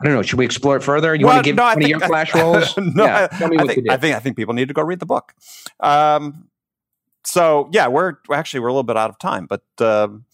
I 0.00 0.04
don't 0.04 0.14
know. 0.14 0.22
Should 0.22 0.38
we 0.38 0.44
explore 0.44 0.76
it 0.76 0.82
further? 0.82 1.14
You 1.14 1.26
Well, 1.26 1.34
want 1.36 1.44
to 1.44 1.48
give 1.48 1.56
no, 1.56 1.62
I 1.62 1.66
one 1.74 1.78
of 1.78 1.78
think- 1.82 1.90
your 1.90 2.00
flash 2.00 2.34
rolls? 2.34 2.76
no, 2.76 3.04
yeah, 3.04 3.28
I, 3.30 3.36
tell 3.36 3.48
me 3.48 3.56
I 3.58 3.62
what 3.62 3.74
think. 3.74 3.90
I 3.90 3.96
think 3.96 4.16
I 4.16 4.18
think 4.18 4.36
people 4.36 4.54
need 4.54 4.68
to 4.68 4.74
go 4.74 4.82
read 4.82 4.98
the 5.00 5.06
book. 5.06 5.32
Um, 5.80 6.48
so 7.24 7.68
yeah, 7.72 7.86
we're 7.86 8.14
actually 8.32 8.60
we're 8.60 8.68
a 8.68 8.72
little 8.72 8.82
bit 8.82 8.96
out 8.96 9.10
of 9.10 9.18
time, 9.18 9.46
but 9.46 9.62
um, 9.78 10.24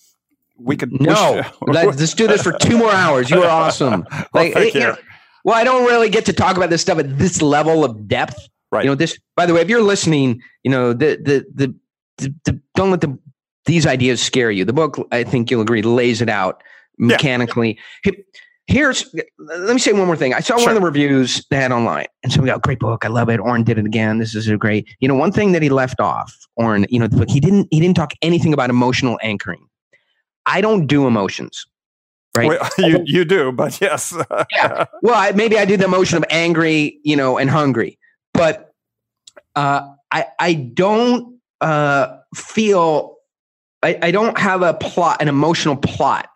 we 0.58 0.76
could 0.76 0.98
No, 1.00 1.42
let's, 1.66 2.14
do 2.14 2.26
this 2.26 2.42
for 2.42 2.52
two 2.52 2.78
more 2.78 2.90
hours. 2.92 3.30
You 3.30 3.42
are 3.42 3.50
awesome. 3.50 4.06
Well, 4.32 4.50
thank 4.52 4.74
you 4.74 4.80
you. 4.80 4.86
know, 4.86 4.96
well, 5.44 5.54
I 5.56 5.64
don't 5.64 5.84
really 5.84 6.08
get 6.08 6.24
to 6.26 6.32
talk 6.32 6.56
about 6.56 6.70
this 6.70 6.80
stuff 6.82 6.98
at 6.98 7.18
this 7.18 7.40
level 7.42 7.84
of 7.84 8.08
depth. 8.08 8.48
Right. 8.70 8.84
You 8.84 8.90
know, 8.90 8.94
this. 8.94 9.18
By 9.36 9.46
the 9.46 9.54
way, 9.54 9.60
if 9.60 9.68
you're 9.68 9.82
listening, 9.82 10.42
you 10.62 10.70
know 10.70 10.92
the 10.92 11.16
the 11.22 11.46
the, 11.54 11.74
the, 12.18 12.34
the 12.44 12.60
don't 12.74 12.90
let 12.90 13.00
the 13.00 13.18
these 13.64 13.86
ideas 13.86 14.20
scare 14.20 14.50
you. 14.50 14.64
The 14.64 14.72
book, 14.72 14.98
I 15.12 15.24
think 15.24 15.50
you'll 15.50 15.62
agree, 15.62 15.82
lays 15.82 16.20
it 16.22 16.28
out 16.28 16.62
mechanically. 16.98 17.78
He- 18.02 18.24
Here's 18.70 19.14
let 19.38 19.72
me 19.72 19.78
say 19.78 19.94
one 19.94 20.06
more 20.06 20.14
thing. 20.14 20.34
I 20.34 20.40
saw 20.40 20.56
one 20.58 20.68
of 20.68 20.74
the 20.74 20.82
reviews 20.82 21.42
they 21.48 21.56
had 21.56 21.72
online, 21.72 22.04
and 22.22 22.30
somebody 22.30 22.52
got 22.52 22.60
great 22.60 22.78
book. 22.78 23.02
I 23.02 23.08
love 23.08 23.30
it. 23.30 23.40
Oren 23.40 23.64
did 23.64 23.78
it 23.78 23.86
again. 23.86 24.18
This 24.18 24.34
is 24.34 24.46
a 24.46 24.58
great. 24.58 24.86
You 25.00 25.08
know, 25.08 25.14
one 25.14 25.32
thing 25.32 25.52
that 25.52 25.62
he 25.62 25.70
left 25.70 26.00
off, 26.00 26.36
Oren. 26.56 26.84
You 26.90 26.98
know, 26.98 27.06
the 27.06 27.16
book 27.16 27.30
he 27.30 27.40
didn't 27.40 27.68
he 27.70 27.80
didn't 27.80 27.96
talk 27.96 28.12
anything 28.20 28.52
about 28.52 28.68
emotional 28.68 29.18
anchoring. 29.22 29.66
I 30.44 30.60
don't 30.60 30.86
do 30.86 31.06
emotions. 31.06 31.64
Right. 32.36 32.48
Well, 32.48 32.68
you 32.78 33.02
you 33.06 33.24
do, 33.24 33.52
but 33.52 33.80
yes. 33.80 34.14
Yeah. 34.54 34.84
Well, 35.00 35.14
I, 35.14 35.32
maybe 35.32 35.58
I 35.58 35.64
do 35.64 35.78
the 35.78 35.86
emotion 35.86 36.18
of 36.18 36.24
angry, 36.28 37.00
you 37.04 37.16
know, 37.16 37.38
and 37.38 37.48
hungry, 37.48 37.97
but 38.38 38.72
uh, 39.56 39.82
I 40.12 40.26
I 40.38 40.54
don't 40.54 41.40
uh, 41.60 42.16
feel 42.34 43.16
I, 43.82 43.98
I 44.00 44.10
don't 44.12 44.38
have 44.38 44.62
a 44.62 44.74
plot, 44.74 45.20
an 45.20 45.28
emotional 45.28 45.76
plot 45.76 46.28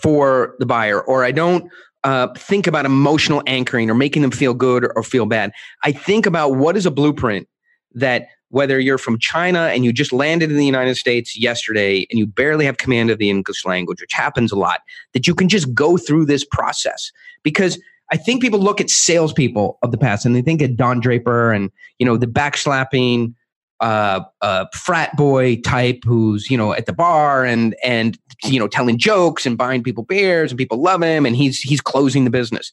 for 0.00 0.54
the 0.58 0.66
buyer, 0.66 1.00
or 1.00 1.24
I 1.24 1.32
don't 1.32 1.70
uh, 2.04 2.28
think 2.36 2.66
about 2.66 2.84
emotional 2.84 3.42
anchoring 3.46 3.90
or 3.90 3.94
making 3.94 4.22
them 4.22 4.30
feel 4.30 4.54
good 4.54 4.84
or, 4.84 4.92
or 4.96 5.02
feel 5.02 5.26
bad. 5.26 5.52
I 5.84 5.92
think 5.92 6.26
about 6.26 6.56
what 6.56 6.76
is 6.76 6.84
a 6.84 6.90
blueprint 6.90 7.48
that 7.94 8.28
whether 8.48 8.78
you're 8.78 8.98
from 8.98 9.18
China 9.18 9.70
and 9.72 9.82
you 9.82 9.92
just 9.92 10.12
landed 10.12 10.50
in 10.50 10.58
the 10.58 10.66
United 10.66 10.96
States 10.96 11.38
yesterday 11.38 12.06
and 12.10 12.18
you 12.18 12.26
barely 12.26 12.66
have 12.66 12.76
command 12.76 13.10
of 13.10 13.18
the 13.18 13.30
English 13.30 13.64
language, 13.64 14.02
which 14.02 14.12
happens 14.12 14.52
a 14.52 14.56
lot, 14.56 14.80
that 15.14 15.26
you 15.26 15.34
can 15.34 15.48
just 15.48 15.72
go 15.72 15.96
through 15.96 16.26
this 16.26 16.44
process 16.44 17.10
because 17.42 17.78
I 18.12 18.16
think 18.16 18.42
people 18.42 18.60
look 18.60 18.80
at 18.80 18.90
salespeople 18.90 19.78
of 19.82 19.90
the 19.90 19.96
past 19.96 20.26
and 20.26 20.36
they 20.36 20.42
think 20.42 20.60
of 20.60 20.76
Don 20.76 21.00
Draper 21.00 21.50
and 21.50 21.70
you 21.98 22.04
know 22.04 22.18
the 22.18 22.26
backslapping 22.26 23.34
uh, 23.80 24.20
uh, 24.42 24.66
frat 24.74 25.16
boy 25.16 25.56
type 25.62 26.02
who's 26.04 26.50
you 26.50 26.56
know 26.56 26.74
at 26.74 26.84
the 26.84 26.92
bar 26.92 27.44
and 27.44 27.74
and 27.82 28.18
you 28.44 28.58
know 28.58 28.68
telling 28.68 28.98
jokes 28.98 29.46
and 29.46 29.56
buying 29.56 29.82
people 29.82 30.04
beers 30.04 30.52
and 30.52 30.58
people 30.58 30.80
love 30.80 31.02
him 31.02 31.24
and 31.24 31.36
he's 31.36 31.60
he's 31.60 31.80
closing 31.80 32.24
the 32.24 32.30
business. 32.30 32.70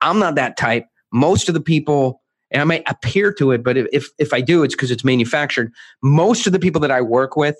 I'm 0.00 0.20
not 0.20 0.36
that 0.36 0.56
type. 0.56 0.86
Most 1.12 1.48
of 1.48 1.54
the 1.54 1.60
people, 1.60 2.22
and 2.52 2.62
I 2.62 2.64
might 2.64 2.88
appear 2.88 3.32
to 3.34 3.50
it, 3.50 3.64
but 3.64 3.76
if 3.76 4.08
if 4.18 4.32
I 4.32 4.40
do, 4.40 4.62
it's 4.62 4.74
because 4.74 4.92
it's 4.92 5.04
manufactured. 5.04 5.72
Most 6.00 6.46
of 6.46 6.52
the 6.52 6.60
people 6.60 6.80
that 6.82 6.92
I 6.92 7.00
work 7.00 7.36
with 7.36 7.56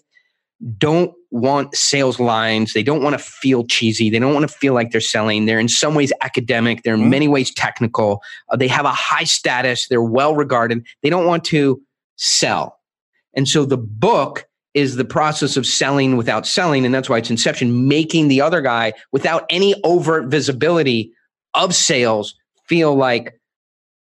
don't 0.79 1.13
want 1.31 1.75
sales 1.75 2.19
lines. 2.19 2.73
They 2.73 2.83
don't 2.83 3.03
want 3.03 3.13
to 3.19 3.23
feel 3.23 3.65
cheesy. 3.67 4.09
They 4.09 4.19
don't 4.19 4.33
want 4.33 4.49
to 4.49 4.55
feel 4.57 4.73
like 4.73 4.91
they're 4.91 5.01
selling. 5.03 5.45
They're 5.45 5.59
in 5.61 5.69
some 5.69 5.95
ways 5.95 6.13
academic. 6.23 6.83
They're 6.83 6.95
in 6.95 7.03
Mhm. 7.03 7.11
many 7.11 7.29
ways 7.29 7.53
technical. 7.53 8.23
Uh, 8.51 8.57
they 8.57 8.69
have 8.69 8.87
a 8.87 8.91
high 8.93 9.25
status. 9.25 9.87
They're 9.89 10.03
well 10.03 10.35
regarded. 10.35 10.87
They 11.03 11.11
don't 11.11 11.27
want 11.27 11.45
to 11.47 11.81
sell. 12.17 12.79
And 13.35 13.47
so 13.47 13.67
the 13.67 13.77
book 13.77 14.47
is 14.73 14.97
the 14.97 15.05
process 15.05 15.57
of 15.59 15.67
selling 15.67 16.17
without 16.17 16.47
selling. 16.47 16.85
And 16.87 16.95
that's 16.95 17.09
why 17.09 17.19
it's 17.19 17.31
inception, 17.31 17.87
making 17.89 18.29
the 18.29 18.41
other 18.41 18.61
guy 18.63 18.95
without 19.13 19.45
any 19.51 19.75
overt 19.85 20.27
visibility 20.27 21.13
of 21.55 21.75
sales 21.75 22.35
feel 22.67 22.95
like 22.95 23.39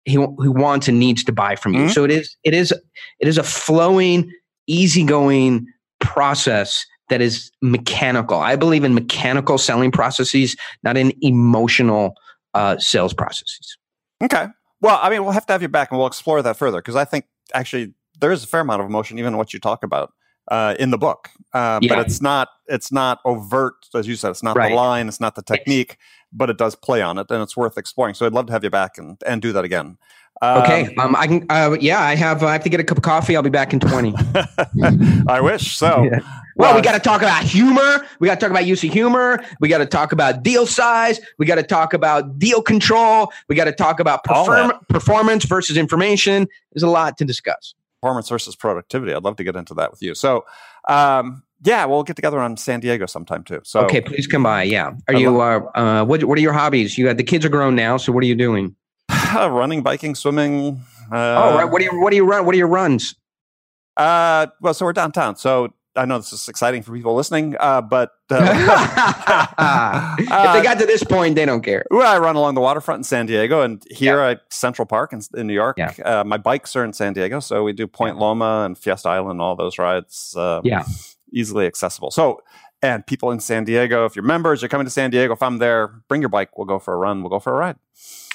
he, 0.05 0.13
he 0.13 0.19
wants 0.49 0.89
and 0.89 0.99
needs 0.99 1.25
to 1.25 1.33
buy 1.33 1.57
from 1.57 1.73
you. 1.75 1.81
Mhm. 1.85 1.91
So 1.95 2.05
it 2.05 2.11
is, 2.11 2.37
it 2.45 2.53
is, 2.55 2.73
it 3.21 3.29
is 3.29 3.39
a 3.39 3.43
flowing, 3.43 4.31
easygoing 4.67 5.67
process 6.05 6.87
that 7.11 7.21
is 7.21 7.51
mechanical. 7.61 8.39
I 8.39 8.57
believe 8.57 8.85
in 8.85 8.95
mechanical 8.95 9.59
selling 9.59 9.91
processes, 9.91 10.57
not 10.83 10.97
in 10.97 11.13
emotional 11.21 12.15
uh, 12.55 12.79
sales 12.79 13.13
processes. 13.13 13.77
Okay. 14.23 14.47
Well, 14.81 14.99
I 15.03 15.11
mean, 15.11 15.23
we'll 15.25 15.33
have 15.33 15.47
to 15.47 15.53
have 15.53 15.63
you 15.63 15.69
back 15.69 15.91
and 15.91 15.99
we'll 15.99 16.07
explore 16.07 16.41
that 16.43 16.57
further 16.57 16.79
because 16.79 16.97
I 16.97 17.05
think 17.05 17.27
actually 17.53 17.95
there 18.21 18.33
is 18.33 18.45
a 18.45 18.47
fair 18.47 18.61
amount 18.61 18.81
of 18.81 18.87
emotion, 18.87 19.19
even 19.19 19.35
in 19.35 19.39
what 19.39 19.53
you 19.53 19.61
talk 19.61 19.83
about 19.83 20.13
uh, 20.49 20.75
in 20.79 20.91
the 20.91 20.99
book. 20.99 21.31
Uh, 21.53 21.79
Yeah. 21.83 21.97
But 21.97 22.07
it's 22.07 22.21
not 22.23 22.49
it's 22.69 22.91
not 22.93 23.21
overt, 23.25 23.75
as 23.95 24.07
you 24.07 24.17
said. 24.17 24.31
It's 24.31 24.43
not 24.43 24.57
Right. 24.57 24.71
the 24.71 24.77
line, 24.77 25.09
it's 25.09 25.21
not 25.21 25.35
the 25.35 25.43
technique, 25.43 25.99
but 26.33 26.49
it 26.51 26.59
does 26.59 26.75
play 26.75 27.03
on 27.03 27.19
it, 27.19 27.31
and 27.31 27.43
it's 27.43 27.57
worth 27.57 27.77
exploring. 27.77 28.15
So 28.15 28.25
I'd 28.27 28.33
love 28.33 28.47
to 28.47 28.53
have 28.53 28.65
you 28.65 28.71
back 28.71 28.99
and, 28.99 29.21
and 29.27 29.43
do 29.43 29.53
that 29.53 29.65
again. 29.65 29.99
Um, 30.57 30.63
Okay. 30.63 30.95
Um, 30.97 31.17
I 31.17 31.27
can. 31.27 31.47
Uh, 31.49 31.77
yeah, 31.81 32.01
I 32.01 32.15
have. 32.17 32.43
I 32.43 32.53
have 32.53 32.63
to 32.65 32.69
get 32.71 32.81
a 32.81 32.85
cup 32.85 32.99
of 32.99 33.03
coffee. 33.05 33.35
I'll 33.37 33.43
be 33.43 33.51
back 33.51 33.73
in 33.73 33.81
twenty. 33.81 34.15
I 35.29 35.41
wish 35.41 35.77
so. 35.77 36.05
Yeah. 36.05 36.21
Well, 36.57 36.77
we 36.77 36.83
got 36.83 36.93
to 36.93 37.01
talk 37.01 37.21
about 37.23 37.43
humor. 37.43 38.07
We 38.21 38.29
got 38.29 38.35
to 38.37 38.41
talk 38.41 38.51
about 38.51 38.65
use 38.65 38.85
of 38.85 38.93
humor. 38.93 39.43
We 39.59 39.69
got 39.69 39.79
to 39.79 39.87
talk 39.87 40.13
about 40.13 40.45
deal 40.45 40.67
size. 40.67 41.19
We 41.37 41.47
got 41.47 41.57
to 41.57 41.65
talk 41.65 41.93
about 41.95 42.39
deal 42.39 42.63
control. 42.63 43.33
We 43.49 43.57
got 43.57 43.65
to 43.65 43.73
talk 43.73 43.99
about 43.99 44.23
perform- 44.23 44.73
performance 44.89 45.45
versus 45.47 45.77
information. 45.77 46.47
There's 46.73 46.85
a 46.85 46.89
lot 46.89 47.19
to 47.19 47.25
discuss. 47.25 47.75
performance 48.01 48.29
versus 48.29 48.55
productivity. 48.55 49.13
I'd 49.13 49.25
love 49.25 49.35
to 49.37 49.45
get 49.45 49.57
into 49.57 49.75
that 49.75 49.91
with 49.91 50.01
you. 50.01 50.15
So, 50.15 50.45
um, 50.89 51.43
yeah, 51.65 51.87
we'll 51.87 52.05
get 52.05 52.15
together 52.15 52.39
on 52.39 52.57
San 52.57 52.79
Diego 52.79 53.07
sometime 53.07 53.43
too. 53.43 53.61
So, 53.65 53.81
Okay, 53.81 54.01
please 54.01 54.29
come 54.29 54.45
by. 54.45 54.63
Yeah. 54.63 54.93
Are 55.09 55.15
I 55.15 55.19
you? 55.19 55.41
Uh, 55.41 55.61
uh, 55.75 56.05
what 56.05 56.23
What 56.23 56.39
are 56.39 56.43
your 56.43 56.53
hobbies? 56.53 56.97
You 56.97 57.07
got 57.07 57.17
the 57.17 57.25
kids 57.25 57.45
are 57.45 57.49
grown 57.49 57.75
now. 57.75 57.97
So 57.97 58.13
what 58.13 58.23
are 58.23 58.27
you 58.27 58.37
doing? 58.37 58.77
running, 59.35 59.83
biking, 59.83 60.15
swimming. 60.15 60.81
Uh, 61.13 61.17
oh, 61.17 61.57
right. 61.57 61.65
What 61.71 61.79
do 61.81 61.85
you 61.85 62.01
What 62.01 62.11
do 62.11 62.17
you 62.17 62.25
run? 62.25 62.47
What 62.47 62.55
are 62.55 62.59
your 62.59 62.69
runs? 62.69 63.15
Uh, 63.97 64.47
well, 64.61 64.75
so 64.75 64.85
we're 64.85 64.93
downtown. 64.93 65.37
So 65.37 65.73
I 65.97 66.05
know 66.05 66.19
this 66.19 66.33
is 66.33 66.49
exciting 66.49 66.83
for 66.83 66.93
people 66.93 67.15
listening, 67.15 67.55
uh, 67.61 67.81
but 67.81 68.11
uh, 68.31 70.17
if 70.19 70.31
uh, 70.31 70.53
they 70.53 70.63
got 70.63 70.79
to 70.81 70.87
this 70.87 71.05
point, 71.05 71.35
they 71.37 71.45
don't 71.45 71.63
care. 71.63 71.85
well, 71.91 72.13
I 72.13 72.19
run 72.19 72.37
along 72.37 72.55
the 72.55 72.61
waterfront 72.61 72.99
in 73.01 73.05
San 73.05 73.27
Diego, 73.27 73.63
and 73.63 73.83
here 73.91 74.19
at 74.21 74.41
Central 74.51 74.87
Park 74.87 75.13
in, 75.13 75.21
in 75.37 75.47
New 75.47 75.55
York. 75.55 75.77
Yeah. 75.79 75.93
Uh, 76.05 76.25
my 76.25 76.37
bikes 76.37 76.75
are 76.75 76.85
in 76.85 76.93
San 76.93 77.13
Diego, 77.13 77.39
so 77.41 77.63
we 77.63 77.73
do 77.73 77.87
Point 77.87 78.19
Loma 78.19 78.65
and 78.65 78.77
Fiesta 78.77 79.09
Island, 79.09 79.41
all 79.41 79.57
those 79.57 79.79
rides. 79.79 80.35
Uh, 80.37 80.61
Yeah. 80.65 80.85
easily 81.33 81.67
accessible. 81.67 82.11
So, 82.11 82.41
and 82.83 83.07
people 83.07 83.31
in 83.31 83.41
San 83.41 83.65
Diego, 83.65 84.05
if 84.05 84.15
you're 84.17 84.25
members, 84.25 84.63
you're 84.63 84.69
coming 84.69 84.87
to 84.87 84.91
San 84.91 85.11
Diego. 85.11 85.33
If 85.33 85.43
I'm 85.43 85.59
there, 85.59 85.89
bring 86.09 86.21
your 86.23 86.29
bike. 86.29 86.57
We'll 86.59 86.67
go 86.67 86.79
for 86.79 86.95
a 86.95 86.97
run. 86.97 87.23
We'll 87.23 87.31
go 87.31 87.39
for 87.41 87.55
a 87.55 87.57
ride. 87.57 87.77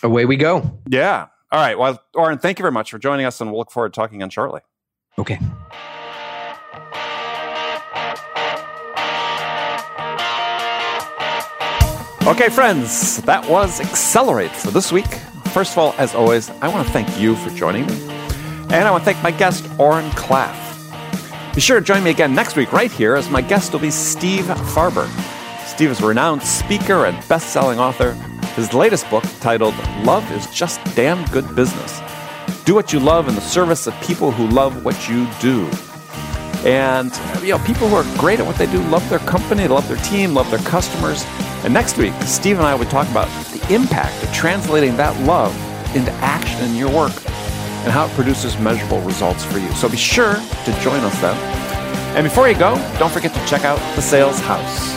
Away 0.03 0.25
we 0.25 0.37
go. 0.37 0.79
Yeah. 0.87 1.27
All 1.51 1.59
right. 1.59 1.77
Well, 1.77 2.01
Oren, 2.13 2.37
thank 2.37 2.59
you 2.59 2.63
very 2.63 2.71
much 2.71 2.91
for 2.91 2.99
joining 2.99 3.25
us, 3.25 3.41
and 3.41 3.49
we'll 3.51 3.59
look 3.59 3.71
forward 3.71 3.93
to 3.93 3.99
talking 3.99 4.17
again 4.17 4.29
shortly. 4.29 4.61
Okay. 5.17 5.39
Okay, 12.27 12.49
friends, 12.49 13.21
that 13.23 13.43
was 13.49 13.79
Accelerate 13.79 14.51
for 14.51 14.69
this 14.69 14.91
week. 14.91 15.07
First 15.51 15.71
of 15.71 15.79
all, 15.79 15.95
as 15.97 16.13
always, 16.13 16.51
I 16.61 16.67
want 16.67 16.85
to 16.85 16.93
thank 16.93 17.19
you 17.19 17.35
for 17.35 17.49
joining 17.49 17.87
me. 17.87 17.93
And 18.71 18.87
I 18.87 18.91
want 18.91 19.03
to 19.03 19.11
thank 19.11 19.23
my 19.23 19.31
guest, 19.31 19.67
Oren 19.79 20.07
Klaff. 20.11 20.55
Be 21.55 21.61
sure 21.61 21.79
to 21.79 21.85
join 21.85 22.03
me 22.03 22.11
again 22.11 22.35
next 22.35 22.55
week 22.55 22.71
right 22.71 22.91
here 22.91 23.15
as 23.15 23.29
my 23.31 23.41
guest 23.41 23.73
will 23.73 23.79
be 23.79 23.89
Steve 23.89 24.45
Farber. 24.45 25.09
Steve 25.65 25.89
is 25.89 26.01
a 26.01 26.05
renowned 26.05 26.43
speaker 26.43 27.05
and 27.05 27.27
best 27.27 27.49
selling 27.49 27.79
author. 27.79 28.15
His 28.55 28.73
latest 28.73 29.09
book, 29.09 29.23
titled 29.39 29.75
Love 30.03 30.29
is 30.31 30.47
Just 30.47 30.83
Damn 30.95 31.25
Good 31.31 31.55
Business. 31.55 32.01
Do 32.65 32.75
what 32.75 32.91
you 32.91 32.99
love 32.99 33.27
in 33.27 33.35
the 33.35 33.41
service 33.41 33.87
of 33.87 33.93
people 34.01 34.31
who 34.31 34.47
love 34.47 34.83
what 34.83 35.07
you 35.07 35.27
do. 35.39 35.69
And 36.65 37.11
you 37.41 37.49
know, 37.49 37.59
people 37.59 37.87
who 37.87 37.95
are 37.95 38.17
great 38.17 38.39
at 38.39 38.45
what 38.45 38.57
they 38.57 38.65
do 38.65 38.81
love 38.89 39.07
their 39.09 39.19
company, 39.19 39.67
love 39.67 39.87
their 39.87 40.03
team, 40.03 40.33
love 40.33 40.49
their 40.49 40.59
customers. 40.59 41.23
And 41.63 41.73
next 41.73 41.97
week, 41.97 42.13
Steve 42.23 42.57
and 42.57 42.67
I 42.67 42.75
will 42.75 42.85
talk 42.85 43.09
about 43.09 43.27
the 43.51 43.73
impact 43.73 44.21
of 44.23 44.33
translating 44.33 44.97
that 44.97 45.17
love 45.21 45.55
into 45.95 46.11
action 46.15 46.63
in 46.65 46.75
your 46.75 46.89
work 46.89 47.15
and 47.83 47.93
how 47.93 48.07
it 48.07 48.11
produces 48.11 48.57
measurable 48.59 48.99
results 49.01 49.45
for 49.45 49.57
you. 49.57 49.71
So 49.71 49.87
be 49.87 49.95
sure 49.95 50.35
to 50.35 50.79
join 50.81 50.99
us 51.01 51.21
then. 51.21 51.37
And 52.17 52.25
before 52.25 52.49
you 52.49 52.57
go, 52.57 52.75
don't 52.99 53.11
forget 53.11 53.33
to 53.33 53.45
check 53.45 53.63
out 53.63 53.79
The 53.95 54.01
Sales 54.01 54.39
House. 54.41 54.93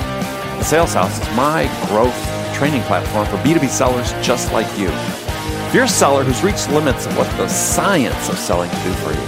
The 0.59 0.65
Sales 0.65 0.95
House 0.95 1.21
is 1.21 1.37
my 1.37 1.71
growth 1.87 2.32
training 2.63 2.83
platform 2.83 3.27
for 3.27 3.39
B2B 3.39 3.69
sellers 3.69 4.13
just 4.25 4.53
like 4.53 4.69
you. 4.79 4.87
If 4.87 5.75
you're 5.75 5.83
a 5.83 5.89
seller 5.89 6.23
who's 6.23 6.45
reached 6.45 6.71
limits 6.71 7.07
of 7.07 7.19
what 7.19 7.27
the 7.37 7.49
science 7.49 8.29
of 8.29 8.39
selling 8.39 8.71
can 8.71 8.89
do 8.89 8.95
for 9.01 9.11
you, 9.11 9.27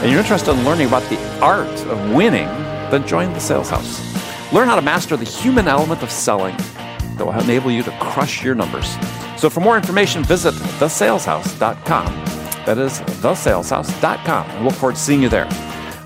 and 0.00 0.08
you're 0.08 0.20
interested 0.20 0.52
in 0.52 0.64
learning 0.64 0.86
about 0.86 1.02
the 1.10 1.18
art 1.40 1.66
of 1.86 2.14
winning, 2.14 2.46
then 2.92 3.04
join 3.04 3.32
the 3.32 3.40
Sales 3.40 3.68
House. 3.68 3.98
Learn 4.52 4.68
how 4.68 4.76
to 4.76 4.80
master 4.80 5.16
the 5.16 5.24
human 5.24 5.66
element 5.66 6.04
of 6.04 6.10
selling 6.12 6.56
that 7.16 7.26
will 7.26 7.36
enable 7.40 7.72
you 7.72 7.82
to 7.82 7.90
crush 7.98 8.44
your 8.44 8.54
numbers. 8.54 8.94
So 9.36 9.50
for 9.50 9.58
more 9.58 9.76
information, 9.76 10.22
visit 10.22 10.54
thesaleshouse.com. 10.54 12.06
That 12.64 12.78
is 12.78 13.00
thesaleshouse.com. 13.00 14.50
And 14.50 14.64
look 14.64 14.74
forward 14.74 14.94
to 14.94 15.02
seeing 15.02 15.20
you 15.20 15.28
there. 15.28 15.50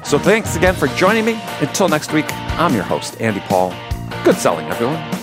So 0.05 0.19
thanks 0.19 0.57
again 0.57 0.75
for 0.75 0.87
joining 0.87 1.27
me. 1.27 1.39
Until 1.61 1.91
next 1.91 2.15
week, 2.15 2.33
I'm 2.59 2.73
your 2.73 2.85
host, 2.85 3.21
Andy 3.21 3.41
Paul. 3.41 3.75
Good 4.25 4.37
selling, 4.37 4.67
everyone. 4.69 5.22